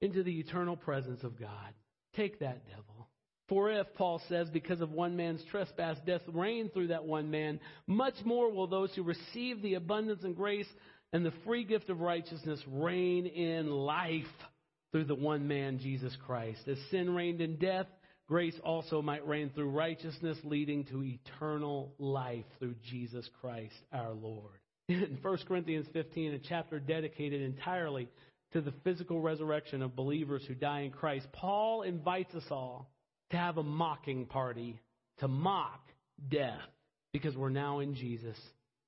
into 0.00 0.22
the 0.22 0.38
eternal 0.38 0.76
presence 0.76 1.24
of 1.24 1.38
God. 1.38 1.74
Take 2.14 2.40
that, 2.40 2.66
devil. 2.68 3.08
For 3.48 3.68
if, 3.72 3.92
Paul 3.94 4.22
says, 4.28 4.48
because 4.48 4.80
of 4.80 4.92
one 4.92 5.16
man's 5.16 5.44
trespass, 5.50 5.96
death 6.06 6.22
reigned 6.28 6.72
through 6.72 6.88
that 6.88 7.04
one 7.04 7.32
man, 7.32 7.58
much 7.88 8.14
more 8.24 8.48
will 8.52 8.68
those 8.68 8.94
who 8.94 9.02
receive 9.02 9.60
the 9.60 9.74
abundance 9.74 10.22
and 10.22 10.36
grace 10.36 10.68
and 11.12 11.24
the 11.24 11.32
free 11.44 11.64
gift 11.64 11.90
of 11.90 12.00
righteousness 12.00 12.60
reign 12.68 13.26
in 13.26 13.70
life 13.70 14.24
through 14.92 15.04
the 15.04 15.14
one 15.14 15.48
man, 15.48 15.78
Jesus 15.78 16.16
Christ. 16.26 16.60
As 16.68 16.78
sin 16.90 17.14
reigned 17.14 17.40
in 17.40 17.56
death, 17.56 17.86
grace 18.28 18.58
also 18.64 19.02
might 19.02 19.26
reign 19.26 19.50
through 19.54 19.70
righteousness, 19.70 20.38
leading 20.44 20.84
to 20.86 21.02
eternal 21.02 21.94
life 21.98 22.44
through 22.58 22.74
Jesus 22.88 23.28
Christ 23.40 23.74
our 23.92 24.12
Lord. 24.12 24.60
In 24.88 25.18
1 25.22 25.38
Corinthians 25.46 25.86
15, 25.92 26.34
a 26.34 26.38
chapter 26.38 26.80
dedicated 26.80 27.42
entirely 27.42 28.08
to 28.52 28.60
the 28.60 28.74
physical 28.82 29.20
resurrection 29.20 29.82
of 29.82 29.94
believers 29.94 30.42
who 30.46 30.54
die 30.54 30.80
in 30.80 30.90
Christ, 30.90 31.26
Paul 31.32 31.82
invites 31.82 32.34
us 32.34 32.46
all 32.50 32.90
to 33.30 33.36
have 33.36 33.58
a 33.58 33.62
mocking 33.62 34.26
party, 34.26 34.80
to 35.18 35.28
mock 35.28 35.86
death, 36.28 36.58
because 37.12 37.36
we're 37.36 37.50
now 37.50 37.78
in 37.78 37.94
Jesus. 37.94 38.36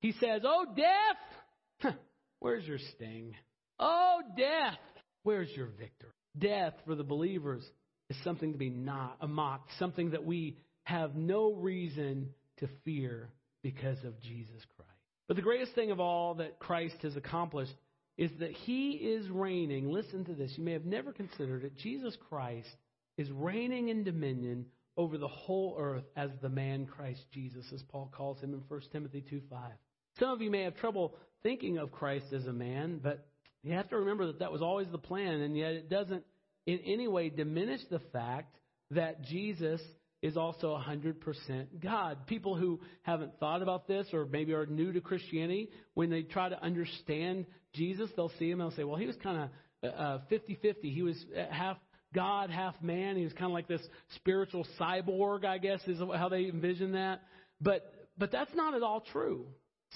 He 0.00 0.12
says, 0.12 0.42
Oh, 0.44 0.66
death, 0.76 1.94
where's 2.42 2.64
your 2.66 2.78
sting? 2.94 3.34
Oh, 3.78 4.20
death, 4.36 4.78
Where's 5.22 5.50
your 5.54 5.68
victory? 5.78 6.10
Death 6.38 6.74
for 6.84 6.94
the 6.94 7.04
believers 7.04 7.62
is 8.10 8.16
something 8.24 8.52
to 8.52 8.58
be 8.58 8.70
not 8.70 9.18
mocked, 9.28 9.70
something 9.78 10.10
that 10.10 10.24
we 10.24 10.56
have 10.84 11.14
no 11.14 11.52
reason 11.52 12.30
to 12.58 12.68
fear 12.84 13.30
because 13.62 13.98
of 14.04 14.20
Jesus 14.20 14.62
Christ. 14.76 14.90
But 15.28 15.36
the 15.36 15.42
greatest 15.42 15.74
thing 15.74 15.90
of 15.90 16.00
all 16.00 16.34
that 16.34 16.58
Christ 16.58 16.96
has 17.02 17.16
accomplished 17.16 17.74
is 18.18 18.30
that 18.40 18.50
he 18.50 18.90
is 18.90 19.28
reigning. 19.30 19.90
Listen 19.90 20.24
to 20.24 20.34
this. 20.34 20.52
You 20.56 20.64
may 20.64 20.72
have 20.72 20.84
never 20.84 21.12
considered 21.12 21.64
it. 21.64 21.76
Jesus 21.78 22.16
Christ 22.28 22.68
is 23.16 23.30
reigning 23.30 23.88
in 23.88 24.04
dominion 24.04 24.66
over 24.96 25.16
the 25.16 25.28
whole 25.28 25.76
earth 25.78 26.04
as 26.16 26.30
the 26.42 26.48
man 26.48 26.86
Christ 26.86 27.20
Jesus, 27.32 27.64
as 27.72 27.82
Paul 27.84 28.12
calls 28.14 28.40
him 28.40 28.52
in 28.52 28.62
1 28.68 28.80
Timothy 28.90 29.24
2 29.30 29.40
5. 29.48 29.70
Some 30.18 30.30
of 30.30 30.42
you 30.42 30.50
may 30.50 30.64
have 30.64 30.76
trouble 30.76 31.14
thinking 31.42 31.78
of 31.78 31.92
Christ 31.92 32.26
as 32.32 32.46
a 32.46 32.52
man, 32.52 33.00
but 33.02 33.26
you 33.62 33.72
have 33.72 33.88
to 33.90 33.96
remember 33.96 34.26
that 34.26 34.40
that 34.40 34.52
was 34.52 34.62
always 34.62 34.88
the 34.90 34.98
plan, 34.98 35.40
and 35.40 35.56
yet 35.56 35.72
it 35.72 35.88
doesn't 35.90 36.24
in 36.66 36.78
any 36.86 37.08
way 37.08 37.28
diminish 37.28 37.80
the 37.90 38.00
fact 38.12 38.56
that 38.90 39.22
Jesus 39.22 39.80
is 40.22 40.36
also 40.36 40.76
100% 40.76 41.66
God. 41.82 42.26
People 42.26 42.54
who 42.54 42.80
haven't 43.02 43.38
thought 43.40 43.60
about 43.60 43.88
this 43.88 44.06
or 44.12 44.24
maybe 44.24 44.52
are 44.52 44.66
new 44.66 44.92
to 44.92 45.00
Christianity, 45.00 45.70
when 45.94 46.10
they 46.10 46.22
try 46.22 46.48
to 46.48 46.62
understand 46.62 47.46
Jesus, 47.74 48.08
they'll 48.14 48.32
see 48.38 48.50
him 48.50 48.60
and 48.60 48.70
they'll 48.70 48.76
say, 48.76 48.84
well, 48.84 48.96
he 48.96 49.06
was 49.06 49.16
kind 49.22 49.50
of 49.82 49.90
uh, 49.90 49.96
uh, 49.96 50.20
50 50.28 50.58
50. 50.62 50.90
He 50.90 51.02
was 51.02 51.16
uh, 51.36 51.52
half 51.52 51.76
God, 52.14 52.50
half 52.50 52.80
man. 52.82 53.16
He 53.16 53.24
was 53.24 53.32
kind 53.32 53.46
of 53.46 53.52
like 53.52 53.66
this 53.66 53.82
spiritual 54.14 54.66
cyborg, 54.78 55.44
I 55.44 55.58
guess, 55.58 55.80
is 55.88 55.98
how 55.98 56.28
they 56.28 56.44
envision 56.44 56.92
that. 56.92 57.22
But, 57.60 57.92
but 58.16 58.30
that's 58.30 58.54
not 58.54 58.74
at 58.74 58.82
all 58.82 59.02
true. 59.12 59.46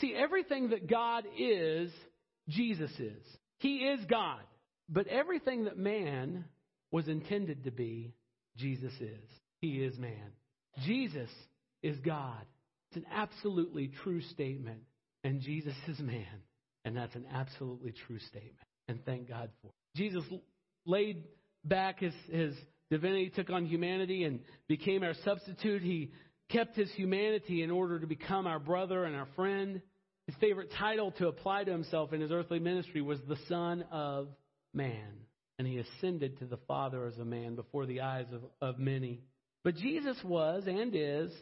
See, 0.01 0.15
everything 0.15 0.71
that 0.71 0.89
God 0.89 1.25
is, 1.39 1.91
Jesus 2.49 2.91
is. 2.99 3.25
He 3.59 3.79
is 3.79 4.01
God. 4.09 4.41
But 4.89 5.07
everything 5.09 5.65
that 5.65 5.79
man 5.79 6.45
was 6.91 7.09
intended 7.09 7.65
to 7.65 7.71
be, 7.71 8.15
Jesus 8.57 8.93
is. 9.01 9.29
He 9.61 9.83
is 9.83 9.99
man. 9.99 10.33
Jesus 10.85 11.31
is 11.83 11.99
God. 12.01 12.45
It's 12.91 12.99
an 12.99 13.07
absolutely 13.13 13.91
true 14.03 14.21
statement. 14.21 14.81
And 15.25 15.41
Jesus 15.41 15.75
is 15.89 15.99
man. 15.99 16.43
And 16.85 16.97
that's 16.97 17.15
an 17.17 17.27
absolutely 17.33 17.93
true 18.07 18.21
statement. 18.21 18.55
And 18.89 19.05
thank 19.05 19.29
God 19.29 19.51
for 19.61 19.69
it. 19.69 19.75
Jesus 19.97 20.23
laid 20.85 21.25
back 21.65 22.01
his, 22.01 22.15
his 22.31 22.55
divinity, 22.91 23.31
took 23.31 23.51
on 23.51 23.67
humanity, 23.67 24.23
and 24.25 24.41
became 24.69 25.03
our 25.03 25.15
substitute. 25.25 25.83
He 25.83 26.13
kept 26.51 26.77
his 26.77 26.91
humanity 26.93 27.63
in 27.63 27.71
order 27.71 27.99
to 27.99 28.07
become 28.07 28.47
our 28.47 28.59
brother 28.59 29.05
and 29.05 29.17
our 29.17 29.29
friend. 29.37 29.81
His 30.27 30.37
favorite 30.41 30.73
title 30.79 31.13
to 31.13 31.29
apply 31.29 31.65
to 31.65 31.71
himself 31.71 32.13
in 32.13 32.21
his 32.21 32.33
earthly 32.33 32.59
ministry 32.59 33.01
was 33.01 33.19
the 33.29 33.39
Son 33.49 33.85
of 33.91 34.29
Man. 34.75 35.13
And 35.59 35.67
he 35.67 35.79
ascended 35.79 36.39
to 36.39 36.47
the 36.47 36.59
Father 36.69 37.07
as 37.07 37.19
a 37.19 37.25
man 37.25 37.55
before 37.55 37.87
the 37.87 38.03
eyes 38.03 38.27
of, 38.33 38.43
of 38.61 38.79
many. 38.79 39.23
But 39.65 39.77
Jesus 39.77 40.17
was 40.23 40.65
and 40.67 40.95
is, 40.95 41.33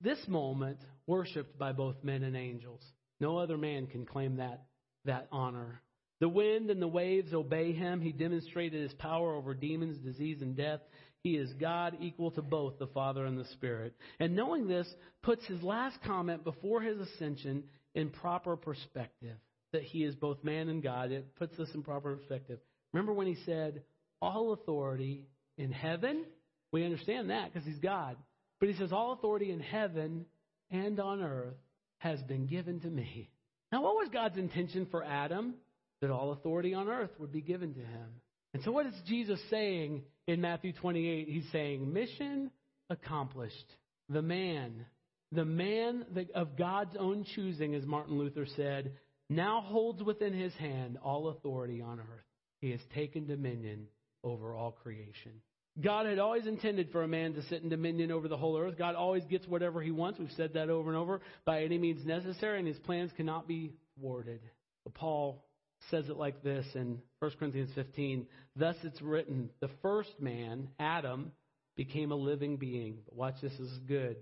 this 0.00 0.18
moment, 0.28 0.78
worshiped 1.06 1.58
by 1.58 1.72
both 1.72 1.96
men 2.02 2.22
and 2.22 2.36
angels. 2.36 2.82
No 3.20 3.38
other 3.38 3.58
man 3.58 3.86
can 3.86 4.06
claim 4.06 4.36
that, 4.36 4.64
that 5.04 5.28
honor. 5.32 5.80
The 6.20 6.28
wind 6.28 6.70
and 6.70 6.80
the 6.80 6.88
waves 6.88 7.34
obey 7.34 7.72
him. 7.72 8.00
He 8.00 8.12
demonstrated 8.12 8.80
his 8.80 8.94
power 8.94 9.34
over 9.34 9.54
demons, 9.54 9.98
disease, 9.98 10.40
and 10.40 10.56
death. 10.56 10.80
He 11.24 11.36
is 11.36 11.50
God 11.54 11.96
equal 12.00 12.30
to 12.32 12.42
both 12.42 12.78
the 12.78 12.86
Father 12.88 13.24
and 13.24 13.38
the 13.38 13.46
Spirit. 13.46 13.94
And 14.20 14.36
knowing 14.36 14.68
this 14.68 14.86
puts 15.22 15.44
his 15.46 15.62
last 15.62 15.96
comment 16.04 16.44
before 16.44 16.82
his 16.82 17.00
ascension 17.00 17.64
in 17.94 18.10
proper 18.10 18.56
perspective 18.56 19.36
that 19.72 19.82
he 19.82 20.04
is 20.04 20.14
both 20.14 20.44
man 20.44 20.68
and 20.68 20.82
God. 20.82 21.10
It 21.10 21.34
puts 21.36 21.56
this 21.56 21.70
in 21.74 21.82
proper 21.82 22.14
perspective. 22.14 22.58
Remember 22.92 23.14
when 23.14 23.26
he 23.26 23.36
said, 23.46 23.82
All 24.20 24.52
authority 24.52 25.24
in 25.56 25.72
heaven? 25.72 26.26
We 26.72 26.84
understand 26.84 27.30
that 27.30 27.52
because 27.52 27.66
he's 27.66 27.78
God. 27.78 28.16
But 28.60 28.68
he 28.68 28.76
says, 28.76 28.92
All 28.92 29.12
authority 29.12 29.50
in 29.50 29.60
heaven 29.60 30.26
and 30.70 31.00
on 31.00 31.22
earth 31.22 31.56
has 31.98 32.20
been 32.22 32.46
given 32.46 32.80
to 32.80 32.88
me. 32.88 33.30
Now, 33.72 33.82
what 33.82 33.94
was 33.94 34.10
God's 34.12 34.36
intention 34.36 34.86
for 34.90 35.02
Adam? 35.02 35.54
That 36.02 36.10
all 36.10 36.32
authority 36.32 36.74
on 36.74 36.88
earth 36.88 37.10
would 37.18 37.32
be 37.32 37.40
given 37.40 37.72
to 37.72 37.80
him. 37.80 38.20
And 38.52 38.62
so, 38.62 38.72
what 38.72 38.84
is 38.84 38.94
Jesus 39.06 39.40
saying 39.48 40.02
in 40.26 40.40
Matthew 40.40 40.72
28? 40.72 41.28
He's 41.28 41.50
saying, 41.52 41.92
Mission 41.92 42.50
accomplished. 42.90 43.66
The 44.08 44.22
man 44.22 44.86
the 45.34 45.44
man 45.44 46.04
of 46.34 46.56
God's 46.56 46.96
own 46.98 47.24
choosing, 47.34 47.74
as 47.74 47.84
Martin 47.84 48.18
Luther 48.18 48.46
said, 48.56 48.92
now 49.28 49.62
holds 49.66 50.02
within 50.02 50.32
his 50.32 50.54
hand 50.54 50.98
all 51.02 51.28
authority 51.28 51.80
on 51.80 51.98
earth. 51.98 52.24
He 52.60 52.70
has 52.70 52.80
taken 52.94 53.26
dominion 53.26 53.88
over 54.22 54.54
all 54.54 54.70
creation. 54.70 55.32
God 55.80 56.06
had 56.06 56.20
always 56.20 56.46
intended 56.46 56.90
for 56.92 57.02
a 57.02 57.08
man 57.08 57.34
to 57.34 57.42
sit 57.42 57.62
in 57.62 57.68
dominion 57.68 58.12
over 58.12 58.28
the 58.28 58.36
whole 58.36 58.56
earth. 58.56 58.78
God 58.78 58.94
always 58.94 59.24
gets 59.24 59.46
whatever 59.48 59.82
he 59.82 59.90
wants. 59.90 60.20
We've 60.20 60.30
said 60.36 60.54
that 60.54 60.70
over 60.70 60.88
and 60.88 60.96
over 60.96 61.20
by 61.44 61.64
any 61.64 61.78
means 61.78 62.06
necessary, 62.06 62.60
and 62.60 62.68
his 62.68 62.78
plans 62.78 63.10
cannot 63.16 63.48
be 63.48 63.72
thwarted. 63.98 64.40
But 64.84 64.94
Paul 64.94 65.44
says 65.90 66.08
it 66.08 66.16
like 66.16 66.42
this 66.42 66.66
in 66.74 67.00
1 67.18 67.30
Corinthians 67.38 67.70
15 67.74 68.26
Thus 68.56 68.76
it's 68.82 69.02
written, 69.02 69.50
the 69.60 69.70
first 69.82 70.20
man, 70.20 70.68
Adam, 70.78 71.32
became 71.76 72.12
a 72.12 72.16
living 72.16 72.56
being. 72.56 72.98
But 73.04 73.16
watch 73.16 73.34
this, 73.42 73.52
this 73.52 73.60
is 73.60 73.78
good. 73.88 74.16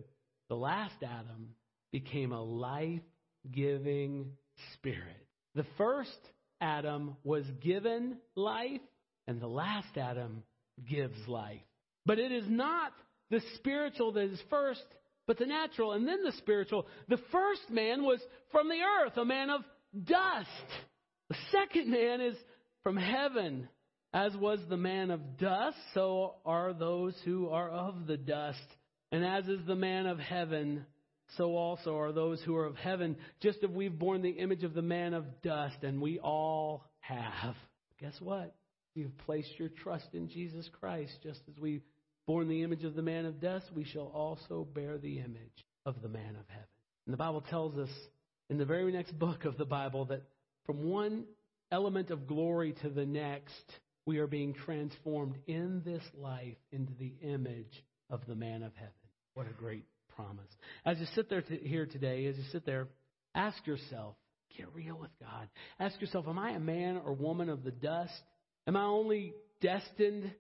The 0.49 0.57
last 0.57 0.97
Adam 1.03 1.51
became 1.93 2.33
a 2.33 2.43
life 2.43 3.03
giving 3.51 4.33
spirit. 4.75 5.27
The 5.55 5.67
first 5.77 6.19
Adam 6.61 7.17
was 7.25 7.45
given 7.61 8.17
life, 8.37 8.81
and 9.27 9.41
the 9.41 9.49
last 9.49 9.97
Adam 9.97 10.43
gives 10.89 11.17
life. 11.27 11.61
But 12.07 12.19
it 12.19 12.33
is 12.33 12.45
not 12.49 12.93
the 13.31 13.43
spiritual 13.57 14.13
that 14.13 14.25
is 14.25 14.43
first, 14.49 14.85
but 15.27 15.39
the 15.39 15.47
natural, 15.47 15.93
and 15.93 16.07
then 16.07 16.23
the 16.25 16.33
spiritual. 16.33 16.87
The 17.09 17.21
first 17.31 17.71
man 17.71 18.03
was 18.03 18.21
from 18.51 18.69
the 18.69 18.81
earth, 18.81 19.17
a 19.17 19.25
man 19.25 19.51
of 19.51 19.63
dust. 20.05 20.49
The 21.33 21.39
second 21.51 21.91
man 21.91 22.21
is 22.21 22.37
from 22.83 22.99
heaven. 22.99 23.67
As 24.13 24.37
was 24.37 24.59
the 24.69 24.77
man 24.77 25.11
of 25.11 25.39
dust, 25.39 25.79
so 25.95 26.35
are 26.45 26.75
those 26.75 27.15
who 27.25 27.49
are 27.49 27.71
of 27.71 28.07
the 28.07 28.19
dust. 28.19 28.59
And 29.11 29.25
as 29.25 29.49
is 29.49 29.67
the 29.67 29.75
man 29.75 30.05
of 30.05 30.19
heaven, 30.19 30.85
so 31.39 31.57
also 31.57 31.97
are 31.97 32.13
those 32.13 32.43
who 32.43 32.55
are 32.57 32.67
of 32.67 32.77
heaven, 32.77 33.17
just 33.41 33.65
as 33.65 33.71
we've 33.71 33.99
borne 33.99 34.21
the 34.21 34.29
image 34.29 34.63
of 34.63 34.75
the 34.75 34.83
man 34.83 35.15
of 35.15 35.25
dust, 35.41 35.77
and 35.83 36.03
we 36.03 36.19
all 36.19 36.85
have. 37.01 37.55
Guess 37.99 38.21
what? 38.21 38.55
You've 38.95 39.17
placed 39.25 39.59
your 39.59 39.71
trust 39.71 40.09
in 40.13 40.29
Jesus 40.29 40.69
Christ. 40.81 41.13
Just 41.23 41.41
as 41.49 41.59
we've 41.59 41.85
borne 42.27 42.49
the 42.49 42.63
image 42.63 42.85
of 42.85 42.95
the 42.95 43.01
man 43.01 43.25
of 43.25 43.41
dust, 43.41 43.65
we 43.75 43.85
shall 43.85 44.13
also 44.15 44.69
bear 44.75 44.99
the 44.99 45.19
image 45.21 45.65
of 45.87 45.95
the 46.03 46.11
man 46.11 46.37
of 46.39 46.47
heaven. 46.49 46.69
And 47.07 47.15
the 47.15 47.19
Bible 47.19 47.41
tells 47.49 47.79
us 47.79 47.89
in 48.51 48.59
the 48.59 48.67
very 48.67 48.93
next 48.93 49.19
book 49.19 49.47
of 49.47 49.57
the 49.57 49.65
Bible 49.65 50.05
that 50.07 50.25
from 50.67 50.85
one 50.85 51.25
element 51.71 52.11
of 52.11 52.27
glory 52.27 52.75
to 52.83 52.89
the 52.89 53.07
next, 53.07 53.65
we 54.07 54.19
are 54.19 54.27
being 54.27 54.53
transformed 54.53 55.37
in 55.47 55.83
this 55.85 56.03
life 56.15 56.57
into 56.71 56.93
the 56.99 57.15
image 57.23 57.85
of 58.11 58.21
the 58.27 58.35
man 58.35 58.63
of 58.63 58.75
heaven. 58.75 58.93
What 59.35 59.47
a 59.47 59.53
great 59.53 59.85
promise. 60.15 60.49
As 60.85 60.99
you 60.99 61.07
sit 61.15 61.31
there 61.31 61.43
to, 61.43 61.57
here 61.57 61.87
today, 61.87 62.27
as 62.27 62.37
you 62.37 62.45
sit 62.53 62.67
there, 62.67 62.89
ask 63.35 63.67
yourself, 63.67 64.15
get 64.57 64.67
real 64.75 64.99
with 64.99 65.11
God. 65.21 65.49
Ask 65.81 66.01
yourself, 66.01 66.27
am 66.29 66.39
I 66.39 66.51
a 66.51 66.61
man 66.61 67.01
or 67.05 67.15
woman 67.15 67.49
of 67.49 67.65
the 67.65 67.71
dust? 67.71 68.13
Am 68.67 68.77
I 68.77 68.85
only 68.85 69.33
destined 69.61 70.31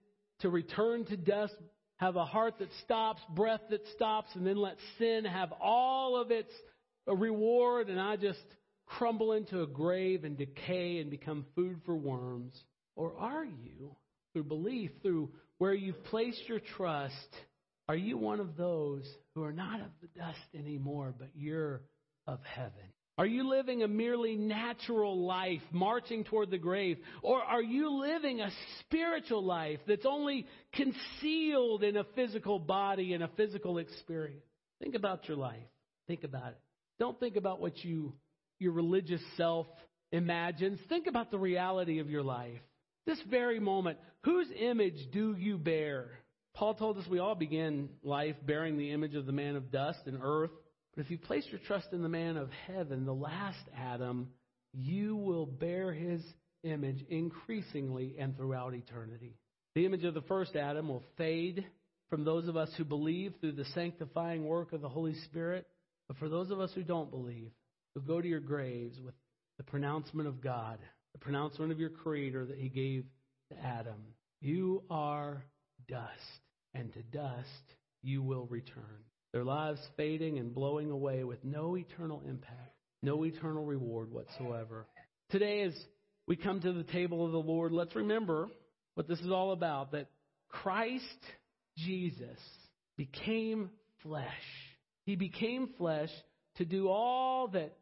to 0.40 0.50
return 0.50 1.04
to 1.06 1.16
dust, 1.16 1.54
have 1.96 2.16
a 2.16 2.24
heart 2.24 2.54
that 2.58 2.68
stops, 2.84 3.22
breath 3.30 3.60
that 3.70 3.86
stops, 3.94 4.28
and 4.34 4.46
then 4.46 4.56
let 4.56 4.76
sin 4.98 5.24
have 5.24 5.52
all 5.60 6.20
of 6.20 6.30
its 6.30 6.52
reward, 7.06 7.88
and 7.88 8.00
I 8.00 8.16
just 8.16 8.40
crumble 8.98 9.32
into 9.32 9.62
a 9.62 9.66
grave 9.66 10.24
and 10.24 10.36
decay 10.36 10.98
and 10.98 11.10
become 11.10 11.46
food 11.54 11.80
for 11.84 11.96
worms? 11.96 12.54
Or 12.96 13.12
are 13.18 13.44
you, 13.44 13.96
through 14.32 14.44
belief, 14.44 14.90
through 15.02 15.30
where 15.58 15.74
you've 15.74 16.04
placed 16.04 16.48
your 16.48 16.60
trust, 16.76 17.14
Are 17.88 17.96
you 17.96 18.16
one 18.16 18.40
of 18.40 18.56
those 18.56 19.06
who 19.34 19.42
are 19.42 19.52
not 19.52 19.80
of 19.80 19.90
the 20.00 20.08
dust 20.18 20.38
anymore, 20.54 21.14
but 21.18 21.28
you're 21.34 21.82
of 22.26 22.38
heaven? 22.44 22.72
Are 23.18 23.26
you 23.26 23.48
living 23.48 23.82
a 23.82 23.88
merely 23.88 24.36
natural 24.36 25.26
life, 25.26 25.60
marching 25.70 26.24
toward 26.24 26.50
the 26.50 26.58
grave? 26.58 26.96
Or 27.22 27.42
are 27.42 27.62
you 27.62 28.00
living 28.00 28.40
a 28.40 28.50
spiritual 28.80 29.44
life 29.44 29.80
that's 29.86 30.06
only 30.06 30.46
concealed 30.72 31.82
in 31.82 31.96
a 31.96 32.04
physical 32.14 32.58
body 32.58 33.12
and 33.12 33.22
a 33.22 33.28
physical 33.36 33.78
experience? 33.78 34.46
Think 34.80 34.94
about 34.94 35.28
your 35.28 35.36
life. 35.36 35.58
Think 36.06 36.24
about 36.24 36.52
it. 36.52 36.60
Don't 36.98 37.20
think 37.20 37.36
about 37.36 37.60
what 37.60 37.84
you, 37.84 38.14
your 38.62 38.72
religious 38.72 39.20
self 39.36 39.66
imagines. 40.12 40.78
Think 40.88 41.06
about 41.06 41.30
the 41.30 41.38
reality 41.38 41.98
of 41.98 42.08
your 42.08 42.22
life. 42.22 42.60
This 43.06 43.20
very 43.28 43.58
moment, 43.58 43.98
whose 44.24 44.46
image 44.58 45.10
do 45.12 45.34
you 45.38 45.58
bear? 45.58 46.10
Paul 46.54 46.74
told 46.74 46.98
us 46.98 47.06
we 47.08 47.18
all 47.18 47.34
begin 47.34 47.88
life 48.02 48.36
bearing 48.46 48.78
the 48.78 48.92
image 48.92 49.14
of 49.14 49.26
the 49.26 49.32
man 49.32 49.56
of 49.56 49.72
dust 49.72 50.00
and 50.06 50.18
earth. 50.22 50.50
But 50.94 51.04
if 51.04 51.10
you 51.10 51.18
place 51.18 51.46
your 51.50 51.60
trust 51.66 51.88
in 51.92 52.02
the 52.02 52.08
man 52.08 52.36
of 52.36 52.50
heaven, 52.66 53.06
the 53.06 53.14
last 53.14 53.62
Adam, 53.76 54.28
you 54.74 55.16
will 55.16 55.46
bear 55.46 55.92
his 55.92 56.22
image 56.62 57.04
increasingly 57.08 58.16
and 58.18 58.36
throughout 58.36 58.74
eternity. 58.74 59.34
The 59.74 59.86
image 59.86 60.04
of 60.04 60.14
the 60.14 60.22
first 60.22 60.54
Adam 60.54 60.88
will 60.88 61.02
fade 61.16 61.64
from 62.10 62.24
those 62.24 62.46
of 62.46 62.58
us 62.58 62.68
who 62.76 62.84
believe 62.84 63.32
through 63.40 63.52
the 63.52 63.64
sanctifying 63.74 64.44
work 64.44 64.74
of 64.74 64.82
the 64.82 64.88
Holy 64.88 65.14
Spirit. 65.24 65.66
But 66.08 66.18
for 66.18 66.28
those 66.28 66.50
of 66.50 66.60
us 66.60 66.70
who 66.74 66.82
don't 66.82 67.10
believe, 67.10 67.50
who 67.94 68.00
go 68.00 68.20
to 68.20 68.28
your 68.28 68.40
graves 68.40 68.98
with 69.00 69.14
the 69.58 69.64
pronouncement 69.64 70.28
of 70.28 70.40
God, 70.40 70.78
the 71.12 71.18
pronouncement 71.18 71.72
of 71.72 71.78
your 71.78 71.90
Creator 71.90 72.46
that 72.46 72.58
He 72.58 72.68
gave 72.68 73.04
to 73.50 73.64
Adam, 73.64 74.02
you 74.40 74.82
are 74.90 75.44
dust, 75.88 76.40
and 76.74 76.92
to 76.94 77.02
dust 77.02 77.46
you 78.02 78.22
will 78.22 78.46
return. 78.46 79.04
Their 79.32 79.44
lives 79.44 79.80
fading 79.96 80.38
and 80.38 80.54
blowing 80.54 80.90
away 80.90 81.24
with 81.24 81.42
no 81.44 81.76
eternal 81.76 82.22
impact, 82.26 82.74
no 83.02 83.24
eternal 83.24 83.64
reward 83.64 84.10
whatsoever. 84.10 84.86
Today, 85.30 85.62
as 85.62 85.74
we 86.26 86.36
come 86.36 86.60
to 86.60 86.72
the 86.72 86.84
table 86.84 87.24
of 87.24 87.32
the 87.32 87.38
Lord, 87.38 87.72
let's 87.72 87.96
remember 87.96 88.48
what 88.94 89.08
this 89.08 89.20
is 89.20 89.30
all 89.30 89.52
about 89.52 89.92
that 89.92 90.08
Christ 90.48 91.04
Jesus 91.78 92.38
became 92.96 93.70
flesh. 94.02 94.26
He 95.06 95.16
became 95.16 95.70
flesh 95.78 96.10
to 96.56 96.64
do 96.64 96.88
all 96.88 97.48
that 97.48 97.72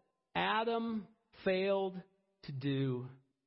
Adam 0.41 1.07
failed 1.45 2.01
to 2.45 2.53
do. 2.53 3.07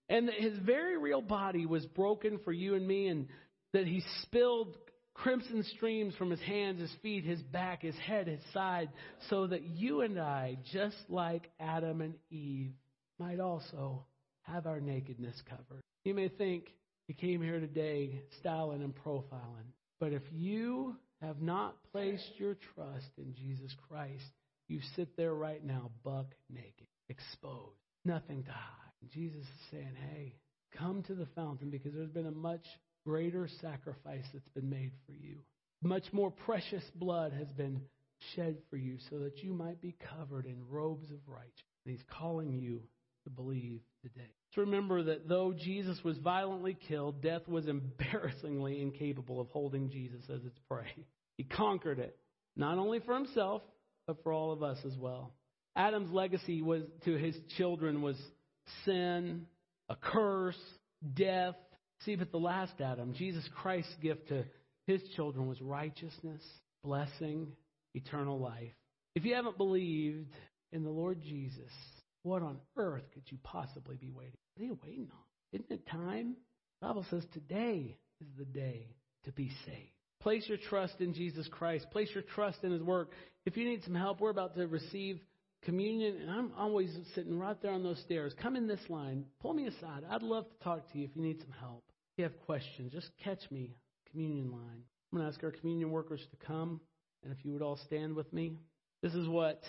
And 0.10 0.28
that 0.28 0.36
his 0.36 0.58
very 0.60 0.98
real 0.98 1.22
body 1.22 1.66
was 1.66 1.86
broken 1.88 2.40
for 2.46 2.52
you 2.52 2.76
and 2.76 2.88
me, 2.88 3.08
and 3.08 3.28
that 3.74 3.88
he 3.88 4.04
spilled 4.22 4.78
crimson 5.16 5.64
streams 5.76 6.14
from 6.16 6.30
his 6.30 6.42
hands, 6.42 6.80
his 6.80 6.92
feet, 7.02 7.24
his 7.24 7.42
back, 7.42 7.82
his 7.82 7.96
head, 7.96 8.28
his 8.28 8.42
side, 8.54 8.90
so 9.30 9.48
that 9.48 9.64
you 9.64 10.02
and 10.02 10.20
I, 10.20 10.58
just 10.72 10.98
like 11.10 11.50
Adam 11.60 12.02
and 12.02 12.14
Eve, 12.30 12.74
might 13.20 13.40
also 13.40 14.06
have 14.44 14.68
our 14.68 14.80
nakedness 14.80 15.42
covered. 15.50 15.82
You 16.06 16.14
may 16.14 16.30
think 16.30 16.66
he 17.08 17.14
came 17.14 17.42
here 17.42 17.60
today 17.60 18.22
styling 18.40 18.84
and 18.84 18.94
profiling, 18.96 19.72
but 20.00 20.14
if 20.14 20.24
you 20.32 20.96
have 21.22 21.42
not 21.42 21.76
placed 21.92 22.32
your 22.38 22.56
trust 22.76 23.10
in 23.18 23.34
Jesus 23.34 23.74
Christ, 23.90 24.32
you 24.74 24.82
sit 24.96 25.16
there 25.16 25.36
right 25.36 25.64
now, 25.64 25.92
buck 26.04 26.26
naked, 26.50 26.88
exposed, 27.08 27.78
nothing 28.04 28.44
to 28.44 28.52
hide. 28.52 29.10
Jesus 29.14 29.42
is 29.42 29.70
saying, 29.72 29.94
hey, 30.12 30.34
come 30.76 31.04
to 31.04 31.14
the 31.14 31.28
fountain 31.36 31.70
because 31.70 31.94
there's 31.94 32.10
been 32.10 32.26
a 32.26 32.32
much 32.32 32.66
greater 33.06 33.48
sacrifice 33.62 34.24
that's 34.34 34.50
been 34.56 34.70
made 34.70 34.92
for 35.06 35.14
you. 35.14 35.38
Much 35.84 36.06
more 36.12 36.32
precious 36.32 36.84
blood 36.96 37.34
has 37.34 37.52
been 37.52 37.82
shed 38.36 38.58
for 38.72 38.78
you 38.78 38.98
so 39.12 39.20
that 39.20 39.44
you 39.44 39.54
might 39.54 39.80
be 39.80 39.96
covered 40.18 40.48
in 40.48 40.56
robes 40.70 41.12
of 41.12 41.20
righteousness. 41.28 41.54
And 41.86 41.96
he's 41.96 42.06
calling 42.20 42.54
you 42.54 42.82
to 43.26 43.30
believe 43.30 43.82
today. 44.02 44.32
To 44.56 44.62
remember 44.62 45.04
that 45.04 45.28
though 45.30 45.54
Jesus 45.54 46.00
was 46.04 46.18
violently 46.18 46.76
killed, 46.88 47.22
death 47.22 47.48
was 47.48 47.68
embarrassingly 47.68 48.82
incapable 48.82 49.40
of 49.40 49.50
holding 49.50 49.92
Jesus 49.92 50.24
as 50.34 50.44
its 50.46 50.58
prey. 50.68 51.06
He 51.38 51.44
conquered 51.44 52.00
it, 52.00 52.18
not 52.56 52.80
only 52.80 53.02
for 53.02 53.14
himself, 53.14 53.62
but 54.08 54.22
for 54.24 54.34
all 54.34 54.52
of 54.52 54.64
us 54.64 54.78
as 54.86 54.98
well. 54.98 55.34
Adam's 55.76 56.12
legacy 56.12 56.62
was 56.62 56.84
to 57.06 57.18
his 57.18 57.36
children 57.58 58.02
was 58.02 58.18
sin, 58.86 59.46
a 59.90 59.96
curse, 59.96 60.60
death, 61.16 61.56
See, 62.06 62.16
but 62.16 62.32
the 62.32 62.38
last 62.38 62.74
Adam, 62.82 63.14
Jesus 63.14 63.48
Christ's 63.56 63.96
gift 64.02 64.28
to 64.28 64.44
his 64.88 65.02
children 65.16 65.48
was 65.48 65.62
righteousness, 65.62 66.42
blessing, 66.84 67.54
eternal 67.94 68.40
life. 68.40 68.74
If 69.16 69.24
you 69.24 69.36
haven't 69.36 69.58
believed 69.58 70.34
in 70.74 70.84
the 70.84 70.90
Lord 70.90 71.22
Jesus, 71.22 71.72
what 72.24 72.42
on 72.42 72.58
earth 72.76 73.04
could 73.14 73.24
you 73.28 73.38
possibly 73.44 73.96
be 73.96 74.10
waiting? 74.10 74.34
What 74.56 74.64
are 74.64 74.68
you 74.68 74.80
waiting 74.84 75.08
on? 75.12 75.20
Isn't 75.54 75.72
it 75.72 75.88
time? 75.88 76.36
The 76.82 76.88
Bible 76.88 77.06
says 77.10 77.24
today 77.32 77.98
is 78.20 78.28
the 78.38 78.46
day 78.46 78.88
to 79.26 79.32
be 79.32 79.50
saved. 79.66 79.92
Place 80.24 80.46
your 80.48 80.58
trust 80.58 81.02
in 81.02 81.14
Jesus 81.14 81.48
Christ. 81.52 81.86
Place 81.92 82.08
your 82.14 82.24
trust 82.24 82.64
in 82.64 82.72
His 82.72 82.82
work. 82.82 83.12
If 83.46 83.58
you 83.58 83.66
need 83.66 83.84
some 83.84 83.94
help, 83.94 84.22
we're 84.22 84.30
about 84.30 84.56
to 84.56 84.68
receive 84.68 85.20
communion, 85.64 86.16
and 86.22 86.32
I'm 86.32 86.52
always 86.58 86.90
sitting 87.14 87.38
right 87.38 87.62
there 87.62 87.74
on 87.74 87.84
those 87.84 88.00
stairs. 88.06 88.34
Come 88.42 88.56
in 88.56 88.66
this 88.66 88.80
line. 88.88 89.26
Pull 89.42 89.54
me 89.54 89.68
aside. 89.68 90.04
I'd 90.10 90.24
love 90.24 90.46
to 90.46 90.64
talk 90.64 90.90
to 90.94 90.98
you 90.98 91.04
if 91.04 91.12
you 91.14 91.22
need 91.22 91.42
some 91.42 91.54
help. 91.60 91.84
If 92.14 92.20
you 92.20 92.24
have 92.24 92.40
questions, 92.46 92.94
just 92.94 93.10
catch 93.22 93.40
me, 93.52 93.76
communion 94.12 94.50
line. 94.50 94.84
I'm 95.12 95.18
going 95.18 95.30
to 95.30 95.34
ask 95.34 95.44
our 95.44 95.52
communion 95.52 95.92
workers 95.92 96.22
to 96.32 96.48
come, 96.48 96.80
and 97.24 97.34
if 97.34 97.44
you 97.44 97.52
would 97.52 97.62
all 97.62 97.80
stand 97.86 98.16
with 98.16 98.32
me. 98.32 98.54
This 99.02 99.14
is 99.16 99.28
what 99.28 99.62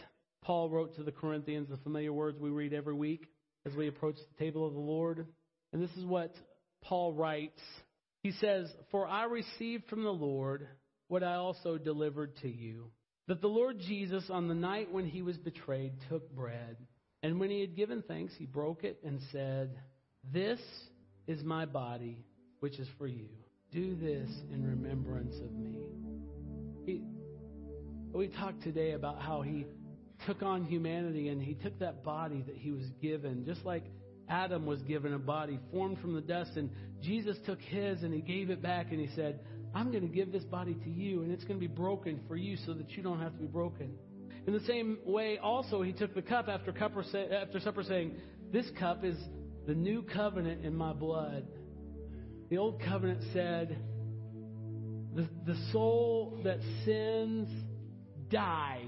Paul 0.44 0.70
wrote 0.70 0.94
to 0.96 1.02
the 1.02 1.10
Corinthians, 1.10 1.68
the 1.68 1.78
familiar 1.78 2.12
words 2.12 2.38
we 2.38 2.50
read 2.50 2.72
every 2.72 2.94
week 2.94 3.26
as 3.66 3.74
we 3.74 3.88
approach 3.88 4.16
the 4.16 4.44
table 4.44 4.64
of 4.64 4.74
the 4.74 4.78
Lord. 4.78 5.26
And 5.72 5.82
this 5.82 5.96
is 5.96 6.04
what 6.04 6.32
Paul 6.80 7.12
writes. 7.12 7.60
He 8.24 8.32
says, 8.40 8.72
For 8.90 9.06
I 9.06 9.24
received 9.24 9.84
from 9.88 10.02
the 10.02 10.10
Lord 10.10 10.66
what 11.08 11.22
I 11.22 11.34
also 11.34 11.76
delivered 11.76 12.34
to 12.38 12.48
you. 12.48 12.90
That 13.28 13.42
the 13.42 13.48
Lord 13.48 13.78
Jesus, 13.78 14.24
on 14.30 14.48
the 14.48 14.54
night 14.54 14.90
when 14.90 15.04
he 15.04 15.20
was 15.20 15.36
betrayed, 15.36 15.92
took 16.08 16.34
bread. 16.34 16.78
And 17.22 17.38
when 17.38 17.50
he 17.50 17.60
had 17.60 17.76
given 17.76 18.02
thanks, 18.08 18.32
he 18.38 18.46
broke 18.46 18.82
it 18.82 18.98
and 19.04 19.20
said, 19.30 19.78
This 20.32 20.58
is 21.26 21.44
my 21.44 21.66
body 21.66 22.24
which 22.60 22.78
is 22.78 22.88
for 22.96 23.06
you. 23.06 23.28
Do 23.70 23.94
this 23.94 24.30
in 24.50 24.66
remembrance 24.66 25.36
of 25.36 25.52
me. 25.52 25.78
He, 26.86 27.02
we 28.14 28.28
talked 28.28 28.62
today 28.62 28.92
about 28.92 29.20
how 29.20 29.42
he 29.42 29.66
took 30.26 30.42
on 30.42 30.64
humanity 30.64 31.28
and 31.28 31.42
he 31.42 31.54
took 31.54 31.78
that 31.80 32.02
body 32.02 32.42
that 32.46 32.56
he 32.56 32.70
was 32.70 32.86
given, 33.02 33.44
just 33.44 33.66
like 33.66 33.84
Adam 34.28 34.66
was 34.66 34.80
given 34.82 35.14
a 35.14 35.18
body 35.18 35.58
formed 35.70 35.98
from 35.98 36.14
the 36.14 36.20
dust, 36.20 36.52
and 36.56 36.70
Jesus 37.02 37.36
took 37.46 37.60
his 37.60 38.02
and 38.02 38.12
he 38.12 38.20
gave 38.20 38.50
it 38.50 38.62
back 38.62 38.90
and 38.90 39.00
he 39.00 39.08
said, 39.14 39.40
I'm 39.74 39.90
going 39.90 40.06
to 40.06 40.14
give 40.14 40.32
this 40.32 40.44
body 40.44 40.74
to 40.74 40.90
you, 40.90 41.22
and 41.22 41.32
it's 41.32 41.44
going 41.44 41.58
to 41.58 41.66
be 41.68 41.72
broken 41.72 42.20
for 42.28 42.36
you 42.36 42.56
so 42.64 42.74
that 42.74 42.90
you 42.92 43.02
don't 43.02 43.20
have 43.20 43.32
to 43.32 43.40
be 43.40 43.46
broken. 43.46 43.94
In 44.46 44.52
the 44.52 44.60
same 44.60 44.98
way, 45.04 45.38
also, 45.38 45.82
he 45.82 45.92
took 45.92 46.14
the 46.14 46.22
cup 46.22 46.48
after, 46.48 46.70
after 46.70 47.60
supper, 47.60 47.82
saying, 47.82 48.14
This 48.52 48.66
cup 48.78 49.04
is 49.04 49.16
the 49.66 49.74
new 49.74 50.02
covenant 50.02 50.64
in 50.64 50.76
my 50.76 50.92
blood. 50.92 51.46
The 52.50 52.58
old 52.58 52.80
covenant 52.82 53.22
said, 53.32 53.78
the, 55.14 55.28
the 55.46 55.56
soul 55.72 56.40
that 56.44 56.58
sins 56.84 57.48
dies. 58.28 58.82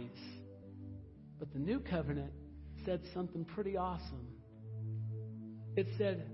But 1.38 1.52
the 1.52 1.58
new 1.58 1.80
covenant 1.80 2.32
said 2.84 3.00
something 3.14 3.44
pretty 3.44 3.76
awesome. 3.76 4.26
It 5.76 5.86
said, 5.98 6.26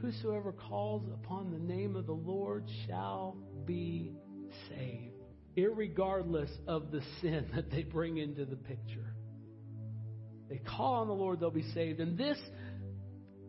Whosoever 0.00 0.52
calls 0.52 1.02
upon 1.12 1.50
the 1.50 1.58
name 1.58 1.96
of 1.96 2.06
the 2.06 2.12
Lord 2.12 2.64
shall 2.86 3.36
be 3.66 4.12
saved, 4.68 5.14
regardless 5.56 6.50
of 6.66 6.90
the 6.90 7.02
sin 7.20 7.46
that 7.54 7.70
they 7.70 7.82
bring 7.82 8.18
into 8.18 8.44
the 8.44 8.56
picture. 8.56 9.14
They 10.48 10.58
call 10.58 10.94
on 10.94 11.06
the 11.06 11.14
Lord, 11.14 11.40
they'll 11.40 11.50
be 11.50 11.70
saved. 11.74 12.00
And 12.00 12.16
this 12.16 12.38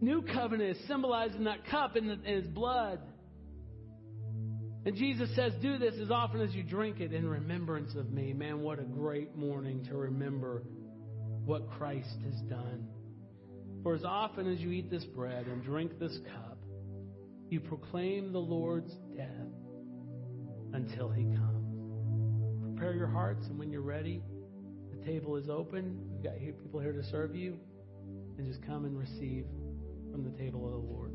new 0.01 0.21
covenant 0.21 0.77
is 0.77 0.87
symbolized 0.87 1.35
in 1.35 1.45
that 1.45 1.65
cup 1.67 1.93
the, 1.93 1.99
in 1.99 2.43
his 2.43 2.47
blood. 2.47 2.99
And 4.85 4.95
Jesus 4.95 5.29
says, 5.35 5.53
Do 5.61 5.77
this 5.77 5.95
as 6.01 6.11
often 6.11 6.41
as 6.41 6.53
you 6.53 6.63
drink 6.63 6.99
it 6.99 7.13
in 7.13 7.27
remembrance 7.27 7.95
of 7.95 8.11
me. 8.11 8.33
Man, 8.33 8.61
what 8.61 8.79
a 8.79 8.83
great 8.83 9.35
morning 9.35 9.85
to 9.85 9.95
remember 9.95 10.63
what 11.45 11.69
Christ 11.71 12.17
has 12.25 12.39
done. 12.49 12.87
For 13.83 13.95
as 13.95 14.03
often 14.03 14.51
as 14.51 14.59
you 14.59 14.71
eat 14.71 14.91
this 14.91 15.05
bread 15.05 15.47
and 15.47 15.63
drink 15.63 15.97
this 15.99 16.19
cup, 16.33 16.57
you 17.49 17.59
proclaim 17.59 18.31
the 18.31 18.39
Lord's 18.39 18.93
death 19.15 19.27
until 20.73 21.09
he 21.09 21.23
comes. 21.23 22.61
Prepare 22.61 22.93
your 22.93 23.07
hearts, 23.07 23.47
and 23.47 23.57
when 23.57 23.71
you're 23.71 23.81
ready, 23.81 24.21
the 24.91 25.05
table 25.05 25.35
is 25.35 25.49
open. 25.49 25.99
We've 26.11 26.23
got 26.23 26.39
people 26.39 26.79
here 26.79 26.93
to 26.93 27.03
serve 27.03 27.35
you. 27.35 27.57
And 28.37 28.47
just 28.47 28.65
come 28.65 28.85
and 28.85 28.97
receive 28.97 29.45
from 30.11 30.23
the 30.23 30.37
table 30.37 30.65
of 30.65 30.71
the 30.71 30.77
Lord. 30.77 31.10